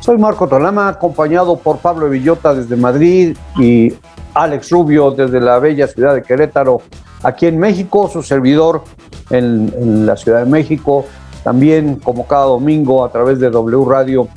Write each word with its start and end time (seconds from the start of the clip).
Soy 0.00 0.16
Marco 0.16 0.48
Tolama, 0.48 0.88
acompañado 0.88 1.58
por 1.58 1.78
Pablo 1.78 2.08
Villota 2.08 2.54
desde 2.54 2.74
Madrid 2.74 3.36
y 3.58 3.92
Alex 4.32 4.70
Rubio 4.70 5.10
desde 5.10 5.40
la 5.40 5.58
bella 5.58 5.86
ciudad 5.86 6.14
de 6.14 6.22
Querétaro, 6.22 6.80
aquí 7.22 7.46
en 7.46 7.58
México, 7.58 8.08
su 8.10 8.22
servidor 8.22 8.82
en, 9.28 10.06
la 10.06 10.16
Ciudad 10.16 10.44
de 10.44 10.50
México, 10.50 11.04
también 11.44 11.96
como 11.96 12.26
cada 12.26 12.44
domingo 12.46 13.04
a 13.04 13.12
través 13.12 13.40
de 13.40 13.50
W 13.50 13.84
Radio 13.84 14.28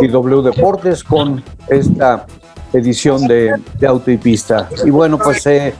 y 0.00 0.06
W 0.06 0.42
Deportes 0.42 1.02
con 1.02 1.42
esta 1.68 2.26
edición 2.72 3.26
de, 3.26 3.54
de 3.78 3.86
Auto 3.86 4.12
y 4.12 4.18
Pista. 4.18 4.68
Y 4.84 4.90
bueno, 4.90 5.18
pues 5.18 5.44
eh, 5.46 5.74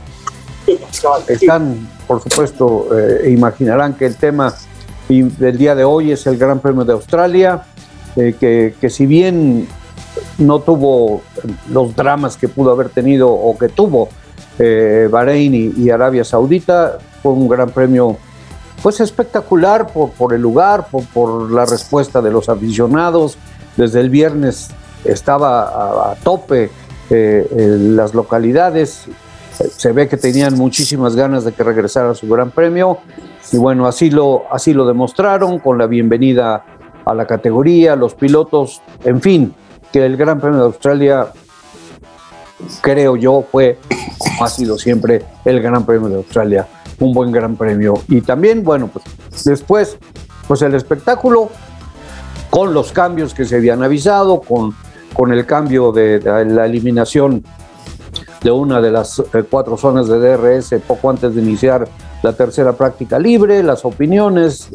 están, 1.29 1.89
por 2.07 2.23
supuesto, 2.23 2.89
eh, 2.99 3.31
imaginarán 3.31 3.95
que 3.95 4.07
el 4.07 4.17
tema 4.17 4.53
del 5.09 5.57
día 5.57 5.75
de 5.75 5.85
hoy 5.85 6.13
es 6.13 6.27
el 6.27 6.37
Gran 6.37 6.61
Premio 6.61 6.85
de 6.85 6.93
Australia, 6.93 7.63
eh, 8.19 8.75
que, 8.81 8.91
si 8.91 9.07
bien 9.07 9.69
no 10.39 10.59
tuvo 10.59 11.23
los 11.71 11.95
dramas 11.95 12.37
que 12.37 12.49
pudo 12.49 12.73
haber 12.73 12.89
tenido 12.89 13.31
o 13.31 13.57
que 13.57 13.69
tuvo 13.69 14.09
eh, 14.59 15.09
Bahrein 15.09 15.75
y, 15.77 15.91
Arabia 15.91 16.25
Saudita. 16.25 16.99
Fue 17.23 17.33
un 17.33 17.49
gran 17.49 17.71
premio 17.71 18.17
pues 18.83 19.01
espectacular 19.01 19.89
por, 19.93 20.35
el 20.35 20.41
lugar, 20.41 20.89
por, 21.13 21.51
la 21.51 21.65
respuesta 21.65 22.21
de 22.21 22.33
los 22.33 22.49
aficionados. 22.49 23.39
Desde 23.77 24.01
el 24.01 24.11
viernes 24.11 24.71
estaba 25.05 26.11
a, 26.11 26.15
tope 26.17 26.71
eh, 27.11 27.49
en 27.53 27.97
las 27.97 28.15
localidades. 28.15 29.07
Se 29.77 29.93
ve 29.93 30.09
que 30.09 30.17
tenían 30.17 30.55
muchísimas 30.55 31.15
ganas 31.15 31.45
de 31.45 31.53
que 31.53 31.63
regresara 31.63 32.15
su 32.15 32.29
gran 32.29 32.51
premio. 32.51 32.99
Y 33.53 33.59
bueno, 33.59 33.87
así 33.87 34.11
lo, 34.11 34.45
así 34.51 34.75
lo 34.75 34.87
demostraron 34.87 35.61
con 35.61 35.79
la 35.79 35.87
bienvenida 35.87 36.65
a 37.09 37.15
la 37.15 37.27
categoría, 37.27 37.97
los 37.97 38.15
pilotos, 38.15 38.83
en 39.03 39.21
fin, 39.21 39.55
que 39.91 40.05
el 40.05 40.17
Gran 40.17 40.41
Premio 40.41 40.59
de 40.59 40.67
Australia, 40.67 41.29
creo 42.83 43.17
yo, 43.17 43.45
fue, 43.51 43.79
como 44.19 44.45
ha 44.45 44.49
sido 44.49 44.79
siempre, 44.79 45.25
el 45.45 45.63
Gran 45.63 45.87
Premio 45.87 46.11
de 46.11 46.17
Australia, 46.17 46.69
un 47.01 47.15
buen 47.15 47.33
Gran 47.33 47.57
Premio. 47.57 47.95
Y 48.09 48.21
también, 48.21 48.63
bueno, 48.63 48.89
pues 48.89 49.45
después, 49.45 49.99
pues 50.47 50.61
el 50.61 50.75
espectáculo, 50.75 51.49
con 52.51 52.75
los 52.75 52.93
cambios 52.93 53.33
que 53.33 53.47
se 53.47 53.57
habían 53.57 53.83
avisado, 53.83 54.41
con, 54.43 54.75
con 55.15 55.33
el 55.33 55.47
cambio 55.47 55.93
de, 55.93 56.19
de 56.19 56.45
la 56.45 56.67
eliminación 56.67 57.43
de 58.43 58.51
una 58.51 58.81
de 58.81 58.91
las 58.91 59.19
eh, 59.19 59.45
cuatro 59.51 59.77
zonas 59.77 60.09
de 60.09 60.19
DRS 60.19 60.75
poco 60.87 61.11
antes 61.11 61.35
de 61.35 61.41
iniciar 61.41 61.89
la 62.23 62.33
tercera 62.33 62.73
práctica 62.73 63.19
libre, 63.19 63.63
las 63.63 63.85
opiniones. 63.85 64.69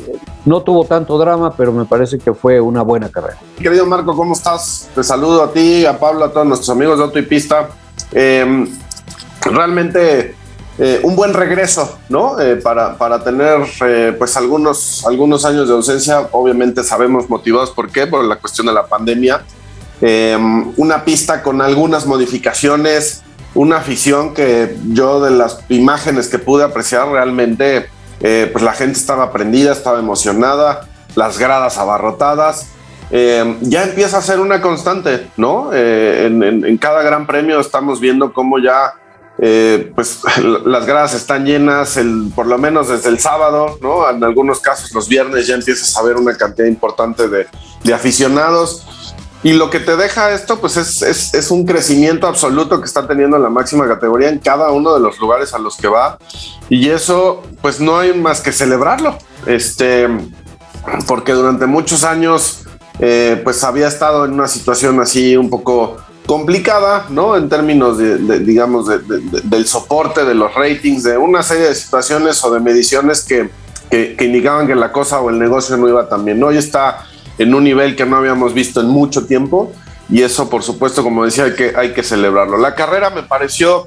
No 0.46 0.62
tuvo 0.62 0.86
tanto 0.86 1.18
drama, 1.18 1.54
pero 1.56 1.72
me 1.72 1.86
parece 1.86 2.18
que 2.18 2.34
fue 2.34 2.60
una 2.60 2.82
buena 2.82 3.10
carrera. 3.10 3.38
Querido 3.58 3.86
Marco, 3.86 4.16
¿cómo 4.16 4.34
estás? 4.34 4.90
Te 4.94 5.04
saludo 5.04 5.44
a 5.44 5.52
ti, 5.52 5.86
a 5.86 6.00
Pablo, 6.00 6.26
a 6.26 6.32
todos 6.32 6.48
nuestros 6.48 6.70
amigos 6.70 6.98
de 6.98 7.04
Auto 7.04 7.20
y 7.20 7.24
Pista. 7.24 7.70
Eh, 8.12 8.68
realmente 9.42 10.36
eh, 10.80 11.02
un 11.04 11.16
buen 11.16 11.36
regreso, 11.36 12.00
¿no? 12.10 12.40
Eh, 12.40 12.56
para, 12.56 12.98
para, 12.98 13.24
tener 13.24 13.60
eh, 13.86 14.16
pues 14.18 14.36
algunos, 14.38 15.06
algunos 15.06 15.46
años 15.46 15.68
de 15.68 15.76
ausencia, 15.76 16.30
obviamente 16.32 16.84
sabemos 16.84 17.30
motivados 17.30 17.70
por 17.70 17.92
qué, 17.92 18.08
por 18.08 18.24
la 18.24 18.38
cuestión 18.38 18.68
de 18.68 18.74
la 18.74 18.88
pandemia. 18.88 19.44
una 20.76 21.06
pista 21.06 21.44
con 21.44 21.62
algunas 21.62 22.06
modificaciones, 22.06 23.22
una 23.56 23.78
afición 23.78 24.34
que 24.34 24.76
yo 24.90 25.22
de 25.22 25.32
las 25.32 25.60
imágenes 25.70 26.28
que 26.28 26.40
pude 26.40 26.64
apreciar 26.64 27.08
realmente, 27.10 27.88
eh, 28.22 28.50
pues 28.52 28.64
la 28.64 28.74
gente 28.74 28.98
estaba 28.98 29.32
prendida, 29.32 29.72
estaba 29.72 30.00
emocionada, 30.00 30.88
las 31.16 31.38
gradas 31.38 31.78
abarrotadas. 31.78 32.70
Eh, 33.12 33.58
ya 33.62 33.84
empieza 33.84 34.18
a 34.18 34.22
ser 34.22 34.40
una 34.40 34.62
constante, 34.62 35.30
¿no? 35.38 35.70
Eh, 35.72 36.26
en, 36.26 36.78
cada 36.78 37.04
gran 37.04 37.28
premio 37.28 37.60
estamos 37.60 38.00
viendo 38.00 38.34
cómo 38.34 38.58
ya, 38.58 38.96
pues 39.94 40.22
las 40.66 40.86
gradas 40.88 41.14
están 41.14 41.46
llenas, 41.46 41.98
el, 41.98 42.32
por 42.34 42.48
lo 42.48 42.58
menos 42.58 42.88
desde 42.88 43.10
el 43.10 43.20
sábado, 43.20 43.78
¿no? 43.82 44.10
En 44.10 44.24
algunos 44.24 44.62
casos 44.62 44.92
los 44.94 45.08
viernes 45.08 45.46
ya 45.46 45.54
empiezas 45.54 45.96
a 45.96 46.02
ver 46.02 46.16
una 46.16 46.36
cantidad 46.36 46.68
importante 46.68 47.28
de, 47.28 47.46
de 47.84 47.94
aficionados. 47.94 48.88
Y 49.44 49.52
lo 49.52 49.70
que 49.70 49.82
te 49.82 49.98
deja 49.98 50.32
esto, 50.32 50.60
pues 50.60 50.78
es, 50.78 51.02
es, 51.02 51.34
es, 51.34 51.52
un 51.52 51.66
crecimiento 51.66 52.28
absoluto 52.28 52.80
que 52.80 52.86
está 52.86 53.06
teniendo 53.06 53.38
la 53.38 53.50
máxima 53.50 53.86
categoría 53.86 54.30
en 54.30 54.40
cada 54.40 54.72
uno 54.72 54.94
de 54.94 55.02
los 55.02 55.20
lugares 55.20 55.54
a 55.54 55.60
los 55.60 55.76
que 55.76 55.90
va. 55.90 56.18
Y 56.70 56.90
eso, 56.90 57.44
pues 57.62 57.82
no 57.82 57.98
hay 57.98 58.14
más 58.14 58.40
que 58.40 58.54
celebrarlo. 58.54 59.18
Este, 59.46 60.08
porque 61.08 61.34
durante 61.34 61.66
muchos 61.66 62.06
años, 62.06 62.64
eh, 63.00 63.42
pues 63.44 63.66
había 63.66 63.90
estado 63.90 64.24
en 64.24 64.34
una 64.34 64.48
situación 64.48 65.02
así 65.02 65.36
un 65.36 65.50
poco 65.50 65.98
complicada, 66.26 67.08
¿no? 67.10 67.36
En 67.36 67.50
términos 67.50 67.98
de, 67.98 68.18
de 68.18 68.40
digamos, 68.40 68.88
de, 68.88 69.00
de, 69.00 69.42
del 69.44 69.68
soporte, 69.68 70.24
de 70.24 70.36
los 70.36 70.56
ratings, 70.56 71.04
de 71.04 71.18
una 71.18 71.44
serie 71.44 71.68
de 71.68 71.76
situaciones 71.76 72.42
o 72.46 72.54
de 72.54 72.62
mediciones 72.62 73.26
que, 73.26 73.50
que, 73.92 74.16
que 74.16 74.24
indicaban 74.24 74.68
que 74.68 74.76
la 74.76 74.94
cosa 74.94 75.20
o 75.20 75.30
el 75.30 75.38
negocio 75.38 75.76
no 75.76 75.90
iba 75.90 76.08
tan 76.08 76.24
bien. 76.24 76.42
Hoy 76.42 76.56
está 76.56 77.06
en 77.38 77.54
un 77.54 77.64
nivel 77.64 77.96
que 77.96 78.06
no 78.06 78.18
habíamos 78.18 78.54
visto 78.54 78.82
en 78.82 78.88
mucho 78.88 79.26
tiempo 79.26 79.72
y 80.10 80.22
eso 80.22 80.50
por 80.50 80.64
supuesto 80.64 81.04
como 81.04 81.26
decía 81.26 81.46
hay 81.46 81.56
que, 81.56 81.74
hay 81.76 81.94
que 81.94 82.04
celebrarlo. 82.04 82.58
La 82.58 82.76
carrera 82.76 83.10
me 83.10 83.24
pareció, 83.24 83.86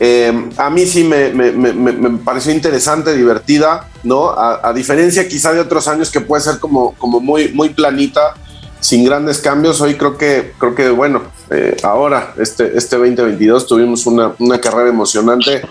eh, 0.00 0.50
a 0.56 0.70
mí 0.70 0.86
sí 0.86 1.04
me, 1.04 1.30
me, 1.30 1.52
me, 1.52 1.72
me, 1.72 2.18
pareció 2.18 2.52
interesante, 2.52 3.14
divertida, 3.14 3.88
¿no? 4.04 4.30
A, 4.30 4.72
diferencia 4.72 5.26
quizá 5.28 5.52
de 5.52 5.60
otros 5.60 5.88
años 5.88 6.10
que 6.10 6.20
puede 6.20 6.42
ser 6.42 6.58
como, 6.58 6.94
como 6.94 7.20
muy, 7.20 7.48
muy 7.48 7.70
planita, 7.70 8.34
sin 8.80 9.04
grandes 9.04 9.38
cambios, 9.38 9.80
hoy 9.80 9.96
creo 9.96 10.16
que, 10.16 10.52
creo 10.56 10.74
que 10.74 10.88
bueno, 10.90 11.22
eh, 11.50 11.76
ahora 11.82 12.32
este, 12.38 12.78
este 12.78 12.96
2022 12.96 13.66
tuvimos 13.66 14.06
una, 14.06 14.32
una 14.38 14.60
carrera 14.60 14.88
emocionante. 14.88 15.62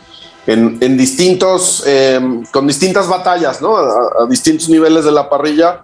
En, 0.45 0.77
en 0.79 0.95
distintos, 0.95 1.83
eh, 1.85 2.21
con 2.51 2.65
distintas 2.67 3.09
batallas, 3.09 3.61
¿no? 3.61 3.75
A 3.75 4.25
distintos 4.29 4.69
niveles 4.69 5.03
de 5.03 5.11
la 5.11 5.29
parrilla, 5.29 5.81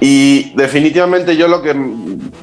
y 0.00 0.54
definitivamente 0.56 1.36
yo 1.36 1.48
lo 1.48 1.62
que 1.62 1.74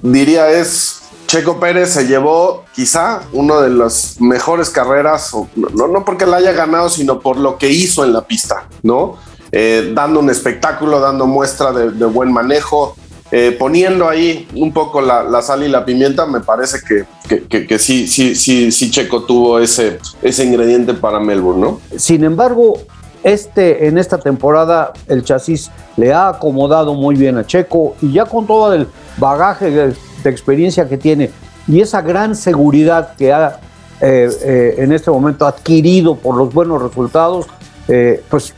diría 0.01 0.49
es, 0.51 1.01
Checo 1.27 1.59
Pérez 1.59 1.89
se 1.89 2.05
llevó 2.05 2.63
quizá 2.75 3.23
una 3.31 3.61
de 3.61 3.69
las 3.69 4.19
mejores 4.19 4.69
carreras, 4.69 5.31
no, 5.55 5.87
no 5.87 6.05
porque 6.05 6.25
la 6.25 6.37
haya 6.37 6.51
ganado, 6.51 6.89
sino 6.89 7.19
por 7.19 7.37
lo 7.37 7.57
que 7.57 7.69
hizo 7.69 8.03
en 8.03 8.13
la 8.13 8.21
pista, 8.21 8.67
¿no? 8.83 9.17
Eh, 9.51 9.91
dando 9.93 10.19
un 10.19 10.29
espectáculo, 10.29 10.99
dando 10.99 11.27
muestra 11.27 11.71
de, 11.71 12.05
buen 12.05 12.31
manejo, 12.31 12.95
eh, 13.31 13.55
poniendo 13.57 14.09
ahí 14.09 14.47
un 14.55 14.73
poco 14.73 15.01
la, 15.01 15.41
sal 15.41 15.63
y 15.63 15.69
la 15.69 15.85
pimienta, 15.85 16.25
me 16.25 16.39
parece 16.39 16.79
que, 16.81 17.47
que, 17.47 17.79
sí, 17.79 18.07
sí, 18.07 18.35
sí, 18.35 18.71
sí 18.71 18.91
Checo 18.91 19.23
tuvo 19.23 19.59
ese, 19.59 19.99
ese 20.21 20.43
ingrediente 20.43 20.95
para 20.95 21.19
Melbourne, 21.19 21.61
¿no? 21.61 21.81
Sin 21.97 22.23
embargo, 22.23 22.79
este, 23.23 23.87
en 23.87 23.97
esta 23.97 24.17
temporada 24.17 24.93
el 25.07 25.23
chasis 25.23 25.71
le 25.95 26.13
ha 26.13 26.29
acomodado 26.29 26.93
muy 26.93 27.15
bien 27.15 27.37
a 27.37 27.45
Checo 27.45 27.95
y 28.01 28.11
ya 28.11 28.25
con 28.25 28.45
todo 28.45 28.73
el 28.73 28.87
bagaje 29.17 29.71
de, 29.71 29.95
experiencia 30.25 30.87
que 30.87 30.97
tiene 30.97 31.31
y 31.67 31.81
esa 31.81 32.01
gran 32.01 32.33
seguridad 32.35 33.13
que 33.17 33.33
ha 33.33 33.59
eh, 33.99 34.29
eh, 34.41 34.75
en 34.77 34.91
este 34.91 35.11
momento 35.11 35.45
adquirido 35.45 36.15
por 36.15 36.35
los 36.35 36.53
buenos 36.53 36.81
resultados, 36.81 37.45
eh, 37.87 38.21
pues 38.29 38.53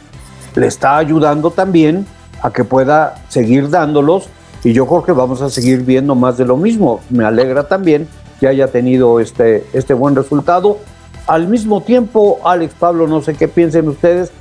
le 0.55 0.67
está 0.67 0.97
ayudando 0.97 1.51
también 1.51 2.07
a 2.41 2.51
que 2.51 2.63
pueda 2.63 3.15
seguir 3.29 3.69
dándolos 3.69 4.27
y 4.63 4.73
yo 4.73 4.87
creo 4.87 5.03
que 5.03 5.11
vamos 5.11 5.41
a 5.41 5.49
seguir 5.49 5.83
viendo 5.83 6.15
más 6.15 6.37
de 6.37 6.45
lo 6.45 6.57
mismo. 6.57 7.01
Me 7.09 7.25
alegra 7.25 7.67
también 7.67 8.07
que 8.39 8.47
haya 8.47 8.67
tenido 8.67 9.19
este, 9.19 9.65
este 9.73 9.93
buen 9.93 10.15
resultado. 10.15 10.79
Al 11.27 11.47
mismo 11.47 11.81
tiempo, 11.81 12.39
Alex 12.43 12.73
Pablo, 12.79 13.07
no 13.07 13.21
sé 13.21 13.35
qué 13.35 13.47
piensen 13.47 13.87
ustedes, 13.87 14.31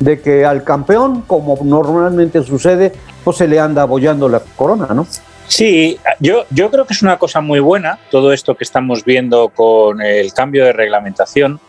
de 0.00 0.20
que 0.20 0.44
al 0.44 0.64
campeón, 0.64 1.22
como 1.22 1.58
normalmente 1.62 2.42
sucede, 2.42 2.92
pues 3.22 3.36
se 3.38 3.48
le 3.48 3.60
anda 3.60 3.82
abollando 3.82 4.28
la 4.28 4.40
corona, 4.40 4.88
¿no? 4.94 5.06
Sí, 5.46 5.98
yo, 6.20 6.44
yo 6.50 6.70
creo 6.70 6.86
que 6.86 6.94
es 6.94 7.02
una 7.02 7.18
cosa 7.18 7.40
muy 7.40 7.60
buena 7.60 7.98
todo 8.10 8.32
esto 8.32 8.56
que 8.56 8.64
estamos 8.64 9.04
viendo 9.04 9.50
con 9.50 10.00
el 10.00 10.32
cambio 10.32 10.64
de 10.64 10.72
reglamentación, 10.72 11.60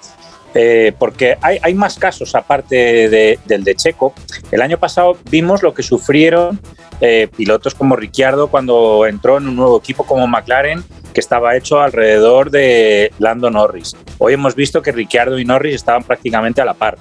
eh, 0.53 0.93
porque 0.97 1.37
hay, 1.41 1.59
hay, 1.61 1.73
más 1.73 1.97
casos 1.97 2.33
aparte 2.33 3.09
de, 3.09 3.39
del 3.45 3.65
de 3.65 3.75
Checo. 3.75 4.13
El 4.51 4.61
año 4.61 4.77
pasado 4.77 5.17
vimos 5.29 5.61
lo 5.61 5.73
que 5.73 5.83
sufrieron 5.83 6.61
eh, 7.01 7.27
pilotos 7.35 7.75
como 7.75 7.97
Ricciardo 7.97 8.47
cuando 8.47 9.05
entró 9.05 9.37
en 9.37 9.49
un 9.49 9.57
nuevo 9.57 9.77
equipo 9.77 10.05
como 10.05 10.25
McLaren 10.27 10.81
que 11.15 11.21
estaba 11.21 11.55
hecho 11.55 11.79
alrededor 11.79 12.51
de 12.51 13.11
Lando 13.17 13.49
Norris. 13.49 13.95
Hoy 14.19 14.33
hemos 14.33 14.53
visto 14.53 14.81
que 14.81 14.91
Ricciardo 14.91 15.39
y 15.39 15.45
Norris 15.45 15.75
estaban 15.75 16.03
prácticamente 16.03 16.61
a 16.61 16.65
la 16.65 16.75
par. 16.75 16.97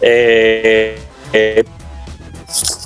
Eh, 0.00 0.98
eh, 1.32 1.64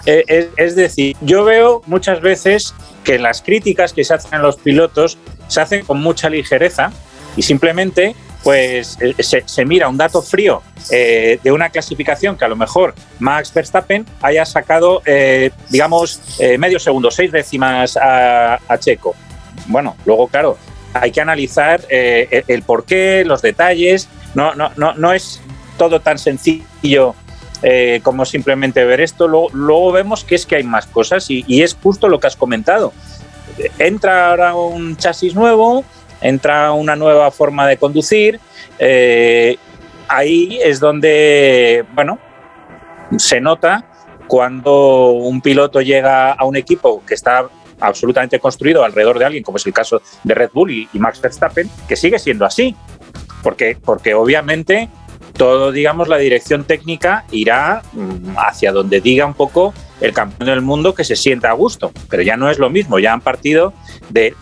eh, 0.06 0.50
es 0.56 0.76
decir, 0.76 1.16
yo 1.20 1.44
veo 1.44 1.82
muchas 1.86 2.20
veces 2.20 2.72
que 3.02 3.18
las 3.18 3.42
críticas 3.42 3.92
que 3.92 4.04
se 4.04 4.14
hacen 4.14 4.34
a 4.34 4.38
los 4.38 4.56
pilotos 4.56 5.18
se 5.48 5.60
hacen 5.60 5.84
con 5.84 6.00
mucha 6.00 6.30
ligereza 6.30 6.92
y 7.36 7.42
simplemente 7.42 8.14
pues 8.44 8.96
se, 9.18 9.64
mira 9.64 9.88
un 9.88 9.96
dato 9.96 10.22
frío 10.22 10.62
de 10.88 11.52
una 11.52 11.70
clasificación 11.70 12.38
que 12.38 12.44
a 12.44 12.48
lo 12.48 12.54
mejor 12.54 12.94
Max 13.18 13.52
Verstappen 13.52 14.06
haya 14.22 14.46
sacado, 14.46 15.02
digamos, 15.68 16.22
medio 16.56 16.78
segundo, 16.78 17.10
seis 17.10 17.32
décimas 17.32 17.98
a, 18.00 18.58
Checo. 18.78 19.14
Bueno, 19.66 19.96
luego, 20.06 20.28
claro, 20.28 20.56
hay 21.00 21.10
que 21.10 21.20
analizar 21.20 21.80
el, 21.88 22.44
el 22.46 22.62
porqué, 22.62 23.24
los 23.24 23.42
detalles. 23.42 24.08
No, 24.34 24.54
no, 24.54 24.70
no, 24.76 24.94
no 24.94 25.12
es 25.12 25.40
todo 25.76 26.00
tan 26.00 26.18
sencillo 26.18 27.14
eh, 27.62 28.00
como 28.02 28.24
simplemente 28.24 28.84
ver 28.84 29.00
esto. 29.00 29.26
Luego, 29.26 29.92
vemos 29.92 30.24
que 30.24 30.36
es 30.36 30.46
que 30.46 30.56
hay 30.56 30.62
más 30.62 30.86
cosas 30.86 31.26
y, 31.28 31.62
es 31.62 31.74
justo 31.74 32.08
lo 32.08 32.20
que 32.20 32.28
has 32.28 32.36
comentado. 32.36 32.92
Entra 33.78 34.30
ahora 34.30 34.54
un 34.54 34.96
chasis 34.96 35.34
nuevo, 35.34 35.84
entra 36.20 36.72
una 36.72 36.94
nueva 36.94 37.30
forma 37.30 37.66
de 37.66 37.76
conducir. 37.76 38.38
Eh, 38.78 39.56
ahí 40.06 40.60
es 40.62 40.78
donde, 40.78 41.84
bueno, 41.94 42.18
se 43.16 43.40
nota 43.40 43.84
cuando 44.28 45.10
un 45.10 45.40
piloto 45.40 45.80
llega 45.80 46.32
a 46.32 46.44
un 46.44 46.54
equipo 46.54 47.02
que 47.04 47.14
está 47.14 47.48
absolutamente 47.80 48.38
construido 48.38 48.84
alrededor 48.84 49.18
de 49.18 49.24
alguien, 49.24 49.44
como 49.44 49.56
es 49.56 49.66
el 49.66 49.72
caso 49.72 50.02
de 50.24 50.34
Red 50.34 50.50
Bull 50.52 50.70
y, 50.70 50.88
y 50.92 50.98
Max 50.98 51.20
Verstappen, 51.20 51.70
que 51.88 51.96
sigue 51.96 52.18
siendo 52.18 52.44
así. 52.44 52.74
Porque, 53.42 53.76
porque 53.82 54.14
obviamente 54.14 54.88
todo, 55.38 55.72
digamos, 55.72 56.08
la 56.08 56.18
dirección 56.18 56.64
técnica 56.64 57.24
irá 57.30 57.82
mm, 57.92 58.36
hacia 58.36 58.72
donde 58.72 59.00
diga 59.00 59.24
un 59.24 59.34
poco 59.34 59.72
el 60.00 60.12
campeón 60.12 60.50
del 60.50 60.62
mundo 60.62 60.94
que 60.94 61.04
se 61.04 61.16
sienta 61.16 61.50
a 61.50 61.52
gusto. 61.52 61.92
Pero 62.10 62.22
ya 62.22 62.36
no 62.36 62.50
es 62.50 62.58
lo 62.58 62.68
mismo, 62.68 62.98
ya 62.98 63.12
han 63.12 63.20
partido 63.20 63.72
de, 64.10 64.34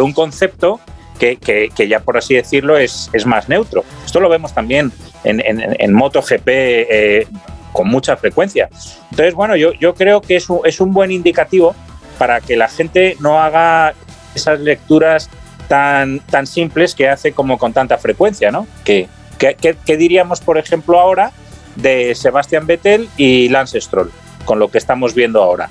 un 0.00 0.12
concepto 0.12 0.80
que, 1.18 1.70
ya, 1.88 2.00
por 2.00 2.18
así 2.18 2.34
decirlo, 2.34 2.76
es, 2.76 3.10
es, 3.12 3.24
más 3.24 3.48
neutro. 3.48 3.84
Esto 4.04 4.20
lo 4.20 4.28
vemos 4.28 4.52
también 4.52 4.92
en, 5.24 5.40
en, 5.42 5.94
MotoGP 5.94 6.46
eh, 6.46 7.26
con 7.72 7.88
mucha 7.88 8.16
frecuencia. 8.16 8.68
Entonces, 9.10 9.34
bueno, 9.34 9.56
yo, 9.56 9.72
yo 9.72 9.94
creo 9.94 10.20
que 10.20 10.36
es 10.36 10.50
un, 10.50 10.60
es 10.64 10.80
un 10.80 10.92
buen 10.92 11.10
indicativo 11.10 11.74
para 12.14 12.40
que 12.40 12.56
la 12.56 12.68
gente 12.68 13.16
no 13.20 13.40
haga 13.40 13.94
esas 14.34 14.60
lecturas 14.60 15.28
tan, 15.68 16.20
tan 16.20 16.46
simples 16.46 16.94
que 16.94 17.08
hace 17.08 17.32
como 17.32 17.58
con 17.58 17.72
tanta 17.72 17.98
frecuencia, 17.98 18.50
¿no? 18.50 18.66
Que, 18.84 19.08
¿Qué, 19.38 19.96
diríamos, 19.96 20.40
por 20.40 20.58
ejemplo, 20.58 20.98
ahora 20.98 21.32
de 21.76 22.14
Sebastián 22.14 22.66
Vettel 22.66 23.08
y 23.16 23.48
Lance 23.48 23.80
Stroll, 23.80 24.10
con 24.44 24.58
lo 24.58 24.70
que 24.70 24.78
estamos 24.78 25.14
viendo 25.14 25.42
ahora? 25.42 25.68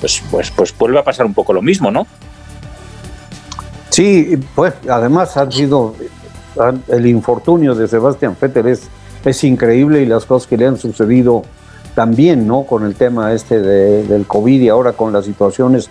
Pues, 0.00 0.22
pues, 0.30 0.50
pues 0.50 0.76
vuelve 0.76 0.98
a 0.98 1.04
pasar 1.04 1.26
un 1.26 1.34
poco 1.34 1.52
lo 1.52 1.62
mismo, 1.62 1.90
¿no? 1.90 2.06
Sí, 3.90 4.38
pues 4.54 4.74
además 4.88 5.36
ha 5.36 5.50
sido 5.50 5.94
el 6.88 7.06
infortunio 7.06 7.74
de 7.74 7.88
Sebastián 7.88 8.36
Vettel 8.40 8.66
es, 8.66 8.88
es 9.24 9.44
increíble 9.44 10.02
y 10.02 10.06
las 10.06 10.24
cosas 10.24 10.46
que 10.46 10.56
le 10.56 10.66
han 10.66 10.76
sucedido 10.76 11.44
también, 11.96 12.46
¿no? 12.46 12.64
Con 12.64 12.84
el 12.84 12.94
tema 12.94 13.32
este 13.32 13.58
del 13.58 14.26
COVID 14.26 14.60
y 14.60 14.68
ahora 14.68 14.92
con 14.92 15.14
las 15.14 15.24
situaciones 15.24 15.88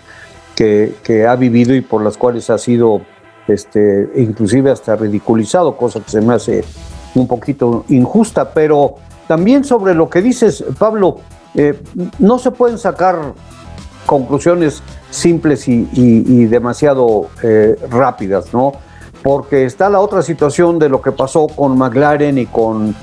que, 0.56 1.25
ha 1.28 1.36
vivido 1.36 1.74
y 1.74 1.81
por 1.81 2.04
las 2.04 2.16
cuales 2.16 2.50
ha 2.52 2.60
sido 2.60 3.02
este, 3.48 4.07
inclusive 4.16 4.69
hasta 4.69 4.96
ridiculizado, 4.96 5.75
cosa 5.75 6.00
que 6.00 6.12
se 6.12 6.22
me 6.22 6.36
hace 6.36 6.63
un 7.16 7.28
poquito 7.28 7.86
injusta, 7.90 8.52
pero 8.54 8.98
también 9.28 9.63
sobre 9.63 9.96
lo 9.96 10.07
que 10.07 10.22
dices, 10.22 10.63
Pablo, 10.78 11.18
eh, 11.56 11.81
no 12.19 12.38
se 12.38 12.52
pueden 12.52 12.78
sacar 12.78 13.34
conclusiones 14.06 14.84
simples 15.10 15.68
y, 15.68 16.46
demasiado 16.46 17.30
eh, 17.42 17.80
rápidas, 17.90 18.54
¿no? 18.54 18.74
Porque 19.24 19.66
está 19.66 19.90
la 19.90 20.00
otra 20.00 20.22
situación 20.22 20.78
de 20.78 20.88
lo 20.88 21.02
que 21.02 21.12
pasó 21.12 21.48
con 21.48 21.75
McLaren 21.75 22.38
y 22.38 22.46
con 22.46 22.96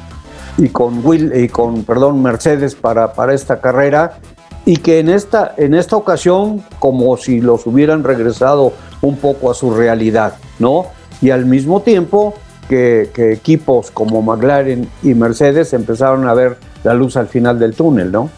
y 0.59 0.69
con 0.69 1.05
Will 1.05 1.33
y 1.35 1.49
con 1.49 1.85
perdón 1.85 2.23
Mercedes 2.23 2.75
para, 2.75 3.15
para 3.15 3.35
esta 3.35 3.61
carrera 3.61 4.19
y 4.65 4.77
que 4.77 5.01
en 5.01 5.09
esta 5.09 5.55
en 5.57 5.75
esta 5.75 5.97
ocasión 5.97 6.65
como 6.79 7.17
si 7.17 7.41
los 7.41 7.67
hubieran 7.67 8.05
regresado 8.05 8.73
un 9.01 9.17
poco 9.17 9.51
a 9.51 9.55
su 9.55 9.75
realidad, 9.75 10.35
¿no? 10.59 10.87
Y 11.21 11.31
al 11.31 11.47
mismo 11.47 11.83
tiempo 11.83 12.35
que, 12.69 13.33
equipos 13.33 13.91
como 13.91 14.23
McLaren 14.23 14.89
y 15.03 15.15
Mercedes 15.15 15.73
empezaron 15.73 16.27
a 16.29 16.35
ver 16.35 16.57
la 16.85 16.95
luz 16.95 17.17
al 17.17 17.29
final 17.29 17.59
del 17.59 17.75
túnel, 17.75 18.11
¿no? 18.11 18.31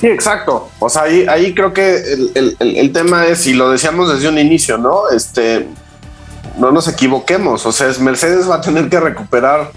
Sí, 0.00 0.08
exacto. 0.08 0.68
O 0.80 0.88
sea, 0.88 1.02
ahí, 1.02 1.26
ahí 1.28 1.54
creo 1.54 1.72
que 1.72 2.02
el, 2.34 2.92
tema 2.92 3.26
es, 3.26 3.46
y 3.46 3.54
lo 3.54 3.70
decíamos 3.70 4.12
desde 4.12 4.28
un 4.28 4.38
inicio, 4.38 4.76
¿no? 4.76 5.08
Este, 5.10 5.68
no 6.58 6.72
nos 6.72 6.88
equivoquemos. 6.88 7.64
O 7.64 7.72
sea, 7.72 7.88
Mercedes 8.00 8.50
va 8.50 8.56
a 8.56 8.60
tener 8.60 8.88
que 8.88 8.98
recuperar 8.98 9.70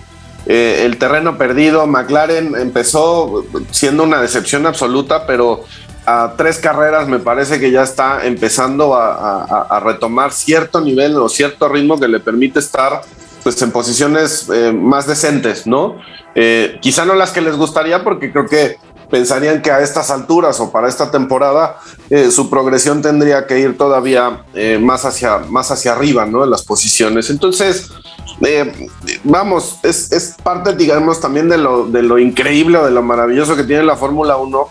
eh, 0.46 0.84
el 0.86 0.98
terreno 0.98 1.38
perdido. 1.38 1.88
McLaren 1.88 2.56
empezó 2.56 3.46
siendo 3.72 4.04
una 4.04 4.22
decepción 4.22 4.66
absoluta, 4.66 5.26
pero 5.26 5.64
a 6.06 6.34
tres 6.38 6.60
carreras 6.60 7.08
me 7.08 7.20
parece 7.20 7.60
que 7.60 7.72
ya 7.72 7.84
está 7.84 8.26
empezando 8.26 8.94
a 8.96 9.82
retomar 9.84 10.32
cierto 10.32 10.80
nivel 10.80 11.16
o 11.18 11.30
cierto 11.30 11.68
ritmo 11.68 12.00
que 12.00 12.08
le 12.08 12.20
permite 12.20 12.60
estar 12.60 13.02
pues 13.46 13.62
en 13.62 13.70
posiciones 13.70 14.50
eh, 14.52 14.74
más 14.74 15.06
decentes, 15.06 15.68
¿no? 15.68 15.98
Eh, 16.34 16.80
quizá 16.82 17.06
no 17.06 17.14
las 17.14 17.30
que 17.30 17.42
les 17.42 17.56
gustaría 17.56 18.04
porque 18.04 18.32
creo 18.32 18.48
que 18.48 18.78
pensarían 19.10 19.62
que 19.62 19.72
a 19.72 19.81
estas 19.81 20.10
alturas 20.10 20.60
o 20.60 20.72
para 20.72 20.88
esta 20.88 21.12
temporada 21.12 21.78
eh, 22.10 22.31
su 22.31 22.50
progresión 22.50 23.02
tendría 23.02 23.46
que 23.48 23.60
ir 23.60 23.78
todavía 23.78 24.44
más, 24.80 25.06
hacia, 25.06 25.40
más 25.40 25.72
hacia 25.72 25.94
arriba, 25.94 26.25
¿no? 26.25 26.44
En 26.44 26.50
las 26.50 26.63
posiciones. 26.63 27.30
Entonces, 27.30 27.90
vamos, 29.24 29.78
es, 29.84 30.12
es, 30.12 30.36
parte, 30.44 30.75
digamos, 30.75 31.19
también 31.19 31.50
de 31.50 31.57
lo, 31.57 31.86
de 31.88 32.02
lo 32.02 32.19
increíble 32.19 32.78
o 32.78 32.86
de 32.86 32.92
lo 32.92 33.02
maravilloso 33.02 33.56
que 33.56 33.63
tiene 33.63 33.84
la 33.84 33.96
Fórmula 33.96 34.38
1 34.38 34.70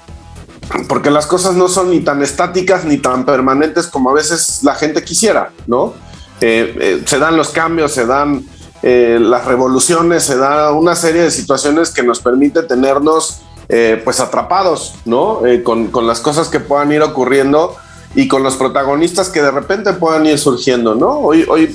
porque 0.89 1.11
las 1.11 1.27
cosas 1.27 1.55
no 1.55 1.69
son 1.69 1.91
ni 1.91 2.01
tan 2.01 2.23
estáticas 2.23 2.85
ni 2.85 2.99
tan 2.99 3.25
permanentes 3.25 3.87
como 3.87 4.11
a 4.11 4.15
veces 4.15 4.61
la 4.63 4.75
gente 4.75 5.05
quisiera, 5.05 5.51
¿no? 5.67 5.95
se 6.41 7.19
dan 7.19 7.37
los 7.39 7.51
cambios, 7.51 7.93
se 7.93 8.05
dan 8.05 8.45
eh, 8.83 9.19
las 9.19 9.47
revoluciones, 9.47 10.25
se 10.25 10.37
da 10.37 10.73
una 10.73 10.95
serie 10.95 11.23
de 11.23 11.31
situaciones 11.31 11.91
que 11.91 12.03
nos 12.03 12.21
permite 12.21 12.63
tenernos 12.63 13.41
eh, 13.69 14.01
pues 14.05 14.21
atrapados, 14.21 14.95
¿no? 15.05 15.47
Eh, 15.47 15.63
con, 15.63 15.91
las 16.07 16.21
cosas 16.21 16.49
que 16.49 16.61
puedan 16.61 16.93
ir 16.93 17.03
ocurriendo 17.03 17.77
y 18.15 18.29
con 18.29 18.43
los 18.43 18.57
protagonistas 18.57 19.29
que 19.29 19.43
de 19.43 19.51
repente 19.51 19.93
puedan 19.95 20.27
ir 20.27 20.39
surgiendo, 20.39 20.95
¿no? 20.95 21.19
Hoy, 21.19 21.45
hoy 21.49 21.75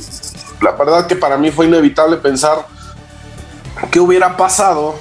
la 0.61 0.71
verdad 0.71 1.07
que 1.07 1.15
para 1.15 1.37
mí 1.37 1.51
fue 1.51 1.65
inevitable 1.65 2.17
pensar 2.17 2.65
qué 3.91 3.99
hubiera 3.99 4.35
pasado 4.35 4.95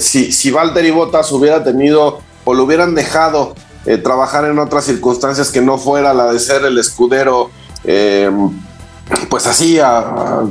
si, 0.00 0.32
si 0.32 0.50
Valtteri 0.50 0.90
Bottas 0.90 1.30
hubiera 1.30 1.62
tenido 1.62 2.18
o 2.44 2.54
lo 2.54 2.64
hubieran 2.64 2.94
dejado 2.94 3.54
trabajar 4.02 4.44
en 4.44 4.58
otras 4.58 4.84
circunstancias 4.84 5.50
que 5.50 5.60
no 5.60 5.78
fuera 5.78 6.12
la 6.12 6.32
de 6.32 6.40
ser 6.40 6.64
el 6.64 6.76
escudero 6.76 7.50
pues 9.28 9.46
así 9.46 9.78
a, 9.78 10.42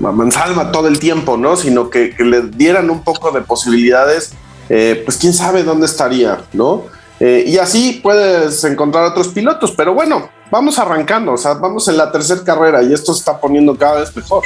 mansalva 0.00 0.70
todo 0.70 0.88
el 0.88 0.98
tiempo, 0.98 1.36
¿no? 1.36 1.56
Sino 1.56 1.90
que, 1.90 2.14
le 2.18 2.42
dieran 2.42 2.90
un 2.90 3.02
poco 3.02 3.32
de 3.32 3.40
posibilidades, 3.40 4.32
eh, 4.68 5.02
pues 5.04 5.16
quién 5.18 5.32
sabe 5.32 5.62
dónde 5.62 5.86
estaría, 5.86 6.38
¿no? 6.52 6.84
Eh, 7.20 7.44
y 7.46 7.58
así 7.58 8.00
puedes 8.02 8.64
encontrar 8.64 9.04
otros 9.04 9.28
pilotos, 9.28 9.72
pero 9.72 9.94
bueno, 9.94 10.28
vamos 10.50 10.78
arrancando, 10.78 11.32
o 11.32 11.36
sea, 11.36 11.54
vamos 11.54 11.86
en 11.88 11.96
la 11.96 12.10
tercera 12.10 12.42
carrera 12.42 12.82
y 12.82 12.92
esto 12.92 13.12
se 13.12 13.20
está 13.20 13.38
poniendo 13.38 13.76
cada 13.76 14.00
vez 14.00 14.14
mejor. 14.16 14.42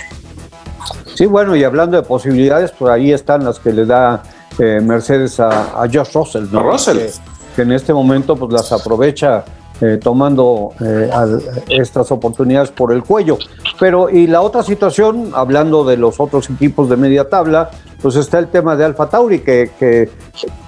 Sí, 1.15 1.27
bueno, 1.27 1.57
y 1.57 1.65
hablando 1.65 1.97
de 1.97 2.03
posibilidades, 2.03 2.71
pues 2.79 2.93
ahí 2.93 3.13
están 3.13 3.45
las 3.45 3.59
que 3.59 3.73
le 3.73 3.87
da 3.87 4.23
eh, 4.59 4.81
Mercedes 4.83 5.41
a, 5.41 5.87
Josh 5.93 6.13
Russell, 6.13 6.45
¿no? 6.53 6.63
Russell. 6.63 6.99
que 7.57 7.63
en 7.63 7.73
este 7.73 7.93
momento 7.93 8.37
pues 8.37 8.53
las 8.53 8.71
aprovecha 8.71 9.45
eh, 9.81 9.99
tomando 10.03 10.73
eh, 10.81 11.09
estas 11.69 12.11
oportunidades 12.11 12.71
por 12.71 12.93
el 12.93 13.05
cuello. 13.05 13.39
Pero 13.79 14.11
y 14.11 14.27
la 14.27 14.41
otra 14.41 14.63
situación, 14.65 15.31
hablando 15.35 15.85
de 15.85 15.97
los 15.97 16.19
otros 16.19 16.51
equipos 16.51 16.89
de 16.89 16.97
media 16.97 17.29
tabla, 17.29 17.71
pues 18.03 18.17
está 18.17 18.39
el 18.39 18.49
tema 18.49 18.77
de 18.77 18.85
Alfa 18.85 19.09
Tauri, 19.09 19.41
que, 19.41 20.11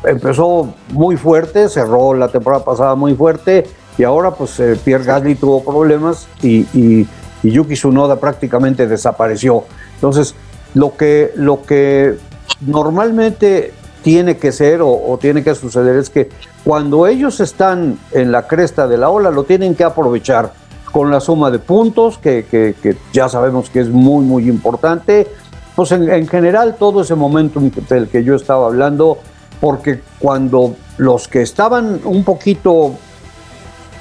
empezó 0.04 0.72
muy 0.92 1.16
fuerte, 1.16 1.68
cerró 1.68 2.14
la 2.14 2.28
temporada 2.28 2.64
pasada 2.64 2.94
muy 2.94 3.14
fuerte, 3.14 3.66
y 3.98 4.04
ahora 4.04 4.30
pues 4.30 4.58
eh, 4.60 4.78
Pierre 4.84 5.04
Gasly 5.04 5.34
tuvo 5.34 5.64
problemas 5.64 6.28
y, 6.42 6.66
y, 6.72 7.08
Yuki 7.42 7.74
Tsunoda 7.74 8.16
prácticamente 8.20 8.86
desapareció. 8.86 9.64
Entonces, 9.94 10.34
lo 10.74 10.96
que, 10.96 11.32
lo 11.34 11.62
que 11.62 12.16
normalmente 12.60 13.72
tiene 14.02 14.36
que 14.36 14.52
ser 14.52 14.80
o, 14.82 15.18
tiene 15.20 15.42
que 15.42 15.54
suceder 15.54 15.96
es 15.96 16.10
que 16.10 16.30
cuando 16.64 17.06
ellos 17.06 17.40
están 17.40 17.98
en 18.12 18.32
la 18.32 18.46
cresta 18.46 18.86
de 18.86 18.98
la 18.98 19.10
ola 19.10 19.30
lo 19.30 19.44
tienen 19.44 19.74
que 19.74 19.84
aprovechar 19.84 20.52
con 20.92 21.10
la 21.10 21.20
suma 21.20 21.50
de 21.50 21.60
puntos, 21.60 22.18
que, 22.18 22.74
ya 23.12 23.28
sabemos 23.28 23.70
que 23.70 23.80
es 23.80 23.88
muy, 23.88 24.24
muy 24.24 24.48
importante. 24.48 25.28
Pues 25.76 25.92
en 25.92 26.26
general 26.26 26.76
todo 26.78 27.02
ese 27.02 27.14
momento 27.14 27.60
del 27.88 28.08
que 28.08 28.24
yo 28.24 28.34
estaba 28.34 28.66
hablando, 28.66 29.18
porque 29.60 30.00
cuando 30.18 30.74
los 30.98 31.28
que 31.28 31.42
estaban 31.42 32.00
un 32.04 32.24
poquito 32.24 32.96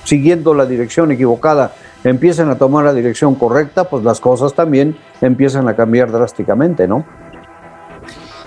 siguiendo 0.03 0.53
la 0.55 0.65
dirección 0.65 1.11
equivocada 1.11 1.73
empiezan 2.03 2.49
a 2.49 2.57
tomar 2.57 2.85
la 2.85 2.93
dirección 2.93 3.35
correcta, 3.35 3.83
pues 3.83 4.03
las 4.03 4.19
cosas 4.19 4.53
también 4.53 4.97
empiezan 5.21 5.67
a 5.67 5.75
cambiar 5.75 6.11
drásticamente, 6.11 6.87
¿no? 6.87 7.05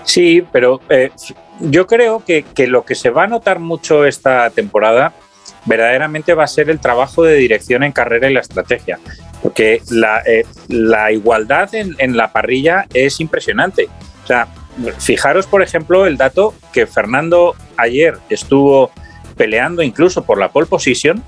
Sí, 0.04 0.44
pero 0.52 0.80
eh, 0.88 1.10
yo 1.60 1.86
creo 1.86 2.24
que, 2.24 2.44
lo 2.66 2.84
que 2.84 2.94
se 2.94 3.10
va 3.10 3.24
a 3.24 3.26
notar 3.26 3.58
mucho 3.58 4.04
esta 4.04 4.50
temporada 4.50 5.12
verdaderamente 5.64 6.34
va 6.34 6.44
a 6.44 6.48
ser 6.48 6.70
el 6.70 6.80
trabajo 6.80 7.22
de 7.22 7.36
dirección 7.36 7.82
en 7.84 7.92
carrera 7.92 8.28
y 8.28 8.34
la 8.34 8.40
estrategia, 8.40 8.98
porque 9.42 9.80
la, 9.90 10.20
eh, 10.26 10.44
la 10.68 11.12
igualdad 11.12 11.72
en, 11.74 11.94
en, 11.98 12.16
la 12.16 12.32
parrilla 12.32 12.86
es 12.92 13.20
impresionante. 13.20 13.88
O 14.24 14.26
sea, 14.26 14.48
fijaros, 14.98 15.46
por 15.46 15.62
ejemplo, 15.62 16.06
el 16.06 16.16
dato 16.16 16.54
que 16.72 16.86
Fernando 16.86 17.54
ayer 17.76 18.18
estuvo 18.28 18.90
peleando 19.36 19.82
incluso 19.82 20.24
por 20.24 20.38
la 20.38 20.48
pole 20.48 20.66
position 20.66 21.22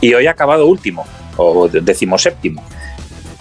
y 0.00 0.14
hoy 0.14 0.26
ha 0.26 0.32
acabado 0.32 0.66
último 0.66 1.04
o 1.36 1.68
decimoséptimo. 1.68 2.64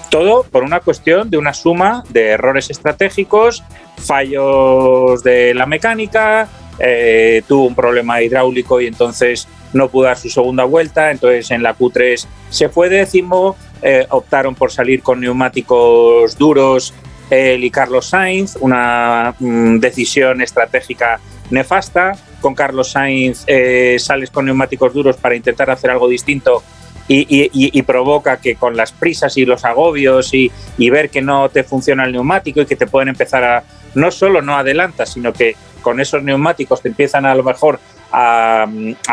Todo 0.10 0.44
por 0.44 0.64
una 0.64 0.80
cuestión 0.80 1.30
de 1.30 1.38
una 1.38 1.54
suma 1.54 2.04
de 2.10 2.28
errores 2.30 2.70
estratégicos, 2.70 3.64
fallos 3.98 5.24
de 5.24 5.54
la 5.54 5.66
mecánica, 5.66 6.48
eh, 6.80 7.42
tuvo 7.48 7.66
un 7.66 7.76
problema 7.76 8.22
hidráulico 8.22 8.80
y 8.80 8.88
entonces 8.88 9.48
no 9.74 9.90
pudo 9.90 10.06
dar 10.06 10.18
su 10.18 10.30
segunda 10.30 10.64
vuelta, 10.64 11.12
entonces 11.12 11.52
en 11.52 11.64
la 11.64 11.76
Q3 11.76 12.26
se 12.50 12.70
fue 12.70 12.90
décimo, 12.90 13.56
eh, 13.82 14.06
optaron 14.10 14.56
por 14.56 14.72
salir 14.72 15.02
con 15.02 15.20
neumáticos 15.20 16.38
duros 16.38 16.94
él 17.30 17.64
y 17.64 17.72
Carlos 17.72 18.08
Sainz, 18.08 18.58
una 18.60 19.36
mm, 19.40 19.80
decisión 19.80 20.42
estratégica 20.42 21.20
nefasta. 21.50 22.14
Con 22.42 22.54
Carlos 22.54 22.92
Sainz 22.92 23.44
eh, 23.48 23.98
sales 24.00 24.30
con 24.30 24.46
neumáticos 24.46 24.94
duros 24.94 25.18
para 25.18 25.36
intentar 25.36 25.70
hacer 25.72 25.90
algo 25.90 26.08
distinto 26.08 26.64
y, 27.08 27.82
provoca 27.84 28.38
que 28.38 28.56
con 28.56 28.76
las 28.76 28.92
prisas 28.92 29.38
y 29.38 29.46
los 29.46 29.66
agobios 29.66 30.34
y, 30.34 30.52
ver 30.90 31.10
que 31.10 31.22
no 31.22 31.50
te 31.50 31.64
funciona 31.64 32.06
el 32.06 32.12
neumático 32.12 32.62
y 32.62 32.66
que 32.66 32.76
te 32.76 32.88
pueden 32.88 33.10
empezar 33.10 33.44
a, 33.44 33.64
no 33.96 34.12
solo 34.12 34.42
no 34.42 34.56
adelantas, 34.56 35.14
sino 35.14 35.34
que 35.34 35.56
con 35.82 36.00
esos 36.00 36.24
neumáticos 36.24 36.82
te 36.82 36.90
empiezan 36.90 37.26
a 37.26 37.36
lo 37.36 37.44
mejor 37.44 37.80
a, 38.12 38.68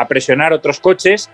presionar 0.07 0.53
otros 0.53 0.79
coches, 0.79 1.29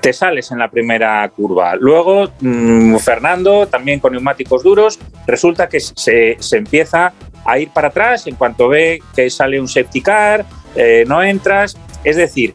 te 0.00 0.12
sales 0.12 0.50
en 0.50 0.58
la 0.58 0.68
primera 0.68 1.28
curva. 1.30 1.74
Luego, 1.76 2.30
mmm, 2.40 2.96
Fernando, 2.96 3.66
también 3.66 4.00
con 4.00 4.12
neumáticos 4.12 4.62
duros, 4.62 4.98
resulta 5.26 5.68
que 5.68 5.80
se, 5.80 6.36
se, 6.38 6.56
empieza 6.56 7.12
a 7.44 7.58
ir 7.58 7.70
para 7.70 7.88
atrás 7.88 8.26
en 8.26 8.34
cuanto 8.34 8.68
ve 8.68 9.00
que 9.14 9.30
sale 9.30 9.60
un 9.60 9.68
safety 9.68 10.00
car, 10.00 10.44
eh, 10.74 11.04
no 11.06 11.22
entras. 11.22 11.76
Es 12.04 12.16
decir, 12.16 12.54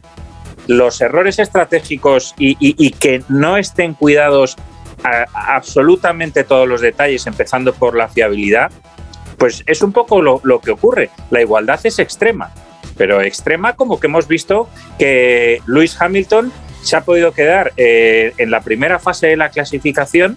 los 0.66 1.00
errores 1.00 1.38
estratégicos 1.38 2.34
y, 2.38 2.90
que 2.92 3.22
no 3.28 3.56
estén 3.56 3.94
cuidados 3.94 4.56
absolutamente 5.34 6.44
todos 6.44 6.68
los 6.68 6.80
detalles, 6.80 7.26
empezando 7.26 7.72
por 7.72 7.96
la 7.96 8.08
fiabilidad, 8.08 8.70
pues 9.38 9.64
es 9.66 9.82
un 9.82 9.92
poco 9.92 10.22
lo, 10.22 10.40
lo, 10.44 10.60
que 10.60 10.70
ocurre. 10.70 11.10
La 11.30 11.40
igualdad 11.40 11.80
es 11.82 11.98
extrema, 11.98 12.52
pero 12.96 13.20
extrema 13.20 13.74
como 13.74 13.98
que 13.98 14.06
hemos 14.06 14.28
visto 14.28 14.68
que 14.98 15.60
Lewis 15.66 16.00
Hamilton 16.00 16.52
se 16.82 16.96
ha 16.96 17.04
podido 17.04 17.32
quedar 17.32 17.72
eh, 17.76 18.32
en 18.38 18.50
la 18.50 18.60
primera 18.60 18.98
fase 18.98 19.28
de 19.28 19.36
la 19.36 19.50
clasificación 19.50 20.36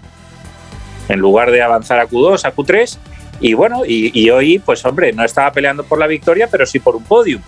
en 1.10 1.20
lugar 1.20 1.51
de 1.51 1.62
avanzar 1.62 2.00
a 2.00 2.08
Q2, 2.08 2.46
a 2.46 2.55
Q3. 2.55 2.98
Y 3.41 3.53
bueno, 3.53 3.86
y, 3.86 4.12
y 4.20 4.29
hoy, 4.29 4.60
pues 4.60 4.86
hombre, 4.86 5.12
no 5.13 5.24
estaba 5.24 5.51
peleando 5.51 5.84
por 5.84 6.00
la 6.00 6.08
victoria, 6.08 6.48
pero 6.50 6.65
sí 6.65 6.79
por 6.79 6.96
un 6.96 7.03
podium. 7.03 7.41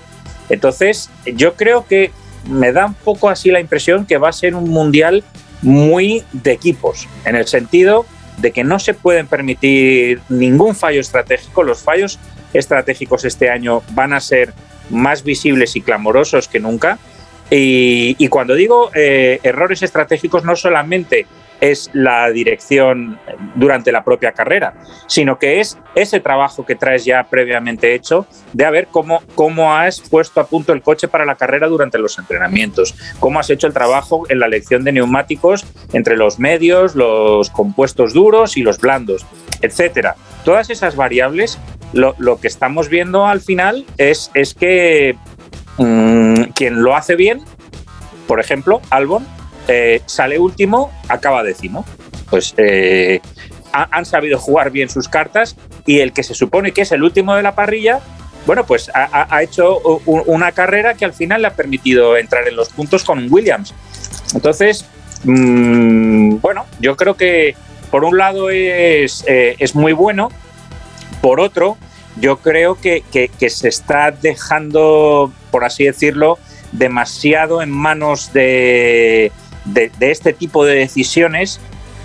Entonces, 0.50 1.10
yo 1.26 1.56
creo 1.56 1.86
que 1.86 2.12
me 2.48 2.72
da 2.72 2.88
un 2.88 2.94
poco 2.94 3.30
así 3.30 3.52
la 3.52 3.60
impresión 3.60 4.06
que 4.06 4.18
va 4.18 4.30
a 4.30 4.34
ser 4.34 4.56
un 4.56 4.70
mundial 4.70 5.24
muy 5.62 6.24
de 6.34 6.52
equipos, 6.52 7.08
en 7.26 7.36
el 7.36 7.48
sentido 7.48 8.06
de 8.38 8.52
que 8.52 8.64
no 8.64 8.80
se 8.80 8.94
pueden 8.94 9.28
permitir 9.28 10.22
ningún 10.30 10.76
fallo 10.76 11.02
estratégico. 11.02 11.64
Los 11.64 11.82
fallos 11.82 12.20
estratégicos 12.54 13.26
este 13.26 13.50
año 13.50 13.82
van 13.92 14.14
a 14.14 14.20
ser 14.20 14.54
más 14.90 15.24
visibles 15.24 15.76
y 15.76 15.82
clamorosos 15.82 16.48
que 16.48 16.60
nunca. 16.60 17.00
Y, 17.50 18.28
cuando 18.28 18.56
digo 18.56 18.92
eh, 18.94 19.40
errores 19.42 19.82
estratégicos, 19.82 20.44
no 20.44 20.56
solamente 20.56 21.26
es 21.62 21.90
la 21.94 22.30
dirección 22.30 23.20
durante 23.56 23.92
la 23.92 24.04
propia 24.04 24.32
carrera, 24.32 24.76
sino 25.08 25.40
que 25.40 25.60
es 25.60 25.78
ese 25.96 26.20
trabajo 26.20 26.66
que 26.66 26.76
traes 26.76 27.06
ya 27.06 27.24
previamente 27.24 27.96
hecho 27.96 28.28
de 28.54 28.66
a 28.66 28.70
ver 28.70 28.88
cómo, 28.92 29.22
cómo 29.36 29.76
has 29.76 30.02
puesto 30.02 30.40
a 30.40 30.48
punto 30.48 30.74
el 30.74 30.82
coche 30.82 31.08
para 31.08 31.26
la 31.26 31.36
carrera 31.36 31.68
durante 31.68 31.98
los 31.98 32.18
entrenamientos, 32.20 32.96
cómo 33.20 33.40
has 33.40 33.50
hecho 33.50 33.68
el 33.68 33.74
trabajo 33.74 34.24
en 34.30 34.40
la 34.40 34.46
elección 34.46 34.84
de 34.84 34.92
neumáticos 34.92 35.66
entre 35.94 36.18
los 36.18 36.40
medios, 36.40 36.96
los 36.96 37.50
compuestos 37.50 38.14
duros 38.14 38.58
y 38.58 38.62
los 38.62 38.80
blandos, 38.80 39.26
etcétera. 39.62 40.16
Todas 40.46 40.70
esas 40.70 40.96
variables, 40.96 41.58
lo, 41.94 42.16
lo 42.18 42.40
que 42.40 42.48
estamos 42.48 42.90
viendo 42.90 43.26
al 43.26 43.42
final 43.42 43.86
es, 43.98 44.32
es 44.34 44.54
que 44.54 45.16
mmm, 45.78 46.44
quien 46.56 46.84
lo 46.84 46.96
hace 46.96 47.16
bien, 47.16 47.42
por 48.28 48.40
ejemplo, 48.40 48.82
Albon, 48.90 49.26
eh, 49.68 50.02
sale 50.06 50.40
último, 50.40 50.92
acaba 51.08 51.44
décimo. 51.44 51.86
Pues 52.30 52.54
eh, 52.58 53.22
ha, 53.74 53.88
han 53.92 54.06
sabido 54.06 54.38
jugar 54.38 54.72
bien 54.72 54.90
sus 54.90 55.08
cartas 55.08 55.56
y 55.86 56.00
el 56.00 56.14
que 56.14 56.24
se 56.24 56.34
supone 56.34 56.72
que 56.72 56.82
es 56.82 56.92
el 56.92 57.04
último 57.04 57.36
de 57.36 57.44
la 57.44 57.56
parrilla, 57.56 58.02
bueno, 58.48 58.66
pues 58.66 58.90
ha, 58.94 59.44
hecho 59.44 59.80
una 60.06 60.54
carrera 60.54 60.94
que 60.94 61.04
al 61.04 61.12
final 61.12 61.42
le 61.42 61.50
ha 61.50 61.54
permitido 61.54 62.16
entrar 62.16 62.48
en 62.48 62.56
los 62.56 62.70
puntos 62.70 63.04
con 63.04 63.28
Williams. 63.30 63.74
Entonces, 64.34 64.86
mmm, 65.26 66.38
bueno, 66.38 66.66
yo 66.80 66.96
creo 66.96 67.16
que 67.16 67.58
por 67.92 68.06
un 68.06 68.18
lado 68.18 68.50
es, 68.50 69.26
eh, 69.28 69.58
es 69.60 69.76
muy 69.76 69.92
bueno, 69.92 70.30
por 71.22 71.42
otro, 71.42 71.78
yo 72.22 72.38
creo 72.38 72.76
que, 72.80 73.04
que, 73.12 73.50
se 73.50 73.68
está 73.68 74.12
dejando, 74.12 75.34
por 75.52 75.66
así 75.66 75.84
decirlo, 75.84 76.40
demasiado 76.72 77.62
en 77.62 77.70
manos 77.70 78.32
de, 78.32 79.34
de, 79.74 79.92
este 80.00 80.34
tipo 80.34 80.66
de 80.66 80.76
decisiones 80.76 81.60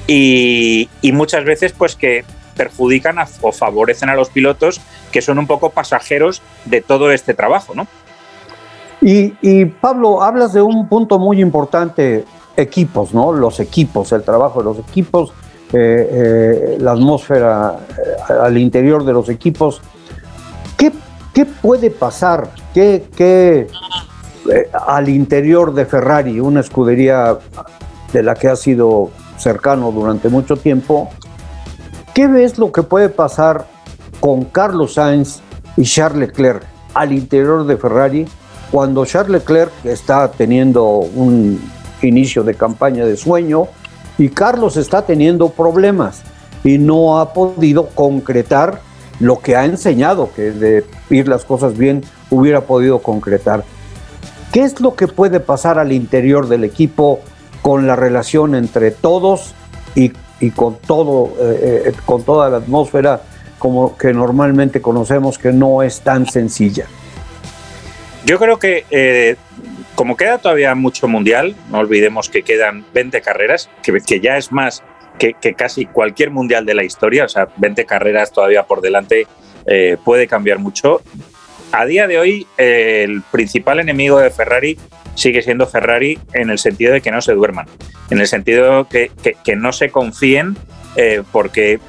y, 0.07 0.89
muchas 1.13 1.45
veces 1.45 1.73
pues 1.73 1.97
que 1.97 2.25
perjudican 2.57 3.17
o 3.41 3.53
favorecen 3.53 4.09
a 4.09 4.15
los 4.15 4.29
pilotos 4.29 4.81
que 5.11 5.23
son 5.23 5.39
un 5.39 5.47
poco 5.47 5.71
pasajeros 5.71 6.43
de 6.65 6.81
todo 6.81 7.11
este 7.13 7.35
trabajo, 7.35 7.75
¿no? 7.75 7.87
Y, 9.01 9.35
y 9.41 9.65
Pablo, 9.65 10.23
hablas 10.23 10.53
de 10.53 10.63
un 10.63 10.89
punto 10.89 11.19
muy 11.19 11.41
importante, 11.41 12.25
equipos, 12.57 13.13
¿no? 13.13 13.33
Los 13.33 13.59
equipos, 13.61 14.13
el 14.13 14.23
trabajo 14.23 14.61
de 14.61 14.65
los 14.65 14.79
equipos, 14.79 15.33
eh, 15.73 16.09
eh, 16.13 16.77
la 16.81 16.93
atmósfera 16.93 17.79
eh, 17.99 18.33
al 18.43 18.59
interior 18.59 19.05
de 19.05 19.13
los 19.13 19.29
equipos. 19.29 19.81
¿Qué, 20.77 20.93
qué 21.33 21.47
puede 21.47 21.91
pasar? 21.91 22.51
¿Qué, 22.75 23.07
qué 23.17 23.69
eh, 24.51 24.69
al 24.87 25.09
interior 25.09 25.75
de 25.75 25.87
Ferrari, 25.87 26.41
una 26.41 26.61
escudería 26.61 27.39
de 28.13 28.23
la 28.23 28.35
que 28.35 28.49
ha 28.49 28.57
sido 28.57 29.11
cercano 29.39 29.91
durante 29.91 30.29
mucho 30.29 30.57
tiempo? 30.57 31.11
¿Qué 32.15 32.27
ves 32.27 32.59
lo 32.59 32.73
que 32.73 32.83
puede 32.83 33.09
pasar 33.09 33.67
con 34.21 34.45
Carlos 34.45 34.95
Sainz 34.95 35.41
y 35.77 35.85
Charles 35.85 36.29
Leclerc 36.29 36.63
al 36.95 37.13
interior 37.13 37.67
de 37.67 37.77
Ferrari 37.77 38.27
cuando 38.71 39.05
Charles 39.05 39.41
Leclerc 39.43 39.73
está 39.85 40.31
teniendo 40.31 40.85
un 40.85 41.61
inicio 42.03 42.43
de 42.43 42.55
campaña 42.55 43.05
de 43.05 43.17
sueño 43.17 43.69
y 44.19 44.29
Carlos 44.29 44.77
está 44.77 45.03
teniendo 45.03 45.49
problemas 45.49 46.23
y 46.65 46.79
no 46.79 47.19
ha 47.19 47.33
podido 47.33 47.89
concretar 47.89 48.81
lo 49.21 49.41
que 49.41 49.57
ha 49.57 49.65
enseñado, 49.65 50.31
que 50.35 50.51
de 50.51 50.85
ir 51.11 51.29
las 51.29 51.45
cosas 51.45 51.77
bien 51.77 52.03
hubiera 52.31 52.63
podido 52.63 53.01
concretar. 53.01 53.65
¿Qué 54.53 54.61
es 54.61 54.81
lo 54.81 54.95
que 54.95 55.09
puede 55.09 55.41
pasar 55.41 55.79
al 55.79 55.93
interior 55.93 56.47
del 56.47 56.65
equipo 56.65 57.21
con 57.63 57.87
la 57.87 57.97
relación 57.97 58.55
entre 58.55 58.91
todos 58.91 59.55
y, 59.95 60.07
eh, 60.07 60.13
eh, 60.41 61.93
con 62.05 62.23
toda 62.23 62.51
la 62.51 62.59
atmósfera 62.59 63.23
como 63.59 63.97
que 63.97 64.13
normalmente 64.13 64.83
conocemos 64.83 65.39
que 65.39 65.53
no 65.53 65.83
es 65.83 66.03
tan 66.03 66.27
sencilla? 66.27 66.87
Yo 68.27 68.39
creo 68.39 68.59
que 68.59 68.85
eh, 68.91 69.37
como 69.95 70.19
queda 70.19 70.37
todavía 70.37 70.75
mucho 70.75 71.09
mundial, 71.09 71.57
no 71.71 71.79
olvidemos 71.79 72.29
que 72.29 72.43
quedan 72.43 72.85
20 72.93 73.23
carreras, 73.23 73.71
que, 73.83 74.21
ya 74.21 74.37
es 74.37 74.53
más 74.53 74.83
que, 75.19 75.35
casi 75.55 75.87
cualquier 75.87 76.31
mundial 76.31 76.67
de 76.67 76.75
la 76.75 76.85
historia, 76.85 77.25
o 77.25 77.29
sea, 77.29 77.49
20 77.57 77.87
carreras 77.87 78.33
todavía 78.33 78.65
por 78.65 78.83
delante 78.83 79.27
puede 80.05 80.27
cambiar 80.27 80.59
mucho. 80.59 81.01
A 81.73 81.87
día 81.87 82.07
de 82.07 82.19
hoy 82.19 82.47
el 82.57 83.23
principal 83.23 83.81
enemigo 83.81 84.19
de 84.19 84.31
Ferrari 84.31 84.79
sigue 85.15 85.43
siendo 85.43 85.67
Ferrari 85.67 86.19
en 86.33 86.51
el 86.51 86.59
sentido 86.59 86.93
de 86.93 87.01
que 87.01 87.11
no 87.11 87.21
se 87.21 87.35
duerman, 87.35 87.67
en 88.11 88.21
el 88.21 88.27
sentido 88.27 88.89
que, 88.89 89.11
que, 89.45 89.57
no 89.57 89.73
se 89.73 89.91
confíen 89.91 90.57
eh, 90.97 91.23
porque 91.33 91.81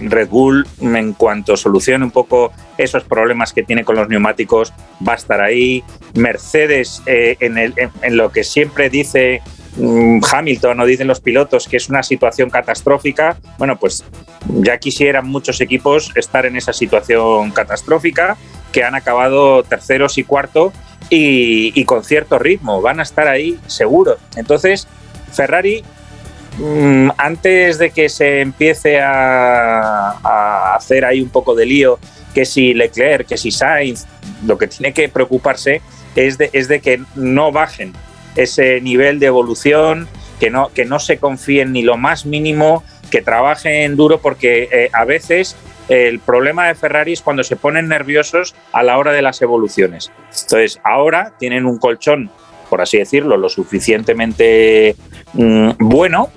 Red 0.00 0.28
Bull, 0.28 0.66
en 0.80 1.12
cuanto 1.14 1.56
solucione 1.56 2.04
un 2.04 2.10
poco 2.10 2.52
esos 2.78 3.04
problemas 3.04 3.52
que 3.52 3.62
tiene 3.62 3.84
con 3.84 3.96
los 3.96 4.08
neumáticos, 4.08 4.72
va 5.06 5.12
a 5.12 5.16
estar 5.16 5.40
ahí. 5.40 5.82
Mercedes, 6.14 7.02
eh, 7.06 7.36
en, 7.40 8.16
lo 8.16 8.30
que 8.30 8.44
siempre 8.44 8.90
dice 8.90 9.40
Hamilton 9.78 10.80
o 10.80 10.86
dicen 10.86 11.06
los 11.06 11.20
pilotos 11.20 11.68
que 11.68 11.76
es 11.76 11.88
una 11.88 12.02
situación 12.02 12.50
catastrófica, 12.50 13.36
bueno, 13.58 13.76
pues 13.78 14.04
ya 14.48 14.78
quisieran 14.78 15.26
muchos 15.26 15.60
equipos 15.60 16.12
estar 16.14 16.46
en 16.46 16.56
esa 16.56 16.72
situación 16.72 17.50
catastrófica, 17.50 18.36
que 18.72 18.84
han 18.84 18.94
acabado 18.94 19.62
terceros 19.62 20.18
y 20.18 20.24
cuarto 20.24 20.72
y, 21.08 21.84
con 21.84 22.04
cierto 22.04 22.38
ritmo, 22.38 22.80
van 22.80 23.00
a 23.00 23.02
estar 23.04 23.28
ahí 23.28 23.58
seguro. 23.66 24.16
Entonces, 24.36 24.88
Ferrari, 25.32 25.84
mm, 26.58 27.10
antes 27.16 27.78
de 27.78 27.90
que 27.90 28.08
se 28.08 28.40
empiece 28.40 29.00
a, 29.00 30.74
hacer 30.74 31.04
ahí 31.04 31.20
un 31.20 31.30
poco 31.30 31.54
de 31.54 31.66
lío, 31.66 31.98
que 32.34 32.44
si 32.44 32.74
Leclerc, 32.74 33.26
que 33.26 33.36
si 33.36 33.50
Sainz, 33.50 34.06
lo 34.44 34.58
que 34.58 34.66
tiene 34.66 34.92
que 34.92 35.08
preocuparse 35.08 35.80
es 36.14 36.36
de, 36.36 36.50
es 36.52 36.68
de 36.68 36.80
que 36.80 37.02
no 37.14 37.52
bajen 37.52 37.92
ese 38.36 38.80
nivel 38.80 39.18
de 39.18 39.26
evolución, 39.26 40.08
que 40.38 40.50
no, 40.50 40.68
que 40.68 40.84
no 40.84 40.98
se 40.98 41.18
confíen 41.18 41.72
ni 41.72 41.82
lo 41.82 41.96
más 41.96 42.26
mínimo, 42.26 42.84
que 43.10 43.22
trabajen 43.22 43.96
duro, 43.96 44.18
porque 44.18 44.68
eh, 44.70 44.90
a 44.92 45.04
veces 45.04 45.56
el 45.88 46.18
problema 46.18 46.66
de 46.66 46.74
Ferrari 46.74 47.12
es 47.12 47.22
cuando 47.22 47.44
se 47.44 47.56
ponen 47.56 47.88
nerviosos 47.88 48.54
a 48.72 48.82
la 48.82 48.98
hora 48.98 49.12
de 49.12 49.22
las 49.22 49.40
evoluciones. 49.42 50.10
Entonces, 50.42 50.80
ahora 50.84 51.32
tienen 51.38 51.66
un 51.66 51.78
colchón, 51.78 52.30
por 52.68 52.80
así 52.80 52.98
decirlo, 52.98 53.36
lo 53.36 53.48
suficientemente 53.48 54.96
mm, 55.34 55.70
bueno 55.78 56.30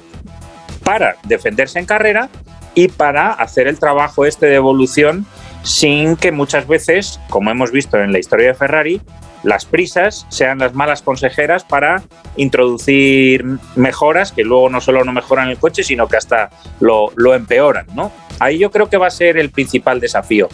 para 0.83 1.15
defenderse 1.23 1.79
en 1.79 1.85
carrera 1.85 2.29
y 2.75 2.87
para 2.87 3.31
hacer 3.33 3.67
el 3.67 3.79
trabajo 3.79 4.25
este 4.25 4.45
de 4.45 4.55
evolución 4.55 5.25
sin 5.63 6.15
que 6.15 6.31
muchas 6.31 6.67
veces, 6.67 7.19
como 7.29 7.51
hemos 7.51 7.71
visto 7.71 7.97
en 7.97 8.11
la 8.11 8.19
historia 8.19 8.47
de 8.47 8.53
Ferrari, 8.53 9.01
las 9.43 9.65
prisas 9.65 10.25
sean 10.29 10.59
las 10.59 10.73
malas 10.73 11.01
consejeras 11.01 11.63
para 11.63 12.03
introducir 12.35 13.45
mejoras 13.75 14.31
que 14.31 14.43
luego 14.43 14.69
no 14.69 14.81
solo 14.81 15.03
no 15.05 15.13
mejoran 15.13 15.49
el 15.49 15.57
coche, 15.57 15.83
sino 15.83 16.07
que 16.07 16.17
hasta 16.17 16.49
lo, 16.79 17.11
empeoran, 17.33 17.85
¿no? 17.93 18.11
Ahí 18.39 18.57
yo 18.57 18.71
creo 18.71 18.89
que 18.89 18.97
va 18.97 19.07
a 19.07 19.11
ser 19.11 19.37
el 19.37 19.49
principal 19.49 19.99
desafío. 19.99 20.49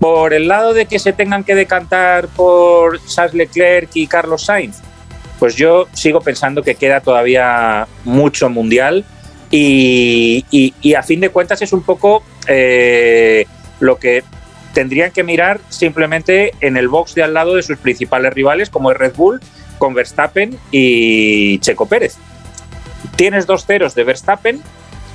Por 0.00 0.34
el 0.34 0.48
lado 0.48 0.74
de 0.74 0.86
que 0.86 0.98
se 0.98 1.12
tengan 1.12 1.44
que 1.44 1.54
decantar 1.54 2.28
por 2.28 3.04
Charles 3.06 3.34
Leclerc 3.34 3.90
y 3.94 4.06
Carlos 4.06 4.44
Sainz, 4.44 4.78
pues 5.38 5.56
yo 5.56 5.86
sigo 5.92 6.20
pensando 6.20 6.62
que 6.62 6.74
queda 6.74 7.00
todavía 7.00 7.86
mucho 8.04 8.48
mundial 8.48 9.04
y, 9.50 10.94
a 10.96 11.02
fin 11.02 11.20
de 11.20 11.28
cuentas 11.28 11.62
es 11.62 11.72
un 11.72 11.82
poco 11.82 12.24
eh, 12.48 13.46
lo 13.80 13.96
que 13.98 14.22
tendrían 14.72 15.12
que 15.12 15.22
mirar 15.22 15.60
simplemente 15.68 16.52
en 16.60 16.76
el 16.76 16.88
box 16.88 17.14
de 17.14 17.22
al 17.22 17.34
lado 17.34 17.54
de 17.54 17.62
sus 17.62 17.78
principales 17.78 18.32
rivales 18.34 18.70
como 18.70 18.90
es 18.90 18.98
Red 18.98 19.14
Bull, 19.14 19.40
con 19.78 19.94
Verstappen 19.94 20.58
y 20.70 21.58
Checo 21.60 21.86
Pérez. 21.86 22.16
Tienes 23.16 23.46
dos 23.46 23.66
ceros 23.66 23.94
de 23.94 24.04
Verstappen 24.04 24.60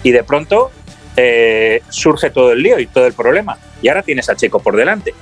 y 0.04 0.12
de 0.12 0.24
pronto 0.24 0.72
eh, 1.18 1.82
surge 1.89 2.30
todo 2.30 2.54
el 2.54 2.63
lío 2.63 2.80
y 2.80 2.88
todo 2.88 3.06
el 3.06 3.13
problema. 3.13 3.58
Y 3.82 3.89
ahora 3.89 4.04
tienes 4.04 4.30
a 4.30 4.36
Checo 4.36 4.60
por 4.60 4.75
delante. 4.75 5.13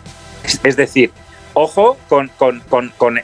Es, 0.64 0.76
decir, 0.76 1.12
ojo 1.54 1.98
con, 2.08 2.30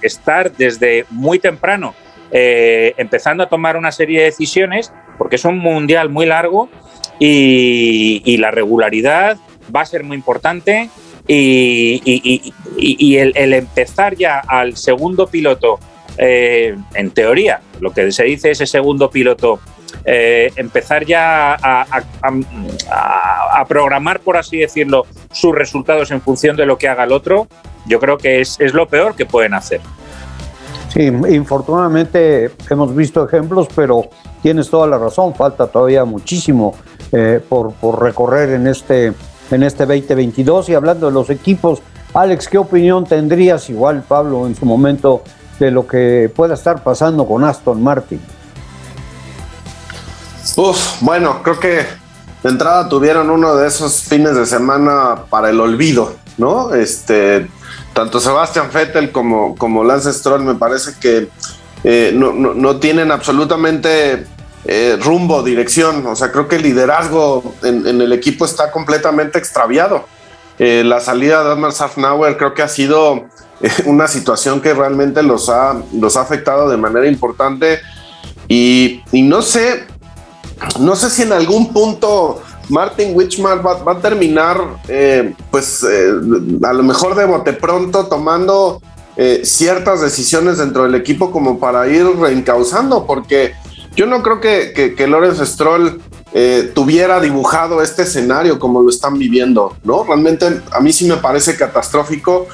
estar 0.02 0.52
desde 0.52 1.06
muy 1.10 1.40
temprano 1.40 1.94
eh, 2.32 2.96
empezando 2.98 3.44
a 3.44 3.50
tomar 3.50 3.78
una 3.78 3.92
serie 3.92 4.20
de 4.20 4.26
decisiones, 4.26 4.92
porque 5.18 5.36
es 5.36 5.46
un 5.46 5.60
mundial 5.60 6.10
muy 6.10 6.26
largo 6.26 6.70
y, 7.20 8.38
la 8.38 8.52
regularidad 8.52 9.38
va 9.74 9.82
a 9.82 9.86
ser 9.86 10.04
muy 10.04 10.18
importante. 10.18 10.90
Y, 11.28 13.18
el, 13.18 13.54
empezar 13.54 14.16
ya 14.16 14.40
al 14.40 14.76
segundo 14.76 15.28
piloto, 15.28 15.80
eh, 16.18 16.76
en 16.94 17.12
teoría, 17.12 17.62
lo 17.80 17.92
que 17.92 18.12
se 18.12 18.24
dice 18.24 18.52
ese 18.52 18.66
segundo 18.66 19.10
piloto 19.10 19.60
eh, 20.06 20.52
empezar 20.58 21.06
ya 21.06 21.58
a, 21.62 23.66
programar, 23.68 24.20
por 24.20 24.38
así 24.38 24.58
decirlo, 24.58 25.06
sus 25.32 25.56
resultados 25.56 26.12
en 26.12 26.22
función 26.22 26.58
de 26.58 26.66
lo 26.66 26.78
que 26.78 26.88
haga 26.88 27.06
el 27.06 27.14
otro, 27.14 27.48
yo 27.86 28.00
creo 28.00 28.18
que 28.18 28.42
es, 28.42 28.60
lo 28.74 28.88
peor 28.88 29.16
que 29.16 29.26
pueden 29.26 29.54
hacer. 29.54 29.82
Sí, 30.90 31.06
infortunadamente 31.06 32.52
hemos 32.70 32.96
visto 32.96 33.26
ejemplos, 33.26 33.68
pero 33.74 34.10
tienes 34.42 34.70
toda 34.70 34.88
la 34.88 34.98
razón, 34.98 35.34
falta 35.34 35.68
todavía 35.68 36.06
muchísimo 36.06 36.76
eh, 37.12 37.40
por, 37.48 37.74
recorrer 38.02 38.52
en 38.52 38.68
este, 38.68 39.14
en 39.52 39.64
este 39.64 39.86
2022. 39.86 40.70
Y 40.70 40.76
hablando 40.76 41.08
de 41.08 41.14
los 41.14 41.30
equipos, 41.30 41.82
Alex, 42.14 42.48
¿qué 42.48 42.58
opinión 42.58 43.06
tendrías, 43.06 43.70
igual 43.70 44.04
Pablo 44.08 44.46
en 44.48 44.56
su 44.56 44.66
momento, 44.66 45.24
de 45.60 45.72
lo 45.72 45.88
que 45.88 46.32
pueda 46.36 46.54
estar 46.54 46.84
pasando 46.84 47.28
con 47.28 47.44
Aston 47.44 47.82
Martin? 47.82 48.22
Uf, 50.56 51.02
bueno, 51.02 51.42
creo 51.42 51.60
que 51.60 51.86
de 52.44 52.50
entrada 52.50 52.90
tuvieron 52.90 53.30
uno 53.30 53.56
de 53.56 53.68
esos 53.68 54.02
fines 54.02 54.36
de 54.36 54.46
semana 54.46 55.24
para 55.30 55.50
el 55.50 55.60
olvido, 55.60 56.14
¿no? 56.38 56.74
Este, 56.74 57.48
tanto 57.94 58.20
Sebastian 58.20 58.70
Vettel 58.74 59.12
como, 59.12 59.56
como 59.56 59.84
Lance 59.84 60.12
Stroll 60.12 60.44
me 60.44 60.56
parece 60.56 60.92
que 61.00 61.30
eh, 61.84 62.12
no, 62.14 62.78
tienen 62.78 63.12
absolutamente 63.12 64.26
eh, 64.66 64.98
rumbo, 65.02 65.44
dirección. 65.44 66.06
O 66.08 66.16
sea, 66.16 66.32
creo 66.32 66.48
que 66.48 66.58
el 66.58 66.64
liderazgo 66.64 67.54
en, 67.64 67.86
el 67.86 68.14
equipo 68.14 68.46
está 68.46 68.72
completamente 68.72 69.38
extraviado. 69.38 70.06
Eh, 70.60 70.84
la 70.86 71.00
salida 71.00 71.44
de 71.44 71.50
Otmar 71.50 71.72
Safnauer 71.72 72.38
creo 72.38 72.54
que 72.54 72.62
ha 72.62 72.68
sido 72.68 73.26
una 73.86 74.08
situación 74.08 74.62
que 74.62 74.74
realmente 74.74 75.24
los 75.24 75.50
ha, 75.50 75.82
los 75.94 76.18
ha 76.18 76.22
afectado 76.22 76.70
de 76.70 76.78
manera 76.78 77.08
importante. 77.08 77.80
Y, 78.48 79.02
no 79.12 79.42
sé, 79.42 79.86
no 80.80 80.96
sé 80.96 81.10
si 81.10 81.24
en 81.24 81.34
algún 81.34 81.72
punto 81.74 82.42
Martin 82.70 83.16
Wichmar 83.16 83.66
va, 83.66 83.92
a 83.92 84.00
terminar, 84.00 84.58
eh, 84.88 85.34
pues 85.50 85.84
eh, 85.84 86.12
a 86.64 86.74
lo 86.74 86.84
mejor 86.84 87.16
de 87.16 87.26
bote 87.26 87.54
pronto 87.54 88.06
tomando 88.08 88.82
eh, 89.16 89.42
ciertas 89.44 90.02
decisiones 90.02 90.58
dentro 90.58 90.84
del 90.84 90.96
equipo 90.96 91.32
como 91.32 91.60
para 91.60 91.88
ir 91.88 92.06
reencauzando, 92.06 93.06
porque 93.06 93.54
yo 93.96 94.06
no 94.06 94.22
creo 94.24 94.42
que, 94.42 94.94
que, 94.96 95.08
Lorenz 95.08 95.40
Stroll 95.40 96.02
tuviera 96.74 97.20
dibujado 97.20 97.82
este 97.82 98.04
escenario 98.04 98.58
como 98.58 98.82
lo 98.82 98.90
están 98.90 99.20
viviendo, 99.20 99.78
¿no? 99.84 100.04
Realmente 100.04 100.62
a 100.72 100.80
mí 100.80 100.92
sí 100.92 101.08
me 101.08 101.18
parece 101.18 101.56
catastrófico. 101.56 102.48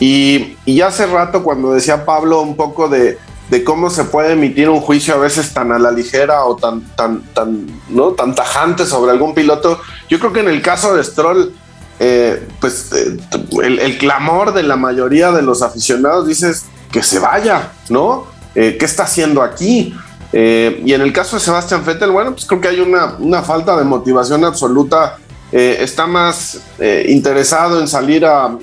Y, 0.00 0.56
y 0.64 0.80
hace 0.80 1.06
rato 1.06 1.44
cuando 1.44 1.72
decía 1.72 2.04
Pablo 2.04 2.40
un 2.40 2.56
poco 2.56 2.88
de, 2.88 3.18
de 3.50 3.64
cómo 3.64 3.90
se 3.90 4.04
puede 4.04 4.32
emitir 4.32 4.68
un 4.68 4.80
juicio 4.80 5.14
a 5.14 5.18
veces 5.18 5.52
tan 5.52 5.72
a 5.72 5.78
la 5.78 5.90
ligera 5.90 6.44
o 6.44 6.56
tan, 6.56 6.82
tan, 6.94 7.22
tan, 7.34 7.66
¿no? 7.88 8.12
tan 8.12 8.34
tajante 8.34 8.86
sobre 8.86 9.10
algún 9.10 9.34
piloto. 9.34 9.80
Yo 10.08 10.20
creo 10.20 10.32
que 10.32 10.40
en 10.40 10.48
el 10.48 10.62
caso 10.62 10.94
de 10.94 11.02
Stroll, 11.02 11.52
eh, 11.98 12.46
pues 12.60 12.92
eh, 12.92 13.18
el, 13.62 13.98
clamor 13.98 14.54
de 14.54 14.62
la 14.62 14.76
mayoría 14.76 15.32
de 15.32 15.42
los 15.42 15.62
aficionados 15.62 16.28
dices 16.28 16.66
que 16.92 17.02
se 17.02 17.18
vaya, 17.18 17.72
¿no? 17.88 18.26
Eh, 18.54 18.76
¿Qué 18.78 18.84
está 18.84 19.02
haciendo 19.02 19.42
aquí? 19.42 19.94
Y 20.32 20.92
en 20.92 21.00
el 21.00 21.12
caso 21.12 21.36
de 21.36 21.40
Sebastián 21.40 21.84
Vettel, 21.84 22.10
bueno, 22.10 22.32
pues 22.32 22.44
creo 22.46 22.60
que 22.60 22.68
hay 22.68 22.80
una, 22.80 23.16
una 23.18 23.42
falta 23.42 23.76
de 23.76 23.84
motivación 23.84 24.44
absoluta 24.44 25.18
eh, 25.52 25.78
está 25.80 26.06
más 26.06 26.60
eh, 26.78 27.06
interesado 27.08 27.80
en 27.80 27.88
salir 27.88 28.24
a, 28.24 28.56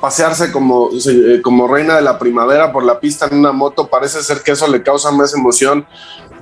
pasearse 0.00 0.50
como, 0.50 0.90
eh, 0.92 1.40
como 1.42 1.68
reina 1.68 1.94
de 1.94 2.02
la 2.02 2.18
primavera 2.18 2.72
por 2.72 2.84
la 2.84 3.00
pista 3.00 3.26
en 3.30 3.38
una 3.38 3.52
moto. 3.52 3.86
Parece 3.86 4.22
ser 4.22 4.42
que 4.42 4.52
eso 4.52 4.66
le 4.66 4.82
causa 4.82 5.10
más 5.12 5.32
emoción 5.32 5.86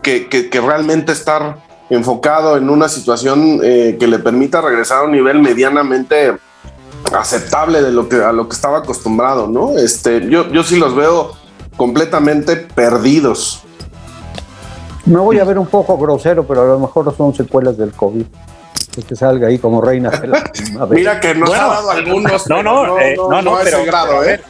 que, 0.02 0.28
que, 0.28 0.60
realmente 0.60 1.12
estar 1.12 1.62
enfocado 1.90 2.56
en 2.56 2.70
una 2.70 2.88
situación 2.88 3.60
que 3.60 4.06
le 4.06 4.18
permita 4.18 4.60
regresar 4.60 4.98
a 4.98 5.02
un 5.02 5.12
nivel 5.12 5.40
medianamente 5.40 6.36
aceptable 7.12 7.82
de 7.82 7.92
lo 7.92 8.08
que, 8.08 8.16
a 8.16 8.32
lo 8.32 8.48
que 8.48 8.54
estaba 8.54 8.78
acostumbrado, 8.78 9.46
¿no? 9.46 9.78
Este, 9.78 10.28
yo, 10.28 10.50
yo 10.50 10.62
sí 10.62 10.76
los 10.76 10.94
veo 10.94 11.36
completamente 11.76 12.56
perdidos. 12.56 13.62
Me 15.08 15.18
voy 15.18 15.38
a 15.38 15.44
ver 15.44 15.58
un 15.58 15.66
poco 15.66 15.96
grosero, 15.96 16.46
pero 16.46 16.62
a 16.62 16.66
lo 16.66 16.78
mejor 16.78 17.14
son 17.16 17.34
secuelas 17.34 17.76
del 17.76 17.92
COVID 17.92 18.24
que 19.06 19.14
salga 19.14 19.46
ahí 19.46 19.58
como 19.58 19.80
reina 19.80 20.10
Mira 20.90 21.20
que 21.20 21.32
nos 21.32 21.50
ha 21.54 21.68
dado 21.68 21.90
algunos. 21.90 22.48
No, 22.48 22.62
no, 22.64 22.84
no, 22.84 22.98
eh, 22.98 23.16
no, 23.16 23.42
no, 23.42 23.56
pero, 23.62 23.84
grado, 23.84 24.24
¿eh? 24.24 24.40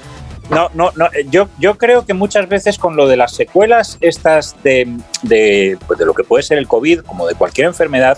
No, 0.49 0.71
no, 0.73 0.91
no. 0.97 1.07
Eh, 1.07 1.27
yo, 1.29 1.49
yo 1.59 1.77
creo 1.77 2.07
que 2.07 2.15
muchas 2.15 2.49
veces 2.49 2.79
con 2.79 2.97
lo 2.97 3.07
de 3.07 3.19
las 3.19 3.33
secuelas 3.33 3.99
estas 4.01 4.57
de, 4.63 4.89
de, 5.23 5.77
pues 5.87 5.99
de 5.99 6.07
lo 6.07 6.15
que 6.15 6.25
puede 6.25 6.43
ser 6.43 6.57
el 6.57 6.67
COVID, 6.67 7.01
como 7.01 7.27
de 7.27 7.35
cualquier 7.35 7.67
enfermedad, 7.67 8.17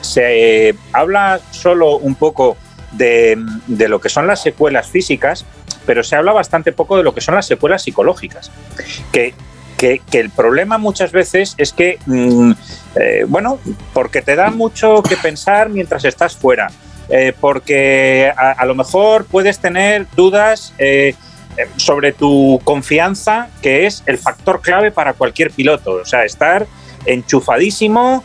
se 0.00 0.74
habla 0.92 1.40
solo 1.52 1.98
un 1.98 2.16
poco 2.16 2.56
de, 2.96 3.38
lo 3.88 4.00
que 4.00 4.08
son 4.08 4.26
las 4.26 4.42
secuelas 4.42 4.88
físicas, 4.88 5.44
pero 5.86 6.02
se 6.02 6.16
habla 6.16 6.32
bastante 6.32 6.72
poco 6.72 6.96
de 6.96 7.02
lo 7.02 7.14
que 7.14 7.20
son 7.20 7.34
las 7.34 7.46
secuelas 7.46 7.82
psicológicas. 7.82 8.50
Que, 9.12 9.34
que, 9.76 10.00
el 10.12 10.30
problema 10.30 10.78
muchas 10.78 11.12
veces 11.12 11.54
es 11.58 11.72
que, 11.72 11.98
mm, 12.06 12.52
eh, 12.96 13.24
bueno, 13.28 13.58
porque 13.92 14.22
te 14.22 14.36
da 14.36 14.50
mucho 14.50 15.02
que 15.02 15.16
pensar 15.16 15.68
mientras 15.68 16.04
estás 16.04 16.36
fuera, 16.36 16.70
eh, 17.08 17.32
porque 17.38 18.32
a, 18.36 18.64
lo 18.64 18.74
mejor 18.74 19.26
puedes 19.26 19.58
tener 19.58 20.06
dudas 20.16 20.72
eh, 20.78 21.14
sobre 21.76 22.12
tu 22.12 22.60
confianza, 22.64 23.48
que 23.62 23.86
es 23.86 24.02
el 24.06 24.18
factor 24.18 24.60
clave 24.60 24.90
para 24.90 25.12
cualquier 25.12 25.50
piloto, 25.50 25.92
o 26.02 26.04
sea, 26.04 26.24
estar 26.24 26.66
enchufadísimo, 27.06 28.24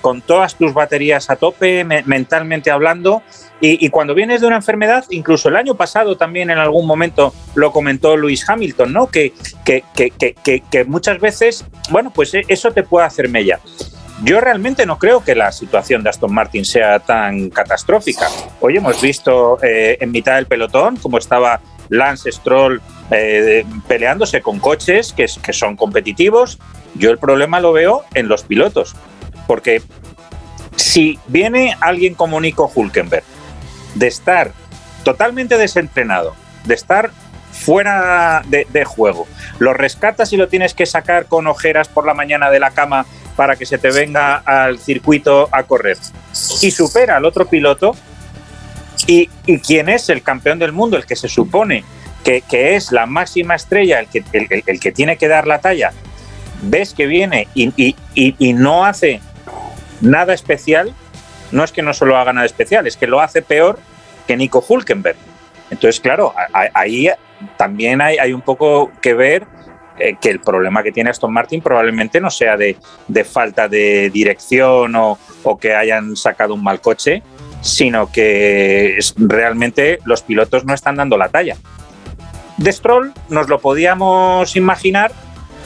con 0.00 0.22
todas 0.22 0.54
tus 0.54 0.72
baterías 0.72 1.28
a 1.28 1.34
tope, 1.34 1.84
mentalmente 1.84 2.70
hablando, 2.70 3.22
y, 3.60 3.88
cuando 3.88 4.14
vienes 4.14 4.42
de 4.42 4.46
una 4.46 4.56
enfermedad, 4.56 5.06
incluso 5.10 5.48
el 5.48 5.56
año 5.56 5.74
pasado 5.74 6.16
también 6.16 6.50
en 6.50 6.58
algún 6.58 6.86
momento 6.86 7.32
lo 7.54 7.72
comentó 7.72 8.16
Luis 8.16 8.46
Hamilton, 8.48 8.92
¿no? 8.92 9.06
Que, 9.06 9.32
que, 9.64 9.84
que, 9.94 10.62
que 10.70 10.84
muchas 10.84 11.18
veces, 11.18 11.64
bueno, 11.90 12.12
pues 12.12 12.34
e, 12.34 12.42
eso 12.48 12.72
te 12.72 12.82
puede 12.82 13.06
hacer 13.06 13.28
mella. 13.28 13.60
Yo 14.22 14.40
realmente 14.40 14.86
no 14.86 14.98
creo 14.98 15.24
que 15.24 15.34
la 15.34 15.50
situación 15.50 16.02
de 16.02 16.10
Aston 16.10 16.32
Martin 16.32 16.64
sea 16.64 16.98
tan 16.98 17.50
catastrófica. 17.50 18.28
Hoy 18.60 18.76
hemos 18.76 19.00
visto 19.00 19.58
eh, 19.62 19.96
en 20.00 20.10
mitad 20.10 20.36
del 20.36 20.46
pelotón 20.46 20.96
cómo 20.96 21.18
estaba 21.18 21.60
Lance 21.88 22.30
Stroll 22.30 22.80
eh, 23.10 23.64
peleándose 23.88 24.40
con 24.40 24.58
coches 24.58 25.12
que, 25.12 25.26
que 25.42 25.52
son 25.52 25.76
competitivos. 25.76 26.58
Yo 26.94 27.10
el 27.10 27.18
problema 27.18 27.60
lo 27.60 27.72
veo 27.72 28.04
en 28.14 28.28
los 28.28 28.44
pilotos, 28.44 28.94
porque 29.46 29.82
si 30.76 31.18
viene 31.26 31.76
alguien 31.80 32.14
como 32.14 32.40
Nico 32.40 32.70
Hulkenberg 32.72 33.24
de 33.94 34.08
estar 34.08 34.52
totalmente 35.02 35.58
desentrenado, 35.58 36.34
de 36.64 36.74
estar 36.74 37.10
fuera 37.52 38.42
de, 38.46 38.84
juego, 38.84 39.28
lo 39.58 39.74
rescatas 39.74 40.32
y 40.32 40.36
lo 40.36 40.48
tienes 40.48 40.74
que 40.74 40.86
sacar 40.86 41.26
con 41.26 41.46
ojeras 41.46 41.88
por 41.88 42.04
la 42.04 42.12
mañana 42.12 42.50
de 42.50 42.58
la 42.58 42.72
cama 42.72 43.06
para 43.36 43.56
que 43.56 43.64
se 43.64 43.78
te 43.78 43.90
venga 43.90 44.36
al 44.36 44.78
circuito 44.78 45.48
a 45.52 45.62
correr. 45.62 45.96
Y 46.62 46.70
supera 46.72 47.16
al 47.16 47.24
otro 47.24 47.46
piloto 47.46 47.94
y, 49.06 49.30
y 49.46 49.58
quién 49.60 49.88
es 49.88 50.08
el 50.08 50.22
campeón 50.22 50.58
del 50.58 50.72
mundo, 50.72 50.96
el 50.96 51.06
que 51.06 51.16
se 51.16 51.28
supone 51.28 51.84
que, 52.24 52.74
es 52.74 52.90
la 52.90 53.06
máxima 53.06 53.54
estrella, 53.54 54.00
el 54.00 54.08
que, 54.08 54.24
el, 54.66 54.80
que 54.80 54.92
tiene 54.92 55.16
que 55.16 55.28
dar 55.28 55.46
la 55.46 55.60
talla, 55.60 55.92
ves 56.62 56.94
que 56.94 57.06
viene 57.06 57.48
y, 57.54 57.94
y 58.14 58.52
no 58.54 58.84
hace 58.84 59.20
nada 60.00 60.34
especial, 60.34 60.94
no 61.54 61.62
es 61.62 61.72
que 61.72 61.82
no 61.82 61.94
solo 61.94 62.16
haga 62.16 62.32
nada 62.32 62.46
especial, 62.46 62.86
es 62.86 62.96
que 62.96 63.06
lo 63.06 63.20
hace 63.20 63.40
peor 63.40 63.78
que 64.26 64.36
Nico 64.36 64.64
Hulkenberg. 64.66 65.16
Entonces, 65.70 66.00
claro, 66.00 66.34
ahí 66.52 67.08
también 67.56 68.00
hay, 68.00 68.32
un 68.32 68.42
poco 68.42 68.90
que 69.00 69.14
ver 69.14 69.46
eh, 69.98 70.16
que 70.20 70.30
el 70.30 70.40
problema 70.40 70.82
que 70.82 70.92
tiene 70.92 71.10
Aston 71.10 71.32
Martin 71.32 71.62
probablemente 71.62 72.20
no 72.20 72.30
sea 72.30 72.56
de, 72.56 72.76
falta 73.24 73.68
de 73.68 74.10
dirección 74.10 74.94
o, 74.96 75.18
que 75.60 75.74
hayan 75.74 76.16
sacado 76.16 76.54
un 76.54 76.62
mal 76.62 76.80
coche, 76.80 77.22
sino 77.60 78.10
que 78.10 78.98
realmente 79.16 80.00
los 80.04 80.22
pilotos 80.22 80.64
no 80.64 80.74
están 80.74 80.96
dando 80.96 81.16
la 81.16 81.28
talla. 81.28 81.56
De 82.56 82.72
Stroll 82.72 83.12
nos 83.28 83.48
lo 83.48 83.60
podíamos 83.60 84.56
imaginar, 84.56 85.12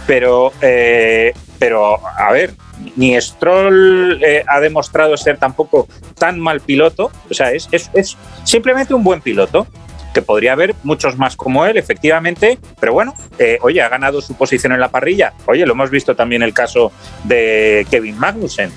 pero, 0.07 0.53
eh, 0.61 1.33
pero 1.59 1.99
a 2.07 2.31
ver, 2.31 2.55
ni 2.97 3.21
Stroll 3.21 4.23
eh, 4.23 4.45
ha 4.47 4.61
demostrado 4.61 5.17
ser 5.17 5.39
tampoco 5.39 5.89
tan 6.19 6.39
mal 6.39 6.61
piloto, 6.61 7.11
o 7.31 7.35
sea, 7.35 7.53
es, 7.53 7.69
es, 7.73 8.17
simplemente 8.45 8.95
un 8.95 9.05
buen 9.05 9.21
piloto, 9.21 9.67
que 10.15 10.23
podría 10.23 10.53
haber 10.53 10.75
muchos 10.85 11.19
más 11.19 11.37
como 11.37 11.67
él, 11.67 11.77
efectivamente, 11.77 12.59
pero 12.81 12.93
bueno, 12.93 13.15
eh, 13.39 13.59
oye, 13.61 13.83
ha 13.83 13.89
ganado 13.89 14.21
su 14.21 14.35
posición 14.35 14.73
en 14.73 14.81
la 14.81 14.89
parrilla. 14.89 15.35
Oye, 15.47 15.67
lo 15.67 15.73
hemos 15.73 15.91
visto 15.91 16.17
también 16.17 16.43
el 16.43 16.55
caso 16.55 16.91
de 17.25 17.87
Kevin 17.91 18.19
Magnussen. 18.19 18.73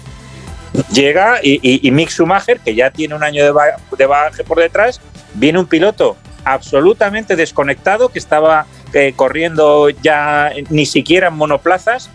Llega 0.93 1.39
y, 1.41 1.89
Mick 1.91 2.09
Schumacher, 2.09 2.59
que 2.59 2.75
ya 2.75 2.91
tiene 2.91 3.15
un 3.15 3.23
año 3.23 3.45
de, 3.45 3.53
de 3.97 4.05
bagaje 4.05 4.43
por 4.43 4.59
detrás, 4.59 5.01
viene 5.33 5.57
un 5.57 5.67
piloto 5.67 6.17
absolutamente 6.43 7.35
desconectado 7.35 8.09
que 8.09 8.19
estaba 8.19 8.65
eh, 8.93 9.13
corriendo 9.15 9.89
ya 9.89 10.51
ni 10.69 10.85
siquiera 10.85 11.27
en 11.27 11.35
monoplazas 11.35 12.09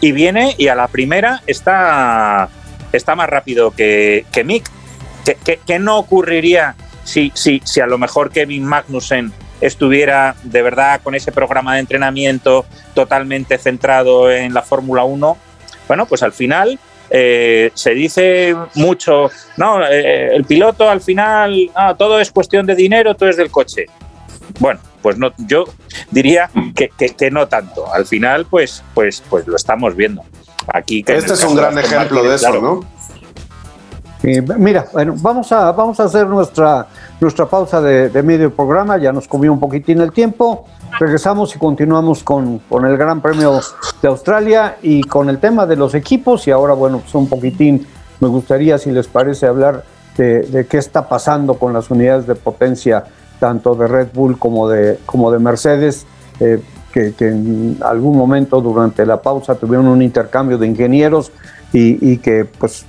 y 0.00 0.12
viene 0.12 0.54
y 0.58 0.68
a 0.68 0.74
la 0.74 0.88
primera 0.88 1.42
está, 1.46 2.48
está 2.92 3.14
más 3.14 3.28
rápido 3.28 3.70
que, 3.70 4.26
que 4.32 4.44
Mick. 4.44 4.70
¿Qué, 5.24 5.78
no 5.78 5.98
ocurriría 5.98 6.74
si, 7.04 7.32
si, 7.34 7.62
si 7.64 7.80
a 7.80 7.86
lo 7.86 7.96
mejor 7.96 8.30
Kevin 8.30 8.64
Magnussen 8.64 9.32
estuviera 9.60 10.36
de 10.42 10.60
verdad 10.60 11.00
con 11.02 11.14
ese 11.14 11.32
programa 11.32 11.74
de 11.74 11.80
entrenamiento 11.80 12.66
totalmente 12.92 13.56
centrado 13.56 14.30
en 14.30 14.52
la 14.52 14.60
Fórmula 14.60 15.04
1? 15.04 15.38
Bueno, 15.88 16.06
pues 16.06 16.22
al 16.22 16.32
final 16.32 16.78
eh, 17.10 17.70
se 17.74 17.94
dice 17.94 18.54
mucho, 18.74 19.30
no, 19.56 19.84
eh, 19.86 20.34
el 20.34 20.44
piloto 20.44 20.88
al 20.88 21.00
final, 21.00 21.70
ah, 21.74 21.94
todo 21.96 22.20
es 22.20 22.30
cuestión 22.30 22.66
de 22.66 22.74
dinero, 22.74 23.14
todo 23.14 23.28
es 23.28 23.36
del 23.36 23.50
coche. 23.50 23.86
Bueno, 24.58 24.80
pues 25.04 25.18
no, 25.18 25.32
yo 25.36 25.64
diría 26.10 26.48
que, 26.74 26.88
que, 26.88 27.30
no 27.30 27.46
tanto. 27.46 27.92
Al 27.92 28.06
final, 28.06 28.46
pues, 28.48 28.82
pues, 28.94 29.22
pues 29.28 29.46
lo 29.46 29.54
estamos 29.54 29.94
viendo. 29.94 30.22
Aquí 30.66 31.04
este 31.06 31.34
es 31.34 31.44
un 31.44 31.54
gran 31.54 31.78
ejemplo 31.78 32.22
de 32.22 32.36
eso, 32.36 32.58
¿no? 32.58 32.80
mira, 34.56 34.86
bueno, 34.94 35.14
vamos 35.18 35.52
a, 35.52 35.72
vamos 35.72 36.00
a 36.00 36.04
hacer 36.04 36.26
nuestra, 36.26 36.86
nuestra 37.20 37.44
pausa 37.44 37.82
de, 37.82 38.22
medio 38.22 38.50
programa, 38.56 38.96
ya 38.96 39.12
nos 39.12 39.28
comió 39.28 39.52
un 39.52 39.60
poquitín 39.60 40.00
el 40.00 40.10
tiempo. 40.10 40.64
Regresamos 40.98 41.54
y 41.54 41.58
continuamos 41.58 42.24
con, 42.24 42.60
con, 42.60 42.86
el 42.86 42.96
Gran 42.96 43.20
Premio 43.20 43.60
de 44.00 44.08
Australia 44.08 44.78
y 44.80 45.02
con 45.02 45.28
el 45.28 45.38
tema 45.38 45.66
de 45.66 45.76
los 45.76 45.94
equipos. 45.94 46.48
Y 46.48 46.50
ahora, 46.50 46.72
bueno, 46.72 47.00
pues 47.00 47.14
un 47.14 47.28
poquitín, 47.28 47.86
me 48.20 48.28
gustaría, 48.28 48.78
si 48.78 48.90
les 48.90 49.06
parece, 49.06 49.46
hablar 49.46 49.84
de, 50.16 50.44
de 50.44 50.66
qué 50.66 50.78
está 50.78 51.06
pasando 51.10 51.58
con 51.58 51.74
las 51.74 51.90
unidades 51.90 52.26
de 52.26 52.36
potencia 52.36 53.04
tanto 53.44 53.74
de 53.74 53.86
Red 53.86 54.08
Bull 54.14 54.38
como 54.38 54.70
de, 54.70 54.98
como 55.04 55.30
de 55.30 55.38
Mercedes, 55.38 56.06
eh, 56.40 56.62
que, 56.90 57.12
en 57.18 57.76
algún 57.82 58.16
momento 58.16 58.62
durante 58.62 59.04
la 59.04 59.20
pausa 59.20 59.54
tuvieron 59.54 59.86
un 59.86 60.00
intercambio 60.00 60.56
de 60.56 60.66
ingenieros 60.66 61.30
y, 61.70 62.16
que 62.18 62.46
pues 62.46 62.86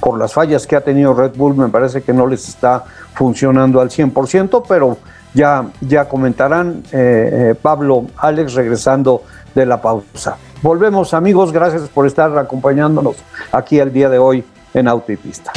por 0.00 0.18
las 0.18 0.34
fallas 0.34 0.66
que 0.66 0.76
ha 0.76 0.82
tenido 0.82 1.14
Red 1.14 1.36
Bull 1.36 1.56
me 1.56 1.70
parece 1.70 2.02
que 2.02 2.12
no 2.12 2.26
les 2.26 2.46
está 2.46 2.84
funcionando 3.14 3.80
al 3.80 3.88
100%, 3.88 4.62
pero 4.68 4.98
ya, 5.32 5.70
ya 5.80 6.06
comentarán 6.06 6.82
eh, 6.92 7.52
eh, 7.52 7.54
Pablo, 7.54 8.04
Alex 8.18 8.52
regresando 8.52 9.22
de 9.54 9.64
la 9.64 9.80
pausa. 9.80 10.36
Volvemos 10.60 11.14
amigos, 11.14 11.50
gracias 11.50 11.88
por 11.88 12.06
estar 12.06 12.36
acompañándonos 12.36 13.16
aquí 13.52 13.78
el 13.78 13.90
día 13.90 14.10
de 14.10 14.18
hoy 14.18 14.44
en 14.74 14.86
Auto 14.86 15.12
y 15.12 15.16
Pista. 15.16 15.50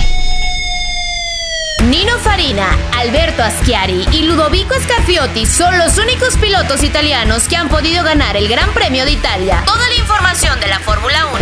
Nino 1.84 2.18
Farina, 2.18 2.76
Alberto 2.98 3.44
Aschiari 3.44 4.08
y 4.12 4.24
Ludovico 4.24 4.74
Scarfiotti 4.74 5.46
son 5.46 5.78
los 5.78 6.00
únicos 6.00 6.36
pilotos 6.38 6.82
italianos 6.84 7.48
que 7.48 7.56
han 7.56 7.70
podido 7.70 8.04
ganar 8.04 8.36
el 8.36 8.48
Gran 8.50 8.74
Premio 8.74 9.06
de 9.06 9.12
Italia. 9.12 9.62
Toda 9.66 9.88
la 9.88 9.96
información 9.96 10.60
de 10.60 10.68
la 10.68 10.80
Fórmula 10.80 11.28
1 11.34 11.40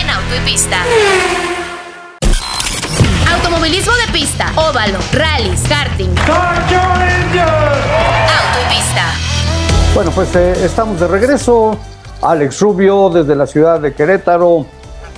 en 0.00 0.10
Auto 0.10 0.36
y 0.36 0.40
Pista. 0.40 0.76
Automovilismo 3.32 3.92
de 3.94 4.12
pista, 4.12 4.52
óvalo, 4.56 4.98
rallies, 5.12 5.62
karting. 5.66 6.10
Auto 6.18 6.78
y 8.60 8.74
Pista. 8.74 9.14
Bueno, 9.94 10.10
pues 10.10 10.36
eh, 10.36 10.64
estamos 10.64 11.00
de 11.00 11.08
regreso. 11.08 11.78
Alex 12.20 12.60
Rubio 12.60 13.08
desde 13.08 13.34
la 13.34 13.46
ciudad 13.46 13.80
de 13.80 13.94
Querétaro, 13.94 14.66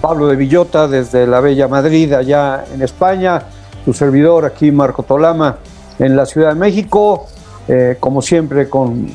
Pablo 0.01 0.29
de 0.29 0.37
Villota 0.37 0.87
desde 0.87 1.27
la 1.27 1.41
Bella 1.41 1.67
Madrid, 1.67 2.13
allá 2.13 2.65
en 2.73 2.83
España 2.83 3.43
tu 3.85 3.93
servidor 3.93 4.45
aquí, 4.45 4.71
Marco 4.71 5.03
Tolama, 5.03 5.59
en 5.99 6.17
la 6.17 6.27
Ciudad 6.27 6.51
de 6.51 6.55
México, 6.55 7.27
eh, 7.69 7.97
como 8.01 8.23
siempre, 8.23 8.69
con, 8.69 9.07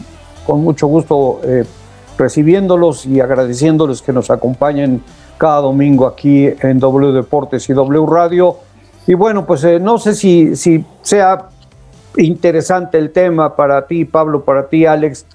con 0.45 0.61
mucho 0.61 0.87
gusto 0.87 1.41
eh, 1.43 1.65
recibiéndolos 2.17 3.05
y 3.05 3.19
agradeciéndoles 3.19 4.01
que 4.01 4.13
nos 4.13 4.29
acompañen 4.29 5.01
cada 5.37 5.61
domingo 5.61 6.07
aquí 6.07 6.47
en 6.61 6.79
W 6.79 7.11
Deportes 7.11 7.69
y 7.69 7.73
W 7.73 8.05
Radio. 8.07 8.57
Y 9.07 9.13
bueno, 9.13 9.45
pues 9.45 9.63
eh, 9.63 9.79
no 9.79 9.97
sé 9.97 10.15
si, 10.15 10.55
si 10.55 10.85
sea 11.01 11.49
interesante 12.17 12.97
el 12.97 13.11
tema 13.11 13.55
para 13.55 13.85
ti, 13.87 14.05
Pablo, 14.05 14.45
para 14.45 14.67
ti, 14.69 14.85
Alex, 14.85 15.25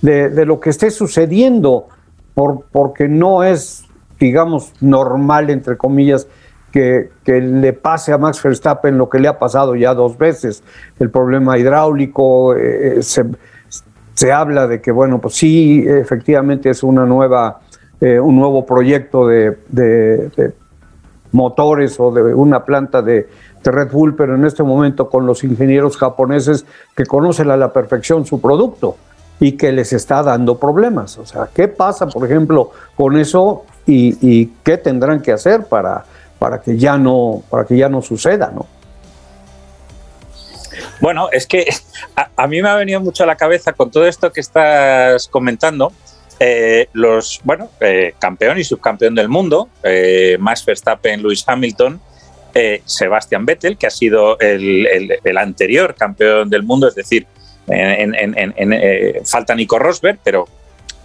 de, 0.00 0.30
de 0.30 0.46
lo 0.46 0.58
que 0.60 0.70
esté 0.70 0.90
sucediendo, 0.90 1.88
por, 2.34 2.62
porque 2.72 3.08
no 3.08 3.42
es, 3.42 3.84
digamos, 4.18 4.72
normal, 4.80 5.50
entre 5.50 5.76
comillas, 5.76 6.26
que, 6.70 7.10
le 7.26 7.72
pase 7.72 8.12
a 8.12 8.18
Max 8.18 8.42
Verstappen 8.42 8.96
lo 8.96 9.08
que 9.08 9.18
le 9.18 9.28
ha 9.28 9.38
pasado 9.38 9.74
ya 9.76 9.94
dos 9.94 10.16
veces, 10.16 10.62
el 10.98 11.10
problema 11.10 11.58
hidráulico, 11.58 12.54
eh, 12.56 12.98
eh, 12.98 13.02
se, 13.02 14.32
habla 14.32 14.66
de 14.66 14.80
que, 14.80 14.92
bueno, 14.92 15.18
pues 15.18 15.34
sí, 15.34 15.84
efectivamente 15.86 16.70
es 16.70 16.82
una 16.82 17.06
nueva, 17.06 17.60
eh, 18.00 18.20
un 18.20 18.36
nuevo 18.36 18.66
proyecto 18.66 19.26
de, 19.26 20.52
motores 21.32 21.98
o 22.00 22.10
de 22.10 22.34
una 22.34 22.64
planta 22.64 23.02
de, 23.02 23.28
de 23.62 23.70
Red 23.70 23.92
Bull, 23.92 24.16
pero 24.16 24.34
en 24.34 24.44
este 24.44 24.62
momento 24.62 25.08
con 25.08 25.26
los 25.26 25.44
ingenieros 25.44 25.96
japoneses 25.96 26.66
que 26.96 27.06
conocen 27.06 27.50
a 27.50 27.56
la 27.56 27.72
perfección 27.72 28.26
su 28.26 28.40
producto 28.40 28.96
y 29.38 29.52
que 29.52 29.72
les 29.72 29.92
está 29.92 30.22
dando 30.22 30.58
problemas. 30.58 31.16
O 31.18 31.24
sea, 31.24 31.48
¿qué 31.52 31.66
pasa, 31.66 32.06
por 32.06 32.24
ejemplo, 32.26 32.70
con 32.94 33.16
eso 33.16 33.64
y, 33.86 34.46
qué 34.62 34.76
tendrán 34.76 35.20
que 35.20 35.32
hacer 35.32 35.64
para, 35.64 36.04
para, 36.40 36.60
que 36.62 36.76
ya 36.78 36.96
no, 36.96 37.44
para 37.50 37.66
que 37.66 37.76
ya 37.76 37.90
no 37.90 38.00
suceda, 38.00 38.50
¿no? 38.52 38.66
Bueno, 41.00 41.28
es 41.30 41.46
que 41.46 41.66
a, 42.36 42.46
mí 42.46 42.62
me 42.62 42.68
ha 42.68 42.74
venido 42.74 42.98
mucho 43.00 43.24
a 43.24 43.26
la 43.26 43.36
cabeza 43.36 43.74
con 43.74 43.90
todo 43.90 44.06
esto 44.06 44.32
que 44.32 44.40
estás 44.40 45.28
comentando. 45.28 45.92
Eh, 46.38 46.88
los, 46.94 47.40
bueno, 47.44 47.70
eh, 47.80 48.14
campeón 48.18 48.58
y 48.58 48.64
subcampeón 48.64 49.14
del 49.14 49.28
mundo, 49.28 49.68
eh, 49.82 50.38
Max 50.40 50.64
Verstappen, 50.64 51.22
Lewis 51.22 51.44
Hamilton, 51.46 52.00
eh, 52.54 52.80
Sebastian 52.86 53.44
Vettel, 53.44 53.76
que 53.76 53.86
ha 53.86 53.90
sido 53.90 54.38
el, 54.38 55.36
anterior 55.36 55.94
campeón 55.94 56.48
del 56.48 56.62
mundo, 56.62 56.88
es 56.88 56.94
decir, 56.94 57.26
en, 57.68 59.22
falta 59.26 59.54
Nico 59.54 59.78
Rosberg, 59.78 60.18
pero 60.24 60.48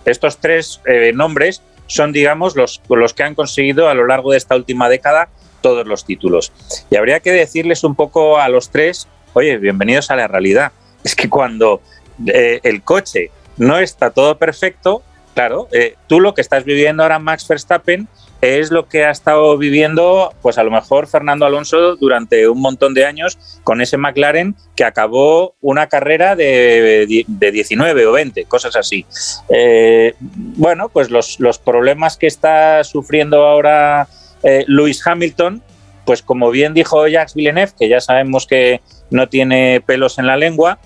estos 0.05 0.37
tres 0.37 0.79
nombres 1.13 1.61
son, 1.87 2.11
digamos, 2.11 2.55
los, 2.55 2.81
los 2.89 3.13
que 3.13 3.23
han 3.23 3.35
conseguido 3.35 3.89
a 3.89 3.93
lo 3.93 4.07
largo 4.07 4.31
de 4.31 4.37
esta 4.37 4.55
última 4.55 4.89
década 4.89 5.29
todos 5.61 5.85
los 5.87 6.05
títulos. 6.05 6.51
Y 6.89 6.95
habría 6.95 7.19
que 7.19 7.31
decirles 7.31 7.83
un 7.83 7.95
poco 7.95 8.39
a 8.39 8.49
los 8.49 8.69
tres, 8.69 9.07
oye, 9.33 9.57
bienvenidos 9.57 10.11
a 10.11 10.15
la 10.15 10.27
realidad. 10.27 10.71
Es 11.03 11.15
que 11.15 11.29
cuando 11.29 11.81
el 12.25 12.81
coche 12.83 13.31
no 13.57 13.77
está 13.79 14.11
todo 14.11 14.37
perfecto, 14.37 15.03
Claro, 15.35 15.67
eh, 15.73 15.95
tú 16.07 16.21
lo 16.21 16.33
que 16.33 16.39
estás 16.39 16.63
viviendo 16.63 17.03
ahora, 17.03 17.19
Max 17.19 17.45
Verstappen, 17.45 18.07
es 18.45 18.71
lo 18.71 18.87
que 18.87 19.05
ha 19.05 19.11
estado 19.11 19.57
viviendo, 19.57 20.33
pues 20.41 20.57
a 20.57 20.63
lo 20.63 20.71
mejor 20.71 21.07
Fernando 21.07 21.45
Alonso 21.45 21.95
durante 21.95 22.47
un 22.47 22.61
montón 22.61 22.93
de 22.93 23.05
años 23.05 23.37
con 23.63 23.81
ese 23.81 23.97
McLaren 23.97 24.55
que 24.75 24.83
acabó 24.83 25.55
una 25.61 25.87
carrera 25.87 26.35
de, 26.35 27.05
19 27.07 28.05
o 28.05 28.11
20, 28.11 28.45
cosas 28.45 28.75
así. 28.75 29.05
Eh, 29.49 30.15
bueno, 30.19 30.89
pues 30.89 31.09
los, 31.09 31.37
problemas 31.63 32.17
que 32.17 32.27
está 32.27 32.83
sufriendo 32.83 33.45
ahora 33.45 34.07
eh, 34.43 34.65
Lewis 34.67 35.05
Hamilton, 35.05 35.61
pues 36.05 36.21
como 36.21 36.51
bien 36.51 36.73
dijo 36.73 37.07
Jacques 37.07 37.33
Villeneuve, 37.33 37.71
que 37.77 37.89
ya 37.89 38.01
sabemos 38.01 38.45
que 38.45 38.81
no 39.09 39.27
tiene 39.29 39.81
pelos 39.85 40.19
en 40.19 40.27
la 40.27 40.37
lengua, 40.37 40.79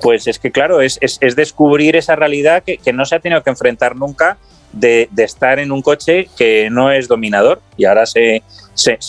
pues 0.00 0.26
es 0.26 0.38
que, 0.38 0.50
claro, 0.50 0.80
es, 0.80 0.98
descubrir 1.36 1.96
esa 1.96 2.16
realidad 2.16 2.62
que, 2.64 2.92
no 2.92 3.04
se 3.04 3.16
ha 3.16 3.20
tenido 3.20 3.42
que 3.42 3.50
enfrentar 3.50 3.96
nunca 3.96 4.38
de, 4.72 5.08
estar 5.16 5.58
en 5.58 5.72
un 5.72 5.82
coche 5.82 6.28
que 6.36 6.68
no 6.70 6.90
es 6.90 7.08
dominador 7.08 7.60
y 7.76 7.84
ahora 7.84 8.06
se, 8.06 8.42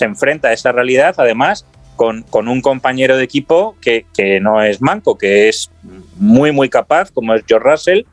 enfrenta 0.01 0.49
a 0.49 0.53
esa 0.53 0.71
realidad, 0.71 1.15
además, 1.17 1.65
con, 1.95 2.25
un 2.31 2.61
compañero 2.61 3.17
de 3.17 3.23
equipo 3.23 3.75
que, 3.81 4.05
no 4.41 4.63
es 4.63 4.81
manco, 4.81 5.17
que 5.17 5.49
es 5.49 5.69
muy, 6.15 6.51
muy 6.51 6.69
capaz, 6.69 7.11
como 7.11 7.33
es 7.33 7.43
George 7.47 7.69
Russell. 7.69 8.03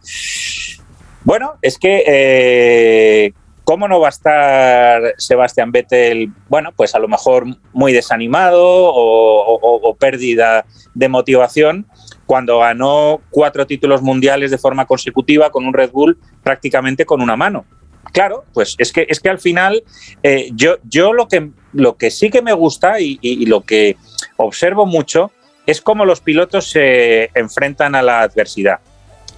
Bueno, 1.25 1.55
es 1.63 1.79
que, 1.79 2.05
eh, 2.07 3.33
¿cómo 3.65 3.89
no 3.89 4.01
va 4.01 4.09
a 4.09 4.11
estar 4.11 5.03
Sebastián 5.19 5.73
Vettel? 5.73 6.31
Bueno, 6.49 6.73
pues 6.75 6.95
a 6.95 6.99
lo 6.99 7.09
mejor 7.09 7.47
muy 7.73 7.93
desanimado 7.93 8.61
o 8.63 9.97
pérdida 9.99 10.65
de 10.95 11.09
motivación 11.09 11.87
cuando 12.27 12.59
ganó 12.59 13.21
cuatro 13.31 13.67
títulos 13.67 14.03
mundiales 14.03 14.51
de 14.51 14.59
forma 14.59 14.85
consecutiva 14.85 15.51
con 15.51 15.65
un 15.65 15.73
Red 15.73 15.93
Bull 15.93 16.19
prácticamente 16.43 17.07
con 17.07 17.23
una 17.23 17.37
mano. 17.37 17.65
Claro, 18.13 18.45
pues 18.53 18.75
es 18.79 18.93
que, 18.93 19.07
es 19.09 19.21
que 19.21 19.29
al 19.29 19.39
final 19.39 19.83
eh, 20.23 20.51
yo, 20.55 20.77
yo 20.85 21.13
lo, 21.13 21.29
que, 21.29 21.51
lo 21.73 21.97
que 21.97 22.11
sí 22.11 22.31
que 22.31 22.43
me 22.43 22.53
gusta 22.53 23.01
y, 23.01 23.47
lo 23.47 23.63
que 23.63 23.97
observo 24.37 24.87
mucho 24.87 25.31
es 25.67 25.81
cómo 25.81 26.05
los 26.05 26.21
pilotos 26.21 26.71
se 26.71 27.31
enfrentan 27.35 27.95
a 27.95 28.03
la 28.03 28.23
adversidad. 28.23 28.81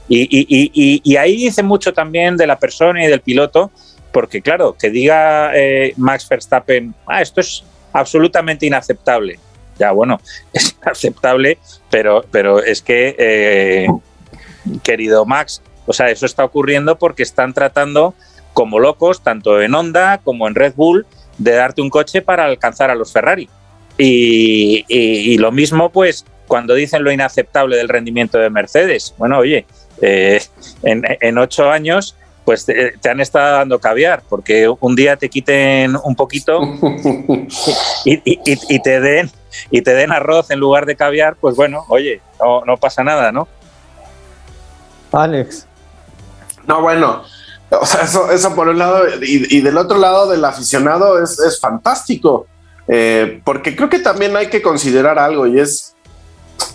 Y, 0.08 1.16
ahí 1.16 1.36
dice 1.36 1.62
mucho 1.62 1.92
también 1.92 2.36
de 2.36 2.46
la 2.46 2.58
persona 2.58 3.04
y 3.04 3.08
del 3.08 3.20
piloto, 3.20 3.70
porque 4.12 4.40
claro, 4.40 4.76
que 4.78 4.90
diga 4.90 5.52
eh, 5.54 5.92
Max 5.96 6.26
Verstappen, 6.28 6.94
ah, 7.06 7.20
esto 7.20 7.40
es 7.40 7.64
absolutamente 7.92 8.66
inaceptable 8.66 9.38
ya 9.78 9.92
bueno, 9.92 10.20
es 10.52 10.76
aceptable, 10.82 11.58
pero, 11.90 12.24
pero 12.30 12.62
es 12.62 12.82
que, 12.82 13.16
eh, 13.18 13.88
querido 14.82 15.24
Max, 15.24 15.62
o 15.86 15.92
sea, 15.92 16.10
eso 16.10 16.26
está 16.26 16.44
ocurriendo 16.44 16.98
porque 16.98 17.22
están 17.22 17.54
tratando 17.54 18.14
como 18.52 18.78
locos, 18.78 19.22
tanto 19.22 19.62
en 19.62 19.74
Honda 19.74 20.18
como 20.18 20.48
en 20.48 20.54
Red 20.54 20.74
Bull, 20.76 21.06
de 21.38 21.52
darte 21.52 21.80
un 21.80 21.90
coche 21.90 22.22
para 22.22 22.44
alcanzar 22.44 22.90
a 22.90 22.94
los 22.94 23.12
Ferrari. 23.12 23.48
Y, 23.96 25.36
lo 25.38 25.50
mismo, 25.50 25.90
pues, 25.90 26.24
cuando 26.46 26.74
dicen 26.74 27.02
lo 27.02 27.10
inaceptable 27.10 27.76
del 27.76 27.88
rendimiento 27.88 28.38
de 28.38 28.50
Mercedes. 28.50 29.14
Bueno, 29.18 29.38
oye, 29.38 29.66
eh, 30.00 30.40
en, 30.82 31.38
ocho 31.38 31.70
años 31.70 32.16
pues 32.48 32.64
te, 32.64 33.10
han 33.10 33.20
estado 33.20 33.58
dando 33.58 33.78
caviar, 33.78 34.22
porque 34.26 34.74
un 34.80 34.96
día 34.96 35.18
te 35.18 35.28
quiten 35.28 35.94
un 36.02 36.16
poquito 36.16 36.62
y, 38.06 38.78
te 38.80 39.00
den 39.02 39.30
y 39.70 39.82
te 39.82 39.92
den 39.92 40.12
arroz 40.12 40.50
en 40.50 40.58
lugar 40.58 40.86
de 40.86 40.96
caviar, 40.96 41.36
pues 41.36 41.56
bueno, 41.56 41.84
oye, 41.90 42.22
no, 42.66 42.78
pasa 42.78 43.04
nada, 43.04 43.32
¿no? 43.32 43.48
Alex. 45.12 45.66
No, 46.66 46.80
bueno, 46.80 47.22
o 47.68 47.84
sea, 47.84 48.04
eso, 48.32 48.54
por 48.54 48.68
un 48.68 48.78
lado, 48.78 49.04
y, 49.20 49.60
del 49.60 49.76
otro 49.76 49.98
lado 49.98 50.26
del 50.30 50.42
aficionado 50.42 51.22
es, 51.22 51.60
fantástico, 51.60 52.46
eh, 52.86 53.42
porque 53.44 53.76
creo 53.76 53.90
que 53.90 53.98
también 53.98 54.34
hay 54.38 54.48
que 54.48 54.62
considerar 54.62 55.18
algo 55.18 55.46
y 55.46 55.60
es 55.60 55.94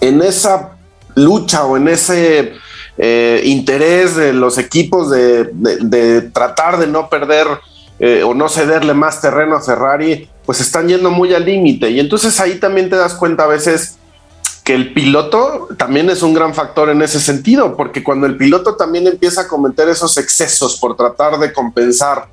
en 0.02 0.22
esa 0.22 0.78
lucha 1.16 1.66
o 1.66 1.78
en 1.78 1.88
ese 1.88 2.54
eh, 2.98 3.42
interés 3.46 4.16
de 4.16 4.34
los 4.34 4.58
equipos 4.58 5.10
de, 5.10 6.30
tratar 6.34 6.78
de 6.78 6.88
no 6.88 7.10
perder 7.10 7.48
eh, 8.00 8.24
o 8.24 8.34
no 8.34 8.50
cederle 8.50 8.94
más 8.94 9.22
terreno 9.22 9.56
a 9.56 9.62
Ferrari, 9.62 10.30
pues 10.46 10.62
están 10.62 10.88
yendo 10.88 11.10
muy 11.10 11.34
al 11.34 11.46
límite. 11.46 11.90
Y 11.90 12.00
entonces 12.00 12.40
ahí 12.40 12.60
también 12.60 12.90
te 12.90 12.96
das 12.96 13.14
cuenta 13.14 13.44
a 13.44 13.48
veces 13.48 13.98
que 14.64 14.74
el 14.74 14.94
piloto 14.94 15.68
también 15.78 16.10
es 16.10 16.22
un 16.22 16.34
gran 16.34 16.54
factor 16.54 16.90
en 16.90 17.02
ese 17.02 17.20
sentido, 17.20 17.76
porque 17.76 18.04
cuando 18.04 18.28
el 18.28 18.38
piloto 18.38 18.76
también 18.76 19.08
empieza 19.08 19.42
a 19.42 19.48
cometer 19.48 19.90
esos 19.90 20.18
excesos 20.18 20.78
por 20.80 20.96
tratar 20.96 21.38
de 21.38 21.52
compensar 21.52 22.28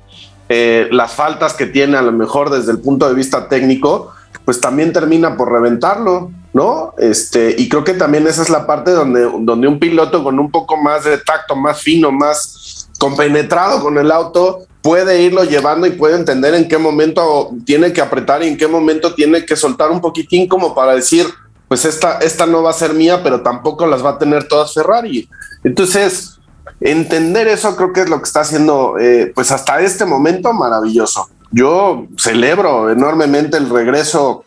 eh, 0.47 0.87
las 0.91 1.13
faltas 1.13 1.53
que 1.53 1.65
tiene 1.65 1.97
a 1.97 2.01
lo 2.01 2.11
mejor 2.11 2.49
desde 2.49 2.71
el 2.71 2.79
punto 2.79 3.07
de 3.07 3.15
vista 3.15 3.49
técnico, 3.49 4.13
pues 4.45 4.61
también 4.61 4.93
termina 4.93 5.35
por 5.35 5.51
reventarlo, 5.51 6.31
¿no? 6.53 6.93
Este, 6.97 7.55
y 7.57 7.69
creo 7.69 7.83
que 7.83 7.93
también 7.93 8.27
esa 8.27 8.41
es 8.41 8.49
la 8.49 8.67
parte 8.67 8.91
donde, 8.91 9.21
donde 9.39 9.67
un 9.67 9.79
piloto 9.79 10.23
con 10.23 10.39
un 10.39 10.51
poco 10.51 10.77
más 10.77 11.05
de 11.05 11.17
tacto, 11.17 11.55
más 11.55 11.81
fino, 11.81 12.11
más 12.11 12.89
compenetrado 12.99 13.81
con 13.81 13.97
el 13.97 14.11
auto, 14.11 14.65
puede 14.81 15.21
irlo 15.21 15.43
llevando 15.43 15.87
y 15.87 15.91
puede 15.91 16.15
entender 16.15 16.53
en 16.53 16.67
qué 16.67 16.77
momento 16.77 17.51
tiene 17.65 17.93
que 17.93 18.01
apretar 18.01 18.43
y 18.43 18.47
en 18.47 18.57
qué 18.57 18.67
momento 18.67 19.13
tiene 19.13 19.45
que 19.45 19.55
soltar 19.55 19.91
un 19.91 20.01
poquitín 20.01 20.47
como 20.47 20.75
para 20.75 20.95
decir, 20.95 21.27
pues 21.67 21.85
esta, 21.85 22.19
esta 22.19 22.45
no 22.45 22.63
va 22.63 22.71
a 22.71 22.73
ser 22.73 22.93
mía, 22.93 23.21
pero 23.23 23.41
tampoco 23.41 23.85
las 23.85 24.03
va 24.03 24.11
a 24.11 24.17
tener 24.17 24.47
todas 24.47 24.73
Ferrari. 24.73 25.29
Entonces, 25.63 26.39
entender 26.79 27.47
eso 27.47 27.75
creo 27.75 27.93
que 27.93 28.01
es 28.01 28.09
lo 28.09 28.17
que 28.17 28.25
está 28.25 28.41
haciendo, 28.41 28.97
eh, 28.99 29.31
pues 29.33 29.51
hasta 29.51 29.79
este 29.79 30.03
momento 30.03 30.51
maravilloso. 30.51 31.29
Yo 31.51 32.07
celebro 32.17 32.89
enormemente 32.89 33.57
el 33.57 33.69
regreso 33.69 34.43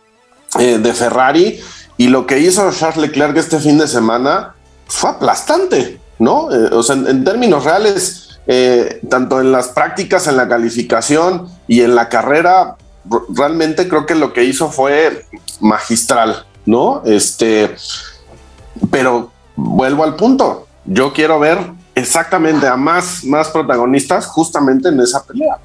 eh, 0.58 0.78
de 0.78 0.92
Ferrari 0.92 1.60
y 1.96 2.08
lo 2.08 2.26
que 2.26 2.38
hizo 2.38 2.70
Charles 2.72 2.96
Leclerc 2.96 3.36
este 3.36 3.58
fin 3.58 3.78
de 3.78 3.86
semana 3.86 4.54
fue 4.86 5.10
aplastante, 5.10 6.00
¿no? 6.18 6.52
Eh, 6.52 6.70
o 6.72 6.82
sea, 6.82 6.96
en 6.96 7.24
términos 7.24 7.64
reales, 7.64 8.40
eh, 8.46 9.00
tanto 9.08 9.40
en 9.40 9.52
las 9.52 9.68
prácticas, 9.68 10.26
en 10.26 10.36
la 10.36 10.48
calificación 10.48 11.48
y 11.68 11.82
en 11.82 11.94
la 11.94 12.08
carrera, 12.08 12.76
realmente 13.28 13.88
creo 13.88 14.06
que 14.06 14.14
lo 14.14 14.32
que 14.32 14.44
hizo 14.44 14.70
fue 14.70 15.24
magistral, 15.60 16.44
¿no? 16.66 17.02
Este, 17.04 17.74
pero 18.90 19.30
vuelvo 19.56 20.04
al 20.04 20.16
punto, 20.16 20.66
yo 20.84 21.12
quiero 21.12 21.38
ver 21.38 21.58
exactamente 21.94 22.66
a 22.66 22.76
más, 22.76 23.24
más 23.24 23.48
protagonistas 23.48 24.26
justamente 24.26 24.88
en 24.88 25.00
esa 25.00 25.22
pelea. 25.24 25.58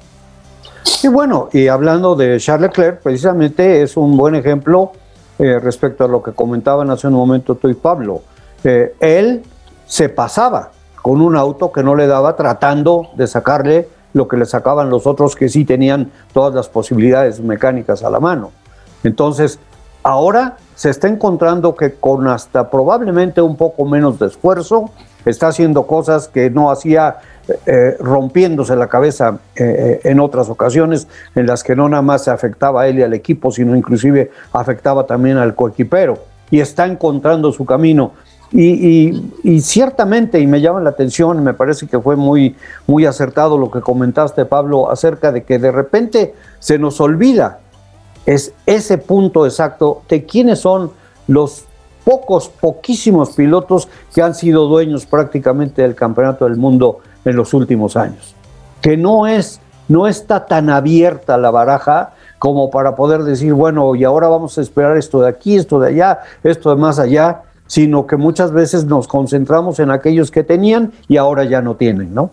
Y 1.02 1.08
bueno, 1.08 1.48
y 1.52 1.68
hablando 1.68 2.14
de 2.14 2.38
Charles 2.38 2.68
Leclerc, 2.70 3.02
precisamente 3.02 3.82
es 3.82 3.96
un 3.96 4.16
buen 4.16 4.34
ejemplo 4.34 4.92
eh, 5.40 5.58
respecto 5.58 6.04
a 6.04 6.08
lo 6.08 6.22
que 6.22 6.32
comentaban 6.32 6.90
hace 6.90 7.06
un 7.06 7.14
momento 7.14 7.54
tú 7.54 7.70
y 7.70 7.74
Pablo. 7.74 8.20
Eh, 8.62 8.94
él 9.00 9.42
se 9.86 10.10
pasaba, 10.10 10.70
con 11.00 11.22
un 11.22 11.34
auto 11.34 11.72
que 11.72 11.82
no 11.82 11.94
le 11.94 12.06
daba, 12.06 12.36
tratando 12.36 13.08
de 13.16 13.26
sacarle 13.26 13.88
lo 14.12 14.28
que 14.28 14.36
le 14.36 14.44
sacaban 14.44 14.90
los 14.90 15.06
otros 15.06 15.34
que 15.34 15.48
sí 15.48 15.64
tenían 15.64 16.10
todas 16.34 16.54
las 16.54 16.68
posibilidades 16.68 17.40
mecánicas 17.40 18.04
a 18.04 18.10
la 18.10 18.20
mano. 18.20 18.50
Entonces, 19.02 19.58
ahora 20.02 20.58
se 20.74 20.90
está 20.90 21.08
encontrando 21.08 21.74
que 21.74 21.94
con 21.94 22.28
hasta 22.28 22.68
probablemente 22.68 23.40
un 23.40 23.56
poco 23.56 23.86
menos 23.86 24.18
de 24.18 24.26
esfuerzo, 24.26 24.90
está 25.24 25.48
haciendo 25.48 25.86
cosas 25.86 26.28
que 26.28 26.50
no 26.50 26.70
hacía 26.70 27.18
eh, 27.66 27.96
rompiéndose 27.98 28.76
la 28.76 28.88
cabeza 28.88 29.38
eh, 29.56 30.00
en 30.04 30.20
otras 30.20 30.48
ocasiones 30.48 31.08
en 31.34 31.46
las 31.46 31.64
que 31.64 31.74
no 31.74 31.88
nada 31.88 32.02
más 32.02 32.24
se 32.24 32.30
afectaba 32.30 32.82
a 32.82 32.88
él 32.88 32.98
y 32.98 33.02
al 33.02 33.14
equipo, 33.14 33.50
sino 33.50 33.76
inclusive 33.76 34.30
afectaba 34.52 35.06
también 35.06 35.36
al 35.36 35.54
coequipero 35.54 36.18
y 36.50 36.60
está 36.60 36.86
encontrando 36.86 37.52
su 37.52 37.64
camino. 37.64 38.12
Y, 38.52 39.60
ciertamente, 39.60 40.40
y 40.40 40.46
me 40.48 40.60
llama 40.60 40.80
la 40.80 40.90
atención, 40.90 41.44
me 41.44 41.54
parece 41.54 41.86
que 41.86 42.00
fue 42.00 42.16
muy, 42.16 42.56
muy 42.88 43.06
acertado 43.06 43.56
lo 43.56 43.70
que 43.70 43.80
comentaste, 43.80 44.44
Pablo, 44.44 44.90
acerca 44.90 45.30
de 45.30 45.44
que 45.44 45.60
de 45.60 45.70
repente 45.70 46.34
se 46.58 46.76
nos 46.76 47.00
olvida 47.00 47.60
es 48.26 48.52
ese 48.66 48.98
punto 48.98 49.46
exacto 49.46 50.02
de 50.08 50.24
quiénes 50.24 50.60
son 50.60 50.90
los 51.26 51.64
pocos, 52.04 52.48
poquísimos 52.48 53.30
pilotos 53.30 53.88
que 54.14 54.22
han 54.22 54.34
sido 54.34 54.66
dueños 54.66 55.06
prácticamente 55.06 55.82
del 55.82 55.94
campeonato 55.94 56.44
del 56.44 56.56
mundo 56.56 57.00
en 57.24 57.36
los 57.36 57.54
últimos 57.54 57.96
años. 57.96 58.34
Que 58.80 58.96
no 58.96 59.26
es, 59.26 59.60
no 59.88 60.06
está 60.06 60.46
tan 60.46 60.70
abierta 60.70 61.36
la 61.38 61.50
baraja 61.50 62.12
como 62.38 62.70
para 62.70 62.96
poder 62.96 63.22
decir, 63.22 63.52
bueno, 63.52 63.94
y 63.94 64.04
ahora 64.04 64.28
vamos 64.28 64.56
a 64.56 64.62
esperar 64.62 64.96
esto 64.96 65.20
de 65.20 65.28
aquí, 65.28 65.56
esto 65.56 65.78
de 65.78 65.88
allá, 65.88 66.20
esto 66.42 66.70
de 66.70 66.76
más 66.76 66.98
allá, 66.98 67.42
sino 67.66 68.06
que 68.06 68.16
muchas 68.16 68.50
veces 68.50 68.84
nos 68.86 69.06
concentramos 69.06 69.78
en 69.78 69.90
aquellos 69.90 70.30
que 70.30 70.42
tenían 70.42 70.92
y 71.06 71.18
ahora 71.18 71.44
ya 71.44 71.60
no 71.60 71.76
tienen, 71.76 72.14
¿no? 72.14 72.30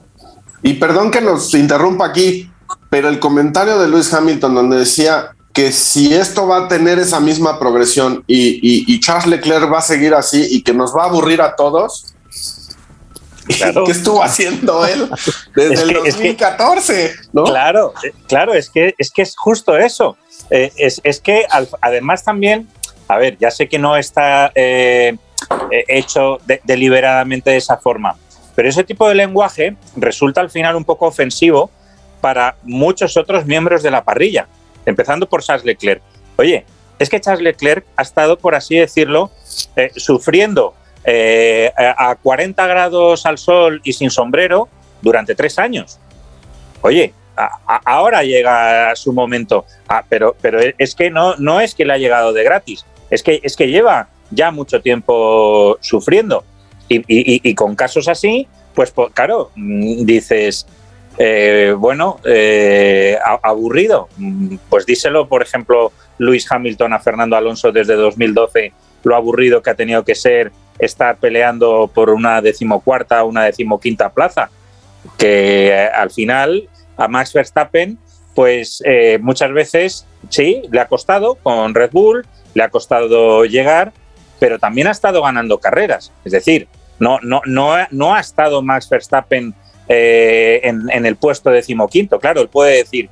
Y 0.64 0.76
perdón 0.76 1.12
que 1.12 1.22
nos 1.22 1.54
interrumpa 1.54 2.06
aquí, 2.06 2.50
pero 2.90 3.10
el 3.10 3.20
comentario 3.20 3.78
de 3.80 3.88
Luis 3.88 4.14
Hamilton 4.14 4.56
donde 4.56 4.78
decía 4.78 5.36
que 5.58 5.72
si 5.72 6.14
esto 6.14 6.46
va 6.48 6.66
a 6.66 6.68
tener 6.68 7.00
esa 7.00 7.20
misma 7.20 7.58
progresión 7.58 8.24
y, 8.28 9.00
Charles 9.00 9.26
Leclerc 9.26 9.74
va 9.74 9.80
a 9.80 9.82
seguir 9.82 10.14
así 10.14 10.48
y 10.52 10.62
que 10.62 10.72
nos 10.72 10.96
va 10.96 11.06
a 11.06 11.06
aburrir 11.08 11.42
a 11.42 11.56
todos, 11.56 12.14
¿Qué 13.48 13.92
estuvo 13.92 14.22
haciendo 14.22 14.86
él 14.86 15.10
desde 15.56 15.82
el 15.82 15.94
2014? 15.94 17.16
Claro, 17.32 17.94
eh, 18.04 18.14
claro, 18.28 18.54
es 18.54 18.70
que 18.70 18.94
es, 19.00 19.10
que 19.10 19.24
es 19.24 19.36
justo 19.36 19.76
eso. 19.76 20.16
Eh, 20.52 20.72
es, 20.76 21.20
que 21.22 21.48
además 21.82 22.24
también, 22.24 22.68
a 23.08 23.18
ver, 23.18 23.36
ya 23.40 23.50
sé 23.50 23.68
que 23.68 23.80
no 23.80 23.98
está 23.98 24.52
eh, 24.54 25.18
hecho 25.88 26.38
deliberadamente 26.66 27.50
de 27.50 27.58
esa 27.58 27.78
forma, 27.78 28.16
pero 28.54 28.70
ese 28.70 28.84
tipo 28.84 29.10
de 29.10 29.16
lenguaje 29.16 29.76
resulta 29.96 30.40
al 30.42 30.52
final 30.52 30.76
un 30.76 30.86
poco 30.86 31.08
ofensivo 31.08 31.72
para 32.22 32.58
muchos 32.62 33.18
otros 33.18 33.48
miembros 33.48 33.82
de 33.82 33.90
la 33.90 34.04
parrilla, 34.04 34.48
empezando 34.88 35.30
por 35.30 35.44
Charles 35.44 35.66
Leclerc. 35.66 36.02
Oye, 36.38 36.66
es 36.98 37.10
que 37.10 37.22
Charles 37.22 37.44
Leclerc 37.44 37.86
ha 37.96 38.02
estado, 38.02 38.40
por 38.40 38.56
así 38.56 38.76
decirlo, 38.76 39.30
sufriendo 39.96 40.74
eh, 41.04 41.72
a 41.76 42.16
40 42.16 42.66
grados 42.66 43.26
al 43.26 43.38
sol 43.38 43.82
y 43.84 43.94
sin 43.94 44.10
sombrero 44.10 44.68
durante 45.02 45.36
tres 45.36 45.60
años. 45.60 46.00
Oye, 46.82 47.14
ahora 47.86 48.24
llega 48.24 48.96
su 48.96 49.14
momento, 49.14 49.66
ah, 49.88 50.04
pero, 50.08 50.36
pero 50.42 50.60
es 50.78 50.96
que 50.96 51.10
no, 51.10 51.36
no 51.36 51.62
es 51.62 51.76
que 51.76 51.86
le 51.86 51.94
ha 51.94 51.98
llegado 51.98 52.34
de 52.34 52.44
gratis, 52.44 52.86
es 53.10 53.22
que, 53.24 53.40
es 53.44 53.56
que 53.56 53.68
lleva 53.68 54.10
ya 54.32 54.52
mucho 54.52 54.82
tiempo 54.82 55.78
sufriendo. 55.82 56.44
Y, 56.90 57.54
con 57.56 57.76
casos 57.76 58.08
así, 58.08 58.48
pues, 58.74 58.92
pues 58.92 59.12
claro, 59.14 59.52
mm, 59.56 60.06
dices, 60.06 60.66
eh, 61.18 61.74
bueno, 61.78 62.20
eh, 62.24 63.18
aburrido. 63.42 64.08
Mm, 64.18 64.58
pues 64.70 64.86
díselo, 64.86 65.28
por 65.28 65.42
ejemplo, 65.42 65.92
Luis 66.18 66.50
Hamilton 66.50 66.94
a 66.94 67.00
Fernando 67.00 67.36
Alonso 67.36 67.72
desde 67.72 67.96
2012, 67.96 68.72
lo 69.04 69.16
aburrido 69.16 69.62
que 69.62 69.72
ha 69.72 69.76
tenido 69.76 70.04
que 70.04 70.16
ser 70.16 70.52
estar 70.80 71.18
peleando 71.18 71.90
por 71.94 72.12
una 72.12 72.42
decimocuarta 72.42 73.24
una 73.24 73.46
decimoquinta 73.46 74.10
plaza, 74.10 74.50
que 75.18 75.70
eh, 75.70 75.88
al 75.88 76.12
final 76.12 76.70
a 76.98 77.08
Max 77.08 77.34
Verstappen, 77.34 77.98
pues 78.36 78.84
muchas 79.20 79.52
veces 79.52 80.06
sí, 80.30 80.62
le 80.72 80.80
ha 80.80 80.88
costado 80.88 81.36
con 81.36 81.74
Red 81.74 81.90
Bull, 81.92 82.26
le 82.54 82.62
ha 82.62 82.70
costado 82.70 83.46
llegar, 83.46 83.92
pero 84.40 84.60
también 84.60 84.88
ha 84.88 84.92
estado 84.92 85.24
ganando 85.24 85.60
carreras. 85.60 86.12
Es 86.24 86.34
decir, 86.34 86.68
no, 87.00 87.20
no, 87.22 87.42
no, 87.46 87.76
no 87.90 88.14
ha 88.14 88.20
estado 88.20 88.62
Max 88.62 88.90
Verstappen 88.90 89.56
eh, 89.88 90.62
en, 90.64 91.06
el 91.06 91.16
puesto 91.16 91.50
decimoquinto. 91.50 92.20
Claro, 92.20 92.42
él 92.42 92.50
puede 92.50 92.78
decir, 92.78 93.10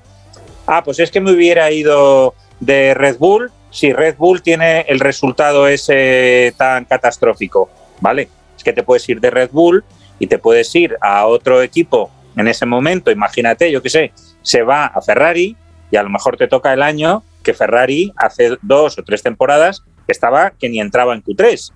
ah, 0.67 0.83
pues 0.83 0.99
es 0.99 1.11
que 1.11 1.21
me 1.21 1.31
hubiera 1.31 1.71
ido 1.71 2.35
de 2.59 2.93
Red 2.93 3.17
Bull 3.17 3.51
si 3.71 3.91
Red 3.91 4.15
Bull 4.17 4.41
tiene 4.41 4.85
el 4.87 5.01
resultado 5.01 5.67
ese 5.67 6.53
tan 6.57 6.85
catastrófico, 6.85 7.69
¿vale? 7.99 8.29
Es 8.55 8.63
que 8.63 8.71
te 8.71 8.83
puedes 8.83 9.07
ir 9.09 9.19
de 9.19 9.29
Red 9.29 9.49
Bull 9.51 9.83
y 10.17 10.27
te 10.27 10.39
puedes 10.39 10.73
ir 10.75 10.95
a 11.01 11.25
otro 11.27 11.61
equipo 11.61 12.09
en 12.37 12.47
ese 12.47 12.65
momento, 12.65 13.11
imagínate, 13.11 13.71
yo 13.71 13.81
qué 13.81 13.89
sé, 13.89 14.13
se 14.41 14.61
va 14.63 14.85
a 14.85 15.01
Ferrari 15.01 15.55
y 15.91 15.97
a 15.97 16.03
lo 16.03 16.09
mejor 16.09 16.37
te 16.37 16.47
toca 16.47 16.73
el 16.73 16.81
año 16.81 17.23
que 17.43 17.53
Ferrari 17.53 18.13
hace 18.17 18.57
dos 18.61 18.97
o 18.97 19.03
tres 19.03 19.23
temporadas 19.23 19.83
estaba 20.07 20.51
que 20.51 20.69
ni 20.69 20.79
entraba 20.79 21.13
en 21.13 21.23
Q3. 21.23 21.71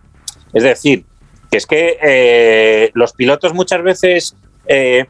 Es 0.54 0.64
decir, 0.64 1.06
que 1.50 1.58
es 1.58 1.66
que 1.66 1.98
eh, 2.02 2.92
los 2.94 3.14
pilotos 3.14 3.54
muchas 3.54 3.82
veces, 3.84 4.36
eh, 4.70 5.06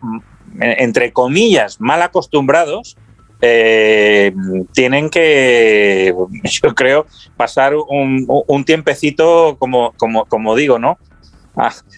entre 0.60 1.12
comillas, 1.12 1.80
mal 1.80 2.02
acostumbrados, 2.02 2.98
eh, 3.42 4.34
tienen 4.74 5.10
que, 5.10 6.14
yo 6.44 6.76
creo, 6.76 7.06
pasar 7.38 7.74
un, 7.76 8.64
tiempecito, 8.66 9.58
como, 9.60 9.94
como, 9.98 10.56
digo, 10.56 10.80
¿no? 10.80 10.98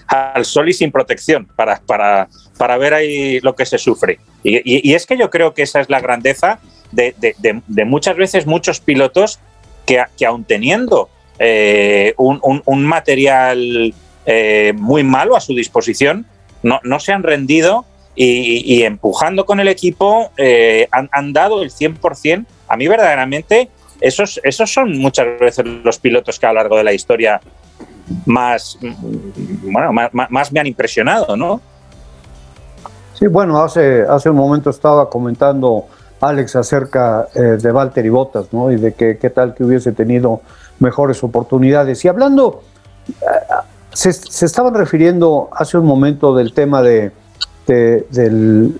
al 0.07 0.43
sol 0.43 0.69
y 0.69 0.73
sin 0.73 0.91
protección 0.91 1.45
para, 1.55 1.79
para, 1.85 2.27
para, 2.57 2.77
ver 2.77 2.95
ahí 2.95 3.39
lo 3.41 3.55
que 3.55 3.67
se 3.67 3.77
sufre. 3.77 4.17
Y, 4.43 4.93
es 4.93 5.05
que 5.05 5.17
yo 5.17 5.29
creo 5.29 5.53
que 5.53 5.61
esa 5.61 5.81
es 5.81 5.89
la 5.89 5.99
grandeza 5.99 6.59
de, 6.91 7.13
muchas 7.85 8.17
veces 8.17 8.47
muchos 8.47 8.79
pilotos 8.79 9.39
que, 9.85 10.03
que 10.17 10.25
aun 10.25 10.45
teniendo 10.45 11.09
eh, 11.43 12.13
un, 12.17 12.85
material 12.85 13.95
eh, 14.27 14.73
muy 14.77 15.03
malo 15.03 15.35
a 15.35 15.41
su 15.41 15.55
disposición, 15.55 16.27
no, 16.63 16.79
no 16.83 16.99
se 16.99 17.13
han 17.13 17.23
rendido 17.23 17.85
y, 18.15 18.83
empujando 18.83 19.45
con 19.45 19.59
el 19.59 19.67
equipo 19.67 20.31
eh, 20.37 20.87
han, 20.91 21.33
dado 21.33 21.61
el 21.63 21.71
100%. 21.71 22.45
A 22.67 22.77
mí 22.77 22.87
verdaderamente 22.87 23.69
esos, 23.99 24.39
esos 24.43 24.71
son 24.71 24.97
muchas 24.97 25.39
veces 25.39 25.65
los 25.65 25.99
pilotos 25.99 26.39
que 26.39 26.45
a 26.45 26.49
lo 26.49 26.55
largo 26.55 26.77
de 26.77 26.83
la 26.83 26.93
historia 26.93 27.41
más, 28.25 28.77
bueno, 29.63 29.91
más, 29.93 30.51
me 30.51 30.59
han 30.59 30.67
impresionado, 30.67 31.37
¿no? 31.37 31.61
Sí, 33.13 33.27
bueno, 33.27 33.61
hace, 33.61 34.01
hace 34.01 34.29
un 34.29 34.35
momento 34.35 34.71
estaba 34.71 35.09
comentando 35.09 35.85
Alex 36.19 36.55
acerca 36.55 37.27
eh, 37.35 37.39
de 37.39 37.71
Valtteri 37.71 38.09
Bottas, 38.09 38.51
¿no? 38.51 38.71
Y 38.71 38.75
de 38.75 38.93
que 38.93 39.17
qué 39.17 39.29
tal 39.29 39.53
que 39.53 39.63
hubiese 39.63 39.91
tenido 39.91 40.41
mejores 40.79 41.23
oportunidades. 41.23 42.03
Y 42.03 42.07
hablando, 42.07 42.63
eh, 43.07 43.23
se, 43.93 44.45
estaban 44.45 44.73
refiriendo 44.73 45.49
hace 45.51 45.77
un 45.77 45.85
momento 45.85 46.35
del 46.35 46.53
tema 46.53 46.81
de, 46.81 47.11
de, 47.67 48.05
del, 48.09 48.79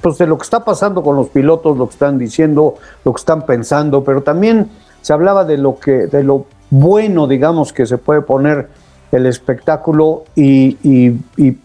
pues 0.00 0.18
de 0.18 0.26
lo 0.26 0.38
que 0.38 0.44
está 0.44 0.64
pasando 0.64 1.02
con 1.02 1.16
los 1.16 1.28
pilotos, 1.28 1.76
lo 1.76 1.86
que 1.86 1.92
están 1.92 2.18
diciendo, 2.18 2.74
lo 3.04 3.12
que 3.12 3.18
están 3.18 3.46
pensando, 3.46 4.04
pero 4.04 4.22
también 4.22 4.68
se 5.02 5.12
hablaba 5.12 5.44
de 5.44 5.58
lo 5.58 5.78
que, 5.78 6.06
de 6.06 6.24
lo 6.24 6.46
bueno, 6.70 7.26
digamos, 7.26 7.72
que 7.72 7.86
se 7.86 7.98
puede 7.98 8.22
poner 8.22 8.68
el 9.12 9.26
espectáculo 9.26 10.24
y, 10.34 10.76
y 10.82 11.58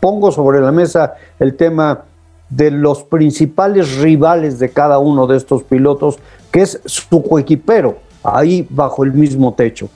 pongo 0.00 0.32
sobre 0.32 0.60
la 0.60 0.72
mesa 0.72 1.14
el 1.38 1.56
tema 1.56 2.04
de 2.48 2.70
los 2.70 3.02
principales 3.02 3.98
rivales 3.98 4.58
de 4.58 4.70
cada 4.70 4.98
uno 4.98 5.26
de 5.26 5.36
estos 5.36 5.64
pilotos, 5.64 6.18
que 6.52 6.62
es 6.62 6.80
su 6.84 7.22
coequipero, 7.22 7.98
ahí 8.22 8.66
bajo 8.70 9.04
el 9.04 9.12
mismo 9.12 9.54
techo. 9.54 9.88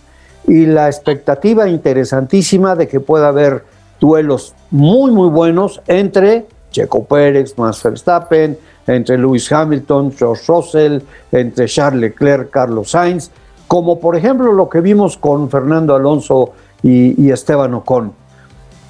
Y 0.51 0.67
la 0.67 0.89
expectativa 0.89 1.69
interesantísima 1.69 2.75
de 2.75 2.89
que 2.89 2.99
pueda 2.99 3.29
haber 3.29 3.63
duelos 4.01 4.53
muy, 4.73 5.13
muy 5.13 5.29
buenos 5.29 5.81
entre 5.87 6.45
Checo 6.73 7.05
Pérez, 7.05 7.57
Max 7.57 7.85
Verstappen, 7.85 8.59
entre 8.89 9.17
Lewis 9.17 9.53
Hamilton, 9.53 10.11
George 10.11 10.43
Russell, 10.49 10.99
entre 11.31 11.67
Charles 11.67 12.01
Leclerc, 12.01 12.51
Carlos 12.51 12.91
Sainz, 12.91 13.31
como 13.69 14.01
por 14.01 14.17
ejemplo 14.17 14.51
lo 14.51 14.69
que 14.69 14.81
vimos 14.81 15.17
con 15.17 15.49
Fernando 15.49 15.95
Alonso 15.95 16.51
y, 16.83 17.31
Esteban 17.31 17.73
Ocon. 17.75 18.13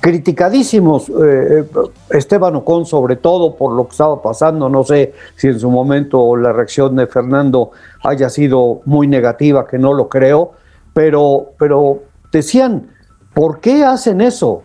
Criticadísimos 0.01 1.11
eh, 1.11 1.13
eh, 1.13 1.65
Esteban 2.09 2.57
Ocon 2.57 2.87
sobre 2.87 3.17
todo 3.17 3.55
por 3.55 3.75
lo 3.75 3.85
que 3.85 3.91
estaba 3.91 4.23
pasando, 4.23 4.71
no 4.71 4.83
sé 4.83 5.13
si 5.37 5.49
en 5.49 5.61
su 5.61 5.69
momento 5.69 6.35
la 6.37 6.55
reacción 6.55 6.97
de 6.97 7.07
Fernando 7.07 7.73
haya 8.03 8.31
sido 8.31 8.81
muy 8.87 9.07
negativa, 9.07 9.67
que 9.67 9.77
no 9.77 9.93
lo 9.93 10.09
creo, 10.09 10.53
pero, 10.93 11.53
pero 11.59 12.03
decían, 12.33 12.89
¿por 13.35 13.61
qué 13.61 13.85
hacen 13.85 14.21
eso? 14.21 14.63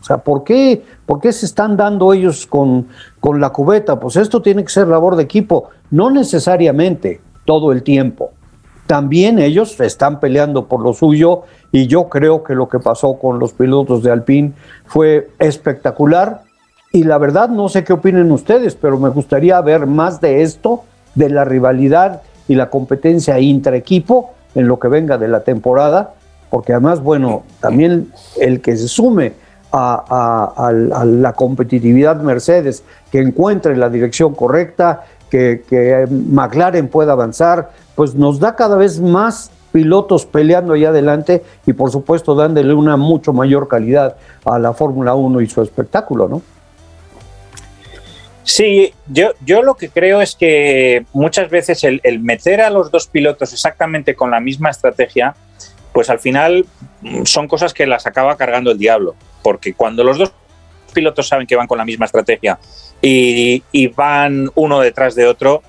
O 0.00 0.04
sea, 0.04 0.18
¿por 0.18 0.42
qué, 0.42 0.84
¿por 1.06 1.20
qué 1.20 1.32
se 1.32 1.46
están 1.46 1.76
dando 1.76 2.12
ellos 2.12 2.46
con, 2.46 2.88
con 3.20 3.40
la 3.40 3.50
cubeta? 3.50 4.00
Pues 4.00 4.16
esto 4.16 4.42
tiene 4.42 4.64
que 4.64 4.70
ser 4.70 4.88
labor 4.88 5.14
de 5.16 5.22
equipo, 5.22 5.68
no 5.90 6.10
necesariamente 6.10 7.20
todo 7.44 7.72
el 7.72 7.82
tiempo. 7.82 8.32
también 8.86 9.38
ellos 9.38 9.78
están 9.80 10.20
peleando 10.20 10.66
por 10.66 10.80
lo 10.80 10.92
suyo 10.92 11.42
y 11.70 11.86
yo 11.86 12.08
creo 12.08 12.42
que 12.44 12.54
lo 12.54 12.68
que 12.68 12.78
pasó 12.78 13.14
con 13.14 13.38
los 13.38 13.52
pilotos 13.52 14.02
de 14.02 14.10
Alpine 14.10 14.52
fue 14.84 15.30
espectacular 15.38 16.42
y 16.92 17.04
la 17.04 17.16
verdad 17.16 17.48
no 17.48 17.68
sé 17.68 17.84
qué 17.84 17.94
opinen 17.94 18.30
ustedes, 18.32 18.74
pero 18.74 18.98
me 18.98 19.08
gustaría 19.08 19.58
ver 19.62 19.86
más 19.86 20.20
de 20.20 20.42
esto, 20.42 20.82
de 21.14 21.30
la 21.30 21.44
rivalidad 21.44 22.22
y 22.48 22.54
la 22.54 22.68
competencia 22.68 23.38
intraequipo 23.40 24.34
en 24.54 24.68
lo 24.68 24.78
que 24.78 24.88
venga 24.88 25.18
de 25.18 25.28
la 25.28 25.40
temporada, 25.40 26.14
porque 26.50 26.72
además, 26.72 27.00
bueno, 27.00 27.44
también 27.60 28.12
el 28.40 28.60
que 28.60 28.76
se 28.76 28.88
sume 28.88 29.32
a, 29.72 30.72
la 31.04 31.32
competitividad 31.32 32.16
Mercedes, 32.20 32.84
que 33.10 33.20
encuentre 33.20 33.76
la 33.76 33.88
dirección 33.88 34.34
correcta, 34.34 35.04
que, 35.30 35.62
que 35.66 36.06
McLaren 36.10 36.88
pueda 36.88 37.12
avanzar, 37.12 37.70
pues 37.94 38.14
nos 38.14 38.38
da 38.38 38.54
cada 38.54 38.76
vez 38.76 39.00
más 39.00 39.50
pilotos 39.72 40.26
peleando 40.26 40.74
ahí 40.74 40.84
adelante 40.84 41.42
y 41.66 41.72
por 41.72 41.90
supuesto 41.90 42.34
dándole 42.34 42.74
una 42.74 42.98
mucho 42.98 43.32
mayor 43.32 43.66
calidad 43.66 44.16
a 44.44 44.58
la 44.58 44.74
Fórmula 44.74 45.14
1 45.14 45.40
y 45.40 45.48
su 45.48 45.62
espectáculo, 45.62 46.28
¿no? 46.28 46.42
Sí, 48.44 48.92
yo, 49.06 49.32
yo 49.44 49.62
lo 49.62 49.74
que 49.74 49.88
creo 49.88 50.20
es 50.20 50.34
que 50.34 51.04
muchas 51.12 51.48
veces 51.48 51.84
el, 51.84 52.00
meter 52.20 52.60
a 52.60 52.70
los 52.70 52.90
dos 52.90 53.06
pilotos 53.06 53.52
exactamente 53.52 54.14
con 54.14 54.30
la 54.30 54.40
misma 54.40 54.70
estrategia, 54.70 55.34
pues 55.92 56.10
al 56.10 56.18
final 56.18 56.66
mm, 57.02 57.24
son 57.24 57.46
cosas 57.46 57.72
que 57.72 57.86
las 57.86 58.06
acaba 58.06 58.36
cargando 58.36 58.72
el 58.72 58.78
diablo, 58.78 59.14
porque 59.42 59.74
cuando 59.74 60.02
los 60.02 60.18
dos 60.18 60.32
pilotos 60.92 61.28
saben 61.28 61.46
que 61.46 61.56
van 61.56 61.66
con 61.66 61.78
la 61.78 61.84
misma 61.84 62.06
estrategia 62.06 62.58
y, 63.00 63.62
van 63.96 64.50
uno 64.54 64.80
detrás 64.80 65.14
de 65.14 65.26
otro, 65.26 65.62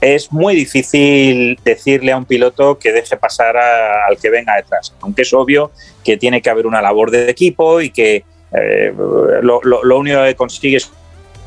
es 0.00 0.32
muy 0.32 0.54
difícil 0.54 1.58
decirle 1.64 2.12
a 2.12 2.16
un 2.16 2.24
piloto 2.24 2.78
que 2.78 2.92
deje 2.92 3.16
pasar 3.16 3.56
al 3.56 4.16
que 4.16 4.30
venga 4.30 4.56
detrás, 4.56 4.94
aunque 5.00 5.22
es 5.22 5.32
obvio 5.32 5.70
que 6.04 6.16
tiene 6.16 6.40
que 6.40 6.50
haber 6.50 6.66
una 6.66 6.82
labor 6.82 7.10
de 7.10 7.30
equipo 7.30 7.80
y 7.80 7.90
que 7.90 8.24
eh, 8.52 8.92
lo, 9.42 9.98
único 9.98 10.24
que 10.24 10.34
consigues 10.34 10.90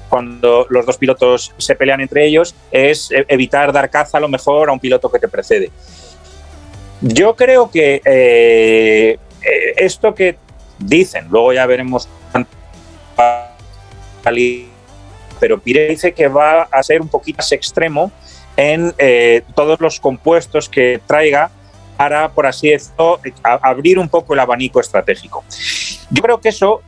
cuando 0.09 0.65
los 0.69 0.85
dos 0.85 0.97
pilotos 0.97 1.53
se 1.57 1.75
pelean 1.75 2.01
entre 2.01 2.25
ellos 2.25 2.55
es 2.71 3.11
e, 3.11 3.25
evitar 3.27 3.71
dar 3.71 3.89
caza 3.89 4.17
a 4.17 4.21
lo 4.21 4.27
mejor 4.27 4.69
a 4.69 4.73
un 4.73 4.79
piloto 4.79 5.11
que 5.11 5.19
te 5.19 5.27
precede. 5.27 5.71
Yo 7.01 7.35
creo 7.35 7.69
que 7.69 8.01
eh, 8.05 9.17
eh, 9.41 9.73
esto 9.77 10.15
que 10.15 10.37
dicen, 10.79 11.27
luego 11.29 11.53
ya 11.53 11.65
veremos 11.65 12.07
pero 15.39 15.59
Pire 15.59 15.87
dice 15.87 16.13
que 16.13 16.27
va 16.27 16.63
a 16.63 16.83
ser 16.83 17.01
un 17.01 17.07
poquito 17.07 17.37
más 17.37 17.51
extremo 17.51 18.11
en 18.57 18.93
eh, 18.97 19.43
todos 19.53 19.79
los 19.79 19.99
compuestos 19.99 20.69
que 20.69 21.01
traiga 21.05 21.51
para, 21.97 22.29
por 22.29 22.45
así 22.45 22.69
decirlo, 22.69 23.19
abrir 23.43 23.99
un 23.99 24.09
poco 24.09 24.33
el 24.33 24.39
abanico 24.39 24.79
estratégico. 24.79 25.43
Yo 26.09 26.21
creo 26.21 26.41
que 26.41 26.49
eso 26.49 26.81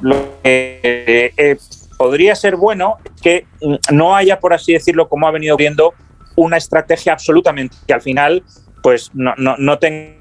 lo 0.00 0.16
que 0.42 1.32
eh, 1.36 1.56
podría 2.02 2.34
ser 2.34 2.56
bueno 2.56 2.96
que 3.22 3.46
no 3.92 4.16
haya, 4.16 4.40
por 4.40 4.52
así 4.52 4.72
decirlo, 4.72 5.08
como 5.08 5.28
ha 5.28 5.30
venido 5.30 5.56
viendo, 5.56 5.94
una 6.34 6.56
estrategia 6.56 7.12
absolutamente 7.12 7.76
que 7.86 7.92
al 7.94 8.02
final 8.02 8.42
pues 8.82 9.12
no, 9.14 9.34
no, 9.36 9.54
no 9.56 9.78
tenga 9.78 10.16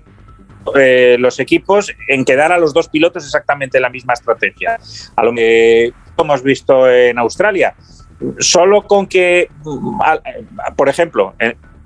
los 1.18 1.40
equipos 1.40 1.92
en 2.08 2.24
quedar 2.24 2.52
a 2.52 2.60
los 2.60 2.72
dos 2.72 2.88
pilotos 2.88 3.26
exactamente 3.26 3.80
la 3.80 3.90
misma 3.90 4.14
estrategia. 4.14 4.78
A 5.16 5.24
lo 5.24 5.34
que 5.34 5.92
hemos 6.16 6.44
visto 6.44 6.88
en 6.88 7.18
Australia, 7.18 7.74
solo 8.38 8.84
con 8.84 9.08
que, 9.08 9.50
por 10.76 10.88
ejemplo, 10.88 11.34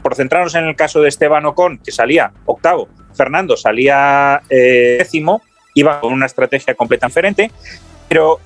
por 0.01 0.15
centrarnos 0.15 0.55
en 0.55 0.65
el 0.65 0.75
caso 0.75 0.99
de 0.99 1.07
Esteban 1.07 1.45
Ocon, 1.45 1.77
que 1.77 1.93
salía 1.93 2.33
octavo, 2.45 2.89
Fernando 3.15 3.55
salía 3.55 4.41
eh, 4.49 4.97
décimo, 4.99 5.41
iba 5.73 6.01
con 6.01 6.11
una 6.11 6.25
estrategia 6.25 6.75
completamente 6.75 7.43
diferente, 7.43 7.51
pero 8.09 8.41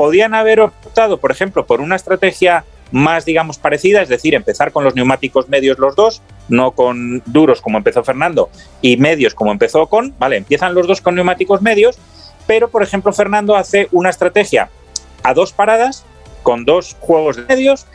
podían 0.00 0.32
haber 0.32 0.60
optado, 0.60 1.18
por 1.18 1.30
ejemplo, 1.30 1.66
por 1.66 1.82
una 1.82 1.94
estrategia 1.94 2.64
más, 2.90 3.26
digamos, 3.26 3.58
parecida, 3.58 4.00
es 4.00 4.08
decir, 4.08 4.34
empezar 4.34 4.72
con 4.72 4.82
los 4.82 4.94
neumáticos 4.94 5.50
medios 5.50 5.78
los 5.78 5.94
dos, 5.94 6.22
no 6.48 6.70
con 6.70 7.22
duros 7.26 7.60
como 7.60 7.76
empezó 7.76 8.02
Fernando 8.02 8.48
y 8.80 8.96
medios 8.96 9.34
como 9.34 9.52
empezó 9.52 9.82
Ocon, 9.82 10.14
¿vale? 10.18 10.38
Empiezan 10.38 10.72
los 10.72 10.86
dos 10.86 11.02
con 11.02 11.16
neumáticos 11.16 11.60
medios, 11.60 11.98
pero, 12.46 12.70
por 12.70 12.82
ejemplo, 12.82 13.12
Fernando 13.12 13.54
hace 13.54 13.88
una 13.92 14.08
estrategia 14.08 14.70
a 15.22 15.34
dos 15.34 15.52
paradas 15.52 16.06
con 16.42 16.64
dos 16.64 16.96
juegos 16.98 17.36
de 17.36 17.42
medios 17.42 17.86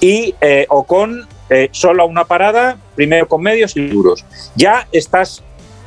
y 0.00 0.34
eh, 0.40 0.66
o 0.68 0.82
con 0.82 1.28
eh, 1.48 1.68
solo 1.70 2.06
una 2.06 2.24
parada, 2.24 2.76
primero 2.96 3.28
con 3.28 3.40
medios 3.40 3.76
y 3.76 3.86
duros. 3.86 4.24
Ya 4.56 4.88
estás 4.90 5.44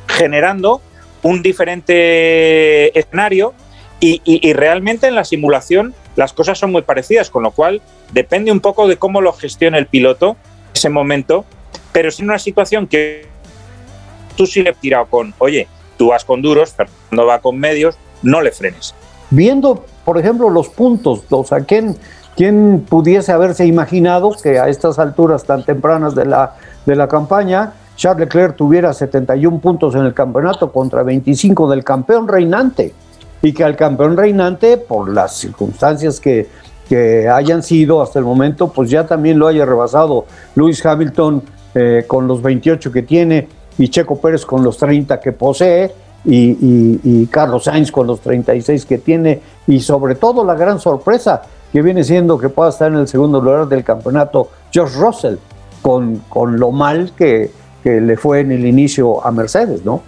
generando 0.08 0.80
un 1.22 1.42
diferente 1.42 2.98
escenario 2.98 3.52
y, 4.00 4.52
realmente 4.52 5.06
en 5.06 5.14
la 5.14 5.24
simulación 5.24 5.94
las 6.16 6.32
cosas 6.32 6.58
son 6.58 6.72
muy 6.72 6.82
parecidas, 6.82 7.30
con 7.30 7.42
lo 7.42 7.50
cual 7.50 7.82
depende 8.12 8.52
un 8.52 8.60
poco 8.60 8.88
de 8.88 8.96
cómo 8.96 9.20
lo 9.20 9.32
gestione 9.32 9.78
el 9.78 9.86
piloto 9.86 10.36
ese 10.74 10.88
momento, 10.88 11.44
pero 11.92 12.10
si 12.10 12.22
en 12.22 12.30
una 12.30 12.38
situación 12.38 12.86
que 12.86 13.26
tú 14.36 14.46
sí 14.46 14.62
le 14.62 14.70
has 14.70 14.76
tirado 14.76 15.06
con, 15.06 15.34
oye, 15.38 15.68
tú 15.96 16.08
vas 16.08 16.24
con 16.24 16.42
duros, 16.42 16.72
Fernando 16.72 17.26
va 17.26 17.40
con 17.40 17.58
medios, 17.58 17.96
no 18.22 18.40
le 18.40 18.52
frenes. 18.52 18.94
Viendo 19.30 19.84
por 20.06 20.18
ejemplo, 20.18 20.48
los 20.50 20.68
puntos, 20.68 21.24
o 21.28 21.42
sea, 21.42 21.62
¿quién, 21.62 21.96
quién 22.36 22.86
pudiese 22.88 23.32
haberse 23.32 23.66
imaginado 23.66 24.30
que 24.40 24.60
a 24.60 24.68
estas 24.68 25.00
alturas 25.00 25.42
tan 25.42 25.64
tempranas 25.64 26.14
de 26.14 26.26
la, 26.26 26.54
de 26.86 26.94
la 26.94 27.08
campaña, 27.08 27.72
Charles 27.96 28.28
Leclerc 28.28 28.54
tuviera 28.54 28.92
71 28.92 29.58
puntos 29.58 29.96
en 29.96 30.02
el 30.02 30.14
campeonato 30.14 30.70
contra 30.70 31.02
25 31.02 31.68
del 31.68 31.82
campeón 31.82 32.28
reinante? 32.28 32.94
Y 33.46 33.52
que 33.52 33.62
al 33.62 33.76
campeón 33.76 34.16
reinante, 34.16 34.76
por 34.76 35.08
las 35.08 35.36
circunstancias 35.36 36.18
que, 36.18 36.48
que 36.88 37.28
hayan 37.28 37.62
sido 37.62 38.02
hasta 38.02 38.18
el 38.18 38.24
momento, 38.24 38.72
pues 38.72 38.90
ya 38.90 39.06
también 39.06 39.38
lo 39.38 39.46
haya 39.46 39.64
rebasado 39.64 40.26
Lewis 40.56 40.84
Hamilton 40.84 41.44
eh, 41.72 42.02
con 42.08 42.26
los 42.26 42.42
28 42.42 42.90
que 42.90 43.02
tiene 43.02 43.46
y 43.78 43.88
Checo 43.88 44.20
Pérez 44.20 44.44
con 44.44 44.64
los 44.64 44.78
30 44.78 45.20
que 45.20 45.30
posee 45.30 45.94
y, 46.24 47.26
Carlos 47.26 47.62
Sainz 47.62 47.92
con 47.92 48.08
los 48.08 48.18
36 48.18 48.84
que 48.84 48.98
tiene 48.98 49.40
y 49.68 49.78
sobre 49.78 50.16
todo 50.16 50.44
la 50.44 50.56
gran 50.56 50.80
sorpresa 50.80 51.42
que 51.72 51.82
viene 51.82 52.02
siendo 52.02 52.38
que 52.38 52.48
pueda 52.48 52.70
estar 52.70 52.90
en 52.90 52.98
el 52.98 53.06
segundo 53.06 53.40
lugar 53.40 53.68
del 53.68 53.84
campeonato 53.84 54.48
George 54.72 54.98
Russell 54.98 55.36
con, 55.82 56.16
con 56.28 56.58
lo 56.58 56.72
mal 56.72 57.12
que, 57.16 57.52
que 57.84 58.00
le 58.00 58.16
fue 58.16 58.40
en 58.40 58.50
el 58.50 58.66
inicio 58.66 59.24
a 59.24 59.30
Mercedes, 59.30 59.84
¿no? 59.84 60.02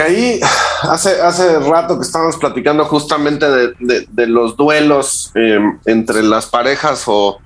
Ahí 0.00 0.40
hace, 0.82 1.20
hace 1.20 1.58
rato 1.60 1.98
que 1.98 2.04
estábamos 2.04 2.36
platicando 2.36 2.84
justamente 2.84 3.46
de, 3.46 4.26
los 4.26 4.56
duelos 4.56 5.30
em, 5.34 5.78
entre 5.86 6.22
las 6.22 6.46
parejas 6.46 7.04
o, 7.06 7.38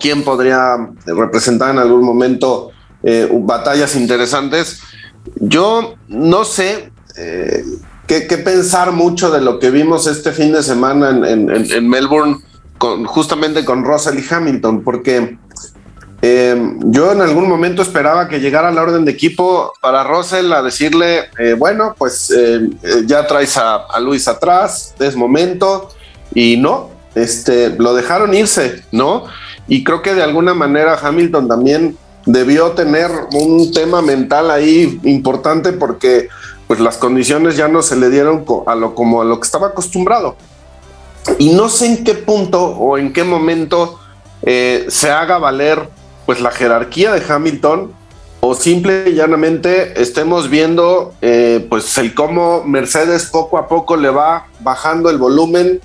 quién 0.00 0.24
podría 0.24 0.76
representar 1.06 1.70
en 1.70 1.78
algún 1.78 2.02
momento 2.02 2.70
eh, 3.02 3.28
batallas 3.32 3.94
interesantes. 3.94 4.80
Yo 5.36 5.94
no 6.08 6.44
sé 6.44 6.90
eh, 7.16 7.64
qué, 8.06 8.20
pensar 8.38 8.92
mucho 8.92 9.30
de 9.30 9.40
lo 9.40 9.58
que 9.58 9.70
vimos 9.70 10.06
este 10.06 10.32
fin 10.32 10.52
de 10.52 10.62
semana 10.62 11.10
en, 11.10 11.88
Melbourne, 11.88 12.38
justamente 13.06 13.64
con 13.64 13.84
Russell 13.84 14.18
y 14.18 14.24
Hamilton, 14.28 14.82
porque 14.82 15.38
eh, 16.20 16.76
yo 16.84 17.12
en 17.12 17.20
algún 17.20 17.48
momento 17.48 17.82
esperaba 17.82 18.28
que 18.28 18.40
llegara 18.40 18.70
la 18.70 18.82
orden 18.82 19.04
de 19.04 19.12
equipo 19.12 19.72
para 19.80 20.04
Russell 20.04 20.52
a 20.52 20.62
decirle, 20.62 21.30
eh, 21.38 21.54
bueno, 21.56 21.94
pues 21.96 22.32
ya 23.06 23.26
traes 23.26 23.56
a, 23.56 23.76
a, 23.76 24.00
Luis 24.00 24.26
atrás, 24.26 24.94
es 24.98 25.14
momento, 25.14 25.90
y 26.34 26.56
no, 26.56 26.90
este, 27.14 27.70
lo 27.70 27.94
dejaron 27.94 28.34
irse, 28.34 28.82
¿no? 28.92 29.24
Y 29.66 29.84
creo 29.84 30.02
que 30.02 30.14
de 30.14 30.22
alguna 30.22 30.54
manera 30.54 30.98
Hamilton 31.00 31.48
también 31.48 31.96
debió 32.26 32.72
tener 32.72 33.10
un 33.32 33.72
tema 33.72 34.02
mental 34.02 34.50
ahí 34.50 35.00
importante 35.04 35.72
porque 35.72 36.28
pues 36.66 36.78
las 36.80 36.98
condiciones 36.98 37.56
ya 37.56 37.68
no 37.68 37.80
se 37.82 37.96
le 37.96 38.10
dieron 38.10 38.44
a 38.66 38.74
lo 38.74 38.94
como 38.94 39.22
a 39.22 39.24
lo 39.24 39.40
que 39.40 39.46
estaba 39.46 39.68
acostumbrado. 39.68 40.36
Y 41.38 41.50
no 41.50 41.68
sé 41.68 41.86
en 41.86 42.04
qué 42.04 42.14
punto 42.14 42.62
o 42.62 42.98
en 42.98 43.12
qué 43.12 43.24
momento 43.24 43.98
eh, 44.42 44.86
se 44.88 45.10
haga 45.10 45.38
valer 45.38 45.88
pues 46.28 46.42
la 46.42 46.50
jerarquía 46.50 47.10
de 47.14 47.22
Hamilton 47.26 47.90
o 48.40 48.54
simple 48.54 49.04
y 49.06 49.14
llanamente 49.14 49.98
estemos 49.98 50.50
viendo 50.50 51.14
eh, 51.22 51.66
pues 51.70 51.96
el 51.96 52.12
cómo 52.12 52.64
Mercedes 52.64 53.24
poco 53.24 53.56
a 53.56 53.66
poco 53.66 53.96
le 53.96 54.10
va 54.10 54.46
bajando 54.60 55.08
el 55.08 55.16
volumen 55.16 55.80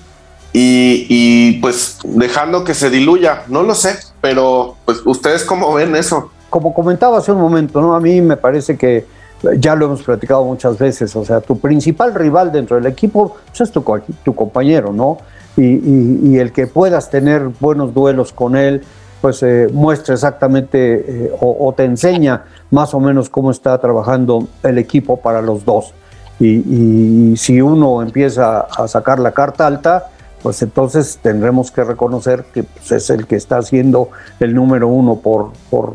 y, 0.52 1.06
y, 1.08 1.62
pues 1.62 2.00
dejando 2.04 2.66
que 2.66 2.74
se 2.74 2.90
diluya. 2.90 3.44
No 3.48 3.64
lo 3.64 3.74
sé, 3.74 3.98
pero 4.20 4.76
pues 4.84 5.00
ustedes 5.06 5.46
cómo 5.46 5.74
ven 5.76 5.96
eso 5.96 6.30
como 6.50 6.74
comentaba 6.74 7.20
hace 7.20 7.32
un 7.32 7.40
momento, 7.40 7.82
¿no? 7.82 7.96
A 7.96 8.02
mí 8.02 8.20
me 8.20 8.36
parece 8.36 8.78
que 8.78 9.06
ya 9.58 9.76
lo 9.76 9.86
hemos 9.86 10.04
platicado 10.04 10.44
muchas 10.44 10.78
veces, 10.78 11.16
o 11.16 11.24
sea, 11.24 11.40
tu 11.40 11.58
principal 11.58 12.14
rival 12.14 12.52
dentro 12.52 12.76
del 12.76 12.86
equipo 12.86 13.38
pues, 13.48 13.62
es 13.62 13.72
tu, 13.72 13.82
tu, 14.24 14.36
compañero, 14.36 14.92
¿no? 14.92 15.20
Y, 15.56 16.38
el 16.38 16.52
que 16.52 16.68
puedas 16.68 17.10
tener 17.10 17.48
buenos 17.60 17.94
duelos 17.94 18.34
con 18.34 18.58
él, 18.58 18.84
pues 19.24 19.42
eh, 19.42 19.70
muestra 19.72 20.16
exactamente 20.16 21.32
o, 21.40 21.74
te 21.76 21.86
enseña 21.86 22.44
más 22.72 22.94
o 22.94 23.00
menos 23.00 23.30
cómo 23.30 23.52
está 23.52 23.78
trabajando 23.78 24.50
el 24.64 24.78
equipo 24.78 25.22
para 25.22 25.42
los 25.42 25.64
dos. 25.64 25.94
Y, 26.42 27.38
si 27.38 27.62
uno 27.62 28.02
empieza 28.02 28.60
a 28.60 28.88
sacar 28.90 29.20
la 29.20 29.32
carta 29.32 29.66
alta, 29.66 30.08
pues 30.42 30.62
entonces 30.62 31.20
tendremos 31.22 31.72
que 31.72 31.86
reconocer 31.86 32.44
que 32.54 32.64
pues, 32.64 32.92
es 32.92 33.10
el 33.10 33.26
que 33.26 33.38
está 33.38 33.60
haciendo 33.60 34.10
el 34.42 34.54
número 34.54 34.90
uno 34.90 35.16
por, 35.16 35.54
por, 35.70 35.94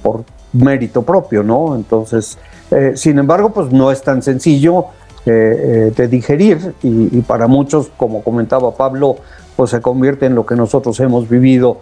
por 0.00 0.22
mérito 0.52 1.02
propio, 1.02 1.42
¿no? 1.42 1.74
Entonces, 1.74 2.38
eh, 2.70 2.92
sin 2.94 3.18
embargo, 3.18 3.50
pues 3.50 3.72
no 3.72 3.90
es 3.90 4.02
tan 4.02 4.22
sencillo 4.22 4.86
eh, 5.26 5.30
eh, 5.30 5.92
de 5.94 6.08
digerir 6.08 6.74
y, 6.82 7.20
para 7.22 7.46
muchos, 7.46 7.90
como 7.96 8.22
comentaba 8.22 8.74
Pablo, 8.74 9.16
pues 9.58 9.72
se 9.72 9.80
convierte 9.80 10.26
en 10.26 10.36
lo 10.36 10.46
que 10.46 10.54
nosotros 10.54 11.00
hemos 11.00 11.28
vivido 11.28 11.80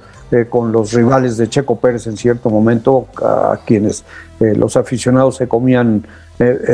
con 0.48 0.72
los 0.72 0.94
rivales 0.94 1.36
de 1.36 1.46
Checo 1.50 1.78
Pérez 1.78 2.06
en 2.06 2.16
cierto 2.16 2.48
momento, 2.48 3.06
a 3.22 3.58
quienes 3.66 4.02
los 4.40 4.78
aficionados 4.78 5.36
se 5.36 5.46
comían 5.46 6.06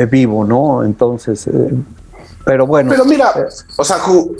vivo, 0.09 0.45
¿no? 0.45 0.81
Entonces, 0.85 1.49
pero 2.45 2.65
bueno. 2.65 2.89
Pero 2.89 3.03
mira, 3.03 3.33
o 3.77 3.83
sea, 3.83 3.97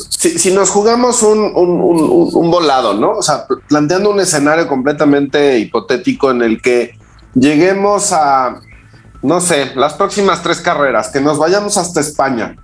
si, 0.08 0.54
nos 0.54 0.70
jugamos 0.70 1.22
un, 1.22 1.40
un, 1.54 2.30
un, 2.34 2.50
volado, 2.50 2.94
¿no? 2.94 3.12
O 3.18 3.22
sea, 3.22 3.46
planteando 3.68 4.12
un 4.12 4.22
escenario 4.22 4.66
completamente 4.66 5.60
hipotético 5.60 6.32
en 6.32 6.44
el 6.44 6.62
que 6.62 6.98
lleguemos 7.36 8.14
a, 8.14 8.62
no 9.24 9.40
sé, 9.40 9.72
las 9.76 9.94
próximas 9.94 10.44
tres 10.44 10.60
carreras, 10.60 11.08
que 11.08 11.22
nos 11.22 11.38
vayamos 11.38 11.78
hasta 11.78 12.02
España 12.02 12.58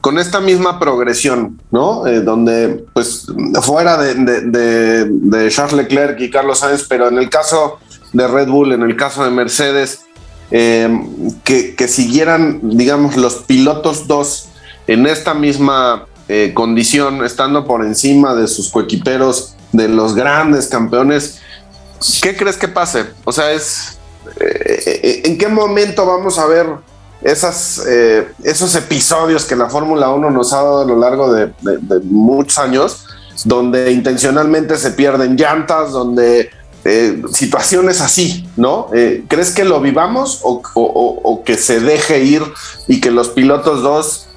con 0.00 0.18
esta 0.18 0.40
misma 0.40 0.80
progresión, 0.80 1.62
¿no? 1.70 2.04
Eh, 2.06 2.20
donde, 2.20 2.84
pues, 2.92 3.26
fuera 3.62 3.96
de, 3.96 4.14
de, 4.14 5.48
Charles 5.50 5.74
Leclerc 5.74 6.20
y 6.20 6.28
Carlos 6.28 6.58
Sainz, 6.58 6.84
pero 6.88 7.08
en 7.08 7.16
el 7.16 7.30
caso 7.30 7.78
de 8.12 8.26
Red 8.26 8.48
Bull, 8.48 8.72
en 8.72 8.82
el 8.82 8.96
caso 8.96 9.24
de 9.24 9.30
Mercedes, 9.30 10.00
eh, 10.50 10.90
que, 11.44 11.86
siguieran, 11.86 12.58
digamos, 12.62 13.16
los 13.16 13.36
pilotos 13.36 14.08
dos 14.08 14.48
en 14.88 15.06
esta 15.06 15.32
misma 15.32 16.06
eh, 16.28 16.50
condición, 16.54 17.24
estando 17.24 17.64
por 17.64 17.84
encima 17.84 18.34
de 18.34 18.48
sus 18.48 18.70
coequiperos, 18.70 19.54
de 19.70 19.86
los 19.86 20.16
grandes 20.16 20.66
campeones, 20.66 21.40
¿qué 22.20 22.36
crees 22.36 22.56
que 22.56 22.66
pase? 22.66 23.06
O 23.24 23.30
sea, 23.30 23.52
es 23.52 23.99
¿en 24.38 25.38
qué 25.38 25.48
momento 25.48 26.06
vamos 26.06 26.38
a 26.38 26.46
ver 26.46 26.66
eh, 27.22 28.28
esos 28.44 28.74
episodios 28.76 29.44
que 29.44 29.54
la 29.54 29.68
Fórmula 29.68 30.08
1 30.10 30.30
nos 30.30 30.52
ha 30.52 30.56
dado 30.56 30.82
a 30.82 30.84
lo 30.84 30.98
largo 30.98 31.32
de, 31.32 31.52
muchos 32.04 32.58
años, 32.58 33.06
donde 33.44 33.92
intencionalmente 33.92 34.76
se 34.76 34.92
pierden 34.92 35.36
llantas, 35.36 35.92
donde 35.92 36.50
situaciones 37.30 38.00
así, 38.00 38.48
¿no? 38.56 38.86
¿Crees 39.28 39.50
que 39.50 39.66
lo 39.66 39.80
vivamos 39.80 40.40
o, 40.42 41.42
que 41.44 41.58
se 41.58 41.80
deje 41.80 42.24
ir 42.24 42.42
y 42.88 43.02
que 43.02 43.10
los 43.10 43.28
pilotos 43.28 43.82
dos 43.82 44.28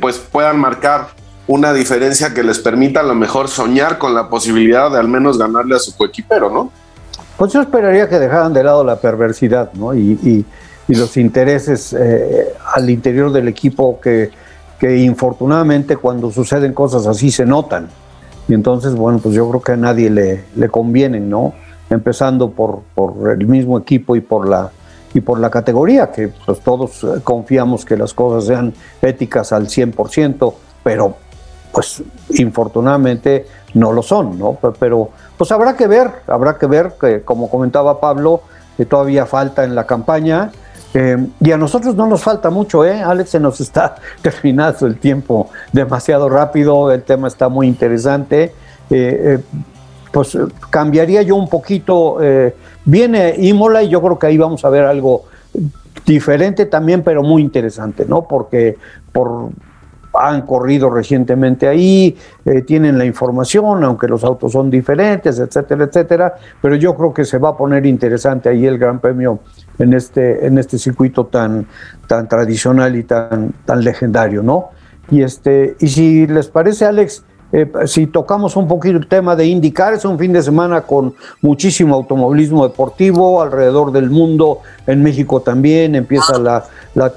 pues 0.00 0.18
puedan 0.18 0.60
marcar 0.60 1.08
una 1.48 1.72
diferencia 1.72 2.34
que 2.34 2.44
les 2.44 2.60
permita 2.60 3.00
a 3.00 3.02
lo 3.02 3.14
mejor 3.14 3.48
soñar 3.48 3.98
con 3.98 4.14
la 4.14 4.28
posibilidad 4.28 4.90
de 4.90 4.98
al 4.98 5.08
menos 5.08 5.38
ganarle 5.38 5.74
a 5.74 5.80
su 5.80 5.96
coequipero, 5.96 6.50
¿no? 6.50 6.70
Pues 7.42 7.54
yo 7.54 7.60
esperaría 7.60 8.08
que 8.08 8.20
dejaran 8.20 8.52
de 8.52 8.62
lado 8.62 8.84
la 8.84 9.00
perversidad 9.00 9.72
¿no? 9.72 9.92
y, 9.96 10.46
los 10.86 11.16
intereses 11.16 11.92
eh, 11.92 12.54
al 12.72 12.88
interior 12.88 13.32
del 13.32 13.48
equipo 13.48 14.00
que, 14.00 14.30
que, 14.78 14.98
infortunadamente 14.98 15.96
cuando 15.96 16.30
suceden 16.30 16.72
cosas 16.72 17.04
así 17.08 17.32
se 17.32 17.44
notan. 17.44 17.88
Y 18.46 18.54
entonces, 18.54 18.94
bueno, 18.94 19.18
pues 19.18 19.34
yo 19.34 19.50
creo 19.50 19.60
que 19.60 19.72
a 19.72 19.76
nadie 19.76 20.08
le, 20.08 20.44
le 20.54 20.68
convienen, 20.68 21.28
¿no? 21.28 21.52
Empezando 21.90 22.52
por, 22.52 22.82
por 22.94 23.32
el 23.32 23.44
mismo 23.48 23.76
equipo 23.76 24.14
y 24.14 24.20
por 24.20 24.48
la, 24.48 24.70
y 25.12 25.20
por 25.20 25.40
la 25.40 25.50
categoría, 25.50 26.12
que 26.12 26.28
pues 26.46 26.60
todos 26.60 27.02
eh, 27.02 27.22
confiamos 27.24 27.84
que 27.84 27.96
las 27.96 28.14
cosas 28.14 28.44
sean 28.46 28.72
éticas 29.02 29.52
al 29.52 29.66
100%, 29.66 30.54
pero 30.84 31.16
pues 31.72 32.04
infortunadamente 32.38 33.46
no 33.74 33.92
lo 33.92 34.02
son, 34.02 34.38
¿no? 34.38 34.58
Pero 34.78 35.10
pues 35.36 35.50
habrá 35.52 35.76
que 35.76 35.86
ver, 35.86 36.10
habrá 36.26 36.58
que 36.58 36.66
ver, 36.66 36.94
que 37.00 37.22
como 37.22 37.50
comentaba 37.50 38.00
Pablo, 38.00 38.42
que 38.76 38.86
todavía 38.86 39.26
falta 39.26 39.64
en 39.64 39.74
la 39.74 39.86
campaña. 39.86 40.52
Eh, 40.94 41.16
y 41.40 41.50
a 41.52 41.56
nosotros 41.56 41.94
no 41.94 42.06
nos 42.06 42.22
falta 42.22 42.50
mucho, 42.50 42.84
¿eh? 42.84 43.02
Alex, 43.02 43.30
se 43.30 43.40
nos 43.40 43.60
está 43.60 43.96
terminando 44.22 44.86
el 44.86 44.98
tiempo 44.98 45.50
demasiado 45.72 46.28
rápido, 46.28 46.92
el 46.92 47.02
tema 47.02 47.28
está 47.28 47.48
muy 47.48 47.66
interesante. 47.66 48.54
Eh, 48.90 49.38
eh, 49.38 49.38
pues 50.12 50.36
cambiaría 50.68 51.22
yo 51.22 51.36
un 51.36 51.48
poquito. 51.48 52.18
viene 52.84 53.34
Imola 53.38 53.82
y 53.82 53.88
yo 53.88 54.02
creo 54.02 54.18
que 54.18 54.26
ahí 54.26 54.36
vamos 54.36 54.62
a 54.62 54.68
ver 54.68 54.84
algo 54.84 55.24
diferente 56.04 56.66
también, 56.66 57.02
pero 57.02 57.22
muy 57.22 57.40
interesante, 57.40 58.04
¿no? 58.06 58.28
Porque 58.28 58.76
por 59.10 59.48
han 60.14 60.42
corrido 60.42 60.90
recientemente 60.90 61.68
ahí, 61.68 62.16
eh, 62.44 62.62
tienen 62.62 62.98
la 62.98 63.04
información, 63.04 63.82
aunque 63.84 64.08
los 64.08 64.24
autos 64.24 64.52
son 64.52 64.70
diferentes, 64.70 65.38
etcétera, 65.38 65.84
etcétera, 65.84 66.34
pero 66.60 66.76
yo 66.76 66.94
creo 66.94 67.14
que 67.14 67.24
se 67.24 67.38
va 67.38 67.50
a 67.50 67.56
poner 67.56 67.86
interesante 67.86 68.48
ahí 68.48 68.66
el 68.66 68.78
Gran 68.78 69.00
Premio 69.00 69.40
en 69.78 69.94
este, 69.94 70.46
en 70.46 70.58
este 70.58 70.78
circuito 70.78 71.26
tan, 71.26 71.66
tan 72.06 72.28
tradicional 72.28 72.94
y 72.96 73.04
tan, 73.04 73.52
tan 73.64 73.82
legendario, 73.82 74.42
¿no? 74.42 74.70
Y, 75.10 75.22
este, 75.22 75.76
y 75.80 75.88
si 75.88 76.26
les 76.26 76.48
parece, 76.48 76.84
Alex, 76.84 77.24
eh, 77.52 77.70
si 77.84 78.06
tocamos 78.06 78.56
un 78.56 78.66
poquito 78.66 78.96
el 78.96 79.06
tema 79.06 79.36
de 79.36 79.44
indicar, 79.44 79.92
es 79.92 80.06
un 80.06 80.18
fin 80.18 80.32
de 80.32 80.42
semana 80.42 80.82
con 80.82 81.14
muchísimo 81.42 81.94
automovilismo 81.94 82.66
deportivo 82.66 83.42
alrededor 83.42 83.92
del 83.92 84.08
mundo, 84.08 84.60
en 84.86 85.02
México 85.02 85.42
también, 85.42 85.94
empieza 85.94 86.38
la, 86.38 86.64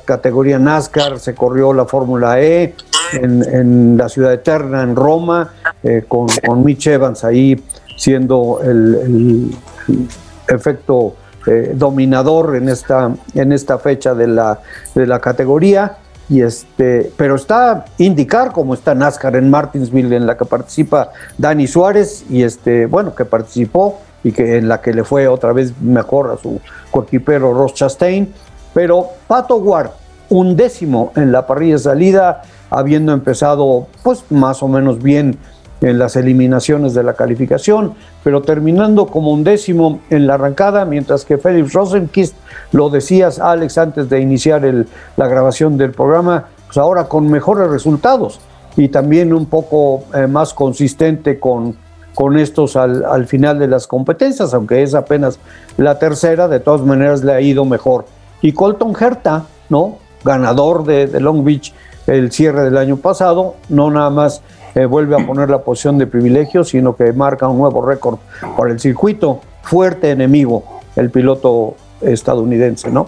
categoría 0.04 0.60
NASCAR, 0.60 1.20
se 1.20 1.34
corrió 1.36 1.74
la 1.74 1.86
Fórmula 1.86 2.41
E 2.41 2.76
en, 3.14 3.97
la 3.97 4.10
ciudad 4.10 4.34
eterna, 4.34 4.84
en 4.84 4.95
Roma, 4.95 5.53
eh, 5.84 6.03
con, 6.08 6.28
con, 6.45 6.64
Mitch 6.64 6.88
Evans 6.88 7.24
ahí 7.24 7.62
siendo 7.97 8.60
el, 8.62 9.51
efecto 10.47 11.16
eh, 11.47 11.74
dominador 11.76 12.56
en 12.56 12.70
esta, 12.70 13.12
en 13.34 13.51
esta 13.51 13.80
fecha 13.80 14.14
de 14.14 14.28
la, 14.28 14.60
de 14.93 15.08
la 15.08 15.20
categoría. 15.20 15.97
Y 16.28 16.41
este, 16.41 17.12
pero 17.18 17.36
está 17.36 17.86
indicar 17.99 18.51
como 18.51 18.74
está 18.74 18.95
NASCAR 18.95 19.36
en 19.36 19.49
Martinsville 19.49 20.16
en 20.16 20.26
la 20.26 20.36
que 20.36 20.45
participa 20.45 21.12
Dani 21.38 21.68
Suárez 21.68 22.26
y 22.30 22.41
este, 22.41 22.88
bueno, 22.88 23.14
que 23.14 23.26
participó 23.26 23.99
y 24.24 24.32
que 24.32 24.58
en 24.58 24.68
la 24.68 24.82
que 24.82 24.91
le 24.91 25.03
fue 25.03 25.28
otra 25.28 25.53
vez 25.53 25.80
mejor 25.80 26.32
a 26.32 26.41
su 26.41 26.60
coequipero 26.89 27.53
Ross 27.53 27.76
Chastain, 27.76 28.34
pero 28.74 29.10
Pato 29.28 29.58
Ward, 29.58 29.91
un 30.30 30.56
décimo 30.56 31.12
en 31.16 31.32
la 31.32 31.45
parrilla 31.45 31.74
de 31.74 31.80
salida, 31.80 32.41
habiendo 32.70 33.13
empezado 33.13 33.88
pues 34.03 34.24
más 34.30 34.61
o 34.63 34.68
menos 34.68 35.01
bien 35.01 35.38
en 35.82 35.99
las 35.99 36.16
eliminaciones 36.16 36.93
de 36.93 37.03
la 37.03 37.13
calificación, 37.13 37.93
pero 38.24 38.41
terminando 38.41 39.07
como 39.07 39.32
un 39.32 39.43
décimo 39.43 39.99
en 40.09 40.26
la 40.26 40.36
arrancada, 40.36 40.86
mientras 40.86 41.26
que 41.26 41.38
Felix 41.38 41.74
Rosenquist, 41.74 42.36
lo 42.72 42.89
decías 42.89 43.39
Alex 43.39 43.78
antes 43.78 44.09
de 44.09 44.20
iniciar 44.20 44.63
la 45.18 45.28
grabación 45.28 45.78
del 45.78 45.91
programa, 45.91 46.45
pues 46.66 46.78
ahora 46.78 47.05
con 47.05 47.30
mejores 47.30 47.70
resultados 47.70 48.39
y 48.78 48.89
también 48.89 49.34
un 49.34 49.45
poco 49.45 50.03
eh, 50.13 50.28
más 50.28 50.53
consistente 50.53 51.39
con, 51.39 51.76
con 52.13 52.38
estos 52.38 52.76
al, 52.76 53.28
final 53.28 53.59
de 53.59 53.68
las 53.68 53.88
competencias, 53.88 54.53
aunque 54.53 54.84
es 54.84 54.93
apenas 54.93 55.39
la 55.78 55.99
tercera, 55.99 56.47
de 56.47 56.59
todas 56.59 56.82
maneras 56.82 57.24
le 57.24 57.34
ha 57.34 57.41
ido 57.41 57.66
mejor. 57.66 58.05
Y 58.41 58.53
Colton 58.53 58.93
Herta, 58.99 59.45
¿no? 59.70 59.99
ganador 60.24 60.84
de, 60.86 61.05
de 61.05 61.20
Long 61.20 61.43
Beach 61.43 61.72
el 62.08 62.32
cierre 62.32 62.64
del 62.64 62.78
año 62.78 62.97
pasado, 62.97 63.56
no 63.70 63.89
nada 63.91 64.10
más 64.10 64.41
eh, 64.76 64.86
vuelve 64.86 65.16
a 65.16 65.26
poner 65.26 65.49
la 65.49 65.60
posición 65.60 65.97
de 65.97 66.08
privilegio, 66.08 66.64
sino 66.64 66.95
que 66.95 67.14
marca 67.14 67.47
un 67.47 67.58
nuevo 67.58 67.86
récord 67.86 68.20
para 68.58 68.72
el 68.72 68.80
circuito. 68.80 69.41
Fuerte 69.64 70.12
enemigo, 70.12 70.82
el 70.95 71.10
piloto 71.10 71.76
estadounidense, 72.01 72.91
¿no? 72.91 73.08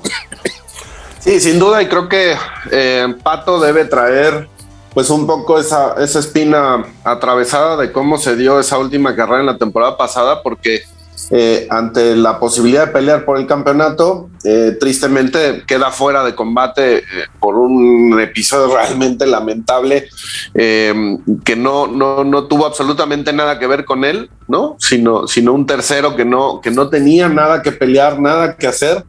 Sí, 1.19 1.39
sin 1.39 1.59
duda, 1.59 1.81
y 1.81 1.87
creo 1.87 2.07
que 2.07 2.35
eh, 2.71 3.15
Pato 3.21 3.59
debe 3.59 3.85
traer 3.85 4.47
pues 4.93 5.09
un 5.09 5.27
poco 5.27 5.59
esa, 5.59 5.93
esa 6.01 6.19
espina 6.19 6.83
atravesada 7.03 7.77
de 7.77 7.91
cómo 7.91 8.17
se 8.17 8.35
dio 8.35 8.59
esa 8.59 8.79
última 8.79 9.15
carrera 9.15 9.41
en 9.41 9.45
la 9.45 9.57
temporada 9.57 9.97
pasada, 9.97 10.41
porque 10.41 10.81
eh, 11.29 11.67
ante 11.69 12.15
la 12.15 12.39
posibilidad 12.39 12.87
de 12.87 12.93
pelear 12.93 13.25
por 13.25 13.37
el 13.37 13.45
campeonato, 13.45 14.29
eh, 14.45 14.77
tristemente 14.79 15.63
queda 15.67 15.91
fuera 15.91 16.23
de 16.23 16.33
combate 16.33 16.99
eh, 16.99 17.03
por 17.39 17.55
un 17.55 18.17
episodio 18.21 18.73
realmente 18.75 19.25
lamentable 19.25 20.07
que 20.53 21.55
no, 21.57 21.87
no, 21.87 22.23
no, 22.23 22.43
tuvo 22.45 22.65
absolutamente 22.65 23.33
nada 23.33 23.59
que 23.59 23.67
ver 23.67 23.85
con 23.85 24.05
él, 24.05 24.29
¿no? 24.47 24.75
Sino, 24.79 25.27
sino 25.27 25.53
un 25.53 25.65
tercero 25.65 26.15
que 26.15 26.25
no, 26.25 26.61
que 26.61 26.71
no 26.71 26.89
tenía 26.89 27.27
nada 27.27 27.61
que 27.61 27.71
pelear, 27.71 28.19
nada 28.19 28.55
que 28.55 28.67
hacer 28.67 29.03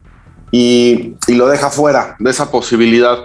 y, 0.51 1.15
y 1.27 1.33
lo 1.33 1.47
deja 1.47 1.69
fuera 1.69 2.15
de 2.19 2.29
esa 2.29 2.51
posibilidad. 2.51 3.19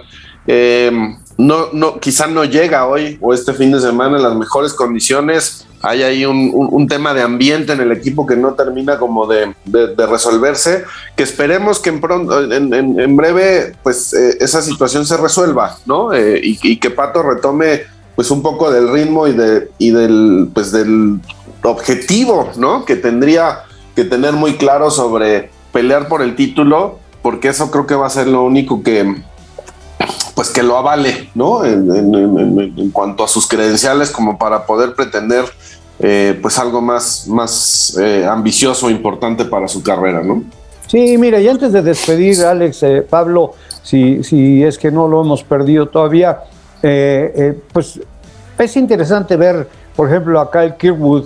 No, 1.37 1.67
no, 1.73 1.99
quizá 1.99 2.27
no 2.27 2.45
llega 2.45 2.87
hoy 2.87 3.17
o 3.21 3.33
este 3.33 3.53
fin 3.53 3.71
de 3.71 3.79
semana 3.79 4.17
en 4.17 4.23
las 4.23 4.35
mejores 4.35 4.73
condiciones 4.73 5.65
hay 5.85 6.01
ahí 6.01 6.25
un, 6.25 6.87
tema 6.87 7.13
de 7.13 7.21
ambiente 7.21 7.73
en 7.73 7.79
el 7.79 7.91
equipo 7.91 8.25
que 8.25 8.35
no 8.35 8.53
termina 8.55 8.97
como 8.97 9.27
de, 9.27 9.53
resolverse, 9.95 10.83
que 11.15 11.21
esperemos 11.21 11.79
que 11.79 11.89
en, 11.89 12.01
pronto, 12.01 12.41
en, 12.51 13.15
breve 13.15 13.75
pues 13.83 14.11
eh, 14.13 14.37
esa 14.39 14.63
situación 14.63 15.05
se 15.05 15.15
resuelva, 15.17 15.77
¿no? 15.85 16.11
Eh, 16.11 16.39
y, 16.41 16.77
que 16.77 16.89
Pato 16.89 17.21
retome 17.21 17.83
pues 18.15 18.31
un 18.31 18.41
poco 18.41 18.71
del 18.71 18.91
ritmo 18.91 19.27
y, 19.27 19.33
de, 19.33 19.69
y 19.77 19.91
del, 19.91 20.49
pues, 20.53 20.71
del 20.71 21.19
objetivo, 21.61 22.49
¿no? 22.57 22.83
Que 22.83 22.95
tendría 22.95 23.63
que 23.95 24.05
tener 24.05 24.33
muy 24.33 24.55
claro 24.55 24.89
sobre 24.89 25.51
pelear 25.71 26.07
por 26.07 26.23
el 26.23 26.35
título, 26.35 26.99
porque 27.21 27.49
eso 27.49 27.69
creo 27.69 27.85
que 27.85 27.95
va 27.95 28.07
a 28.07 28.09
ser 28.09 28.27
lo 28.27 28.43
único 28.43 28.81
que, 28.81 29.21
pues 30.35 30.49
que 30.49 30.61
lo 30.61 30.77
avale, 30.77 31.29
¿no? 31.33 31.63
En, 31.65 32.91
cuanto 32.91 33.23
a 33.23 33.27
sus 33.27 33.47
credenciales, 33.47 34.11
como 34.11 34.37
para 34.37 34.65
poder 34.65 34.93
pretender, 34.93 35.45
eh, 35.99 36.37
pues 36.41 36.59
algo 36.59 36.81
más, 36.81 37.25
más 37.27 37.97
eh, 37.99 38.27
ambicioso, 38.29 38.89
importante 38.89 39.45
para 39.45 39.69
su 39.69 39.81
carrera, 39.81 40.21
¿no? 40.21 40.43
Sí, 40.87 41.17
mira, 41.17 41.39
y 41.39 41.47
antes 41.47 41.71
de 41.71 41.81
despedir, 41.81 42.43
Alex, 42.43 42.83
eh, 42.83 43.01
Pablo, 43.01 43.53
si, 43.81 44.23
si 44.23 44.61
es 44.61 44.77
que 44.77 44.91
no 44.91 45.07
lo 45.07 45.21
hemos 45.21 45.41
perdido 45.43 45.87
todavía, 45.87 46.41
pues 47.73 47.99
es 48.59 48.77
interesante 48.77 49.37
ver, 49.37 49.67
por 49.95 50.07
ejemplo, 50.07 50.39
acá 50.39 50.63
el 50.63 50.75
Kirkwood 50.75 51.25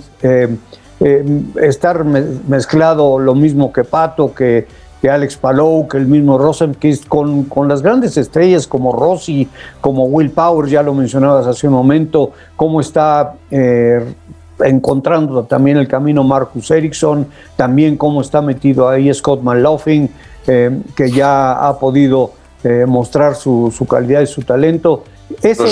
estar 1.60 2.04
mezclado 2.04 3.18
lo 3.18 3.34
mismo 3.34 3.70
que 3.72 3.84
Pato, 3.84 4.32
que 4.32 4.66
que 5.00 5.10
Alex 5.10 5.36
Palou, 5.36 5.88
que 5.88 5.96
el 5.96 6.06
mismo 6.06 6.38
Rosenquist, 6.38 7.06
con, 7.08 7.44
con 7.44 7.68
las 7.68 7.82
grandes 7.82 8.16
estrellas 8.16 8.66
como 8.66 8.92
Rossi, 8.92 9.48
como 9.80 10.04
Will 10.04 10.30
Power, 10.30 10.68
ya 10.68 10.82
lo 10.82 10.94
mencionabas 10.94 11.46
hace 11.46 11.66
un 11.66 11.72
momento, 11.72 12.32
cómo 12.56 12.80
está 12.80 13.34
eh, 13.50 14.14
encontrando 14.62 15.44
también 15.44 15.78
el 15.78 15.88
camino 15.88 16.22
Marcus 16.22 16.70
Ericsson, 16.70 17.26
también 17.56 17.96
cómo 17.96 18.20
está 18.20 18.42
metido 18.42 18.88
ahí 18.88 19.12
Scott 19.12 19.42
McLaughlin, 19.42 20.10
eh, 20.46 20.80
que 20.94 21.10
ya 21.10 21.52
ha 21.52 21.78
podido 21.78 22.32
eh, 22.62 22.84
mostrar 22.86 23.36
su, 23.36 23.72
su, 23.76 23.86
calidad 23.86 24.20
y 24.20 24.26
su 24.26 24.42
talento. 24.42 25.04
Ese, 25.42 25.64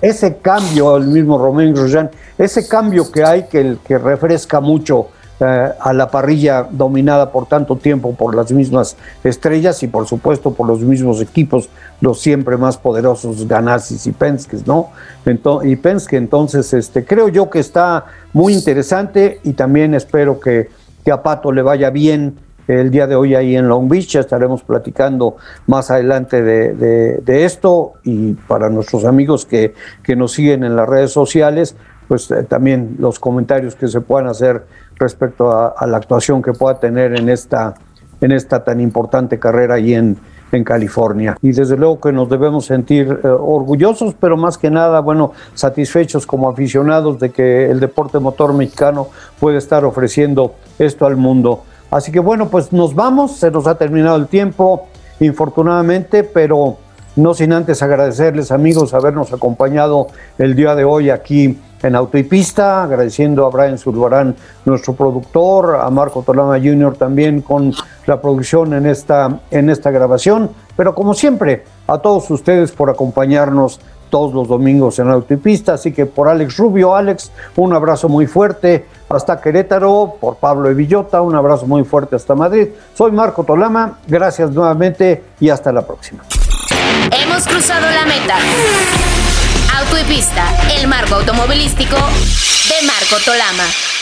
ese, 0.00 0.36
cambio, 0.36 0.96
el 0.96 1.08
mismo 1.08 1.36
Romain 1.36 1.74
Grosjean, 1.74 2.10
ese 2.38 2.66
cambio 2.68 3.10
que 3.10 3.24
hay 3.24 3.42
que, 3.44 3.76
que 3.86 3.98
refresca 3.98 4.60
mucho 4.60 5.08
a 5.44 5.92
la 5.92 6.10
parrilla 6.10 6.66
dominada 6.70 7.30
por 7.30 7.46
tanto 7.46 7.76
tiempo 7.76 8.14
por 8.14 8.34
las 8.34 8.50
mismas 8.52 8.96
estrellas 9.22 9.82
y 9.82 9.88
por 9.88 10.06
supuesto 10.06 10.54
por 10.54 10.66
los 10.66 10.80
mismos 10.80 11.20
equipos, 11.20 11.68
los 12.00 12.20
siempre 12.20 12.56
más 12.56 12.76
poderosos 12.76 13.46
Ganassis 13.46 14.06
y 14.06 14.12
Penske, 14.12 14.58
¿no? 14.66 14.90
y 15.62 15.76
Penske, 15.76 16.16
entonces 16.16 16.72
este, 16.72 17.04
creo 17.04 17.28
yo 17.28 17.50
que 17.50 17.60
está 17.60 18.06
muy 18.32 18.54
interesante 18.54 19.40
y 19.44 19.52
también 19.52 19.94
espero 19.94 20.40
que, 20.40 20.70
que 21.04 21.12
a 21.12 21.22
Pato 21.22 21.52
le 21.52 21.62
vaya 21.62 21.90
bien 21.90 22.36
el 22.66 22.90
día 22.90 23.06
de 23.06 23.14
hoy 23.14 23.34
ahí 23.34 23.56
en 23.56 23.68
Long 23.68 23.88
Beach. 23.88 24.16
Estaremos 24.16 24.62
platicando 24.62 25.36
más 25.66 25.90
adelante 25.90 26.42
de, 26.42 26.74
de, 27.20 27.44
esto 27.44 27.94
y 28.02 28.32
para 28.32 28.70
nuestros 28.70 29.04
amigos 29.04 29.44
que, 29.44 29.74
que, 30.02 30.16
nos 30.16 30.32
siguen 30.32 30.64
en 30.64 30.76
las 30.76 30.88
redes 30.88 31.12
sociales, 31.12 31.76
pues 32.08 32.30
eh, 32.30 32.42
también 32.42 32.96
los 32.98 33.18
comentarios 33.18 33.74
que 33.74 33.88
se 33.88 34.00
puedan 34.00 34.28
hacer 34.28 34.64
respecto 34.98 35.50
a, 35.50 35.86
la 35.86 35.96
actuación 35.96 36.42
que 36.42 36.52
pueda 36.52 36.78
tener 36.78 37.18
en 37.18 37.28
esta, 37.28 37.74
en 38.20 38.32
esta 38.32 38.64
tan 38.64 38.80
importante 38.80 39.38
carrera 39.38 39.74
ahí 39.74 39.94
en, 39.94 40.16
en 40.52 40.64
California. 40.64 41.36
Y 41.42 41.52
desde 41.52 41.76
luego 41.76 42.00
que 42.00 42.12
nos 42.12 42.28
debemos 42.28 42.66
sentir 42.66 43.20
eh, 43.22 43.28
orgullosos, 43.28 44.14
pero 44.18 44.36
más 44.36 44.58
que 44.58 44.70
nada, 44.70 45.00
bueno, 45.00 45.32
satisfechos 45.54 46.26
como 46.26 46.48
aficionados 46.48 47.18
de 47.18 47.30
que 47.30 47.70
el 47.70 47.80
deporte 47.80 48.18
motor 48.18 48.52
mexicano 48.52 49.08
puede 49.40 49.58
estar 49.58 49.84
ofreciendo 49.84 50.54
esto 50.78 51.06
al 51.06 51.16
mundo. 51.16 51.64
Así 51.90 52.10
que 52.10 52.20
bueno, 52.20 52.48
pues 52.48 52.72
nos 52.72 52.94
vamos, 52.94 53.36
se 53.36 53.50
nos 53.50 53.66
ha 53.66 53.76
terminado 53.76 54.16
el 54.16 54.26
tiempo, 54.26 54.86
infortunadamente, 55.20 56.24
pero 56.24 56.78
no 57.16 57.34
sin 57.34 57.52
antes 57.52 57.82
agradecerles 57.82 58.50
amigos 58.50 58.94
habernos 58.94 59.32
acompañado 59.32 60.08
el 60.38 60.56
día 60.56 60.74
de 60.74 60.84
hoy 60.84 61.10
aquí 61.10 61.56
en 61.88 61.96
Auto 61.96 62.18
y 62.18 62.22
Pista, 62.22 62.84
agradeciendo 62.84 63.46
a 63.46 63.50
Brian 63.50 63.78
Zulbarán, 63.78 64.34
nuestro 64.64 64.94
productor, 64.94 65.76
a 65.80 65.88
Marco 65.90 66.22
Tolama 66.22 66.58
Jr. 66.58 66.96
también 66.96 67.42
con 67.42 67.72
la 68.06 68.20
producción 68.20 68.74
en 68.74 68.86
esta, 68.86 69.40
en 69.50 69.70
esta 69.70 69.90
grabación, 69.90 70.50
pero 70.76 70.94
como 70.94 71.14
siempre, 71.14 71.64
a 71.86 71.98
todos 71.98 72.30
ustedes 72.30 72.72
por 72.72 72.90
acompañarnos 72.90 73.80
todos 74.10 74.32
los 74.32 74.46
domingos 74.46 74.98
en 75.00 75.10
Auto 75.10 75.34
y 75.34 75.36
Pista, 75.36 75.74
así 75.74 75.92
que 75.92 76.06
por 76.06 76.28
Alex 76.28 76.56
Rubio, 76.56 76.94
Alex, 76.94 77.32
un 77.56 77.72
abrazo 77.72 78.08
muy 78.08 78.26
fuerte 78.26 78.86
hasta 79.08 79.40
Querétaro, 79.40 80.16
por 80.20 80.36
Pablo 80.36 80.70
Evillota, 80.70 81.20
un 81.20 81.34
abrazo 81.34 81.66
muy 81.66 81.84
fuerte 81.84 82.16
hasta 82.16 82.34
Madrid. 82.34 82.68
Soy 82.94 83.10
Marco 83.10 83.44
Tolama, 83.44 83.98
gracias 84.06 84.50
nuevamente 84.50 85.22
y 85.40 85.48
hasta 85.48 85.72
la 85.72 85.82
próxima. 85.86 86.22
Hemos 87.10 87.46
cruzado 87.46 87.86
la 87.90 88.04
meta. 88.06 89.13
El 90.76 90.88
marco 90.88 91.14
automovilístico 91.14 91.96
de 91.96 92.86
Marco 92.86 93.16
Tolama. 93.24 93.93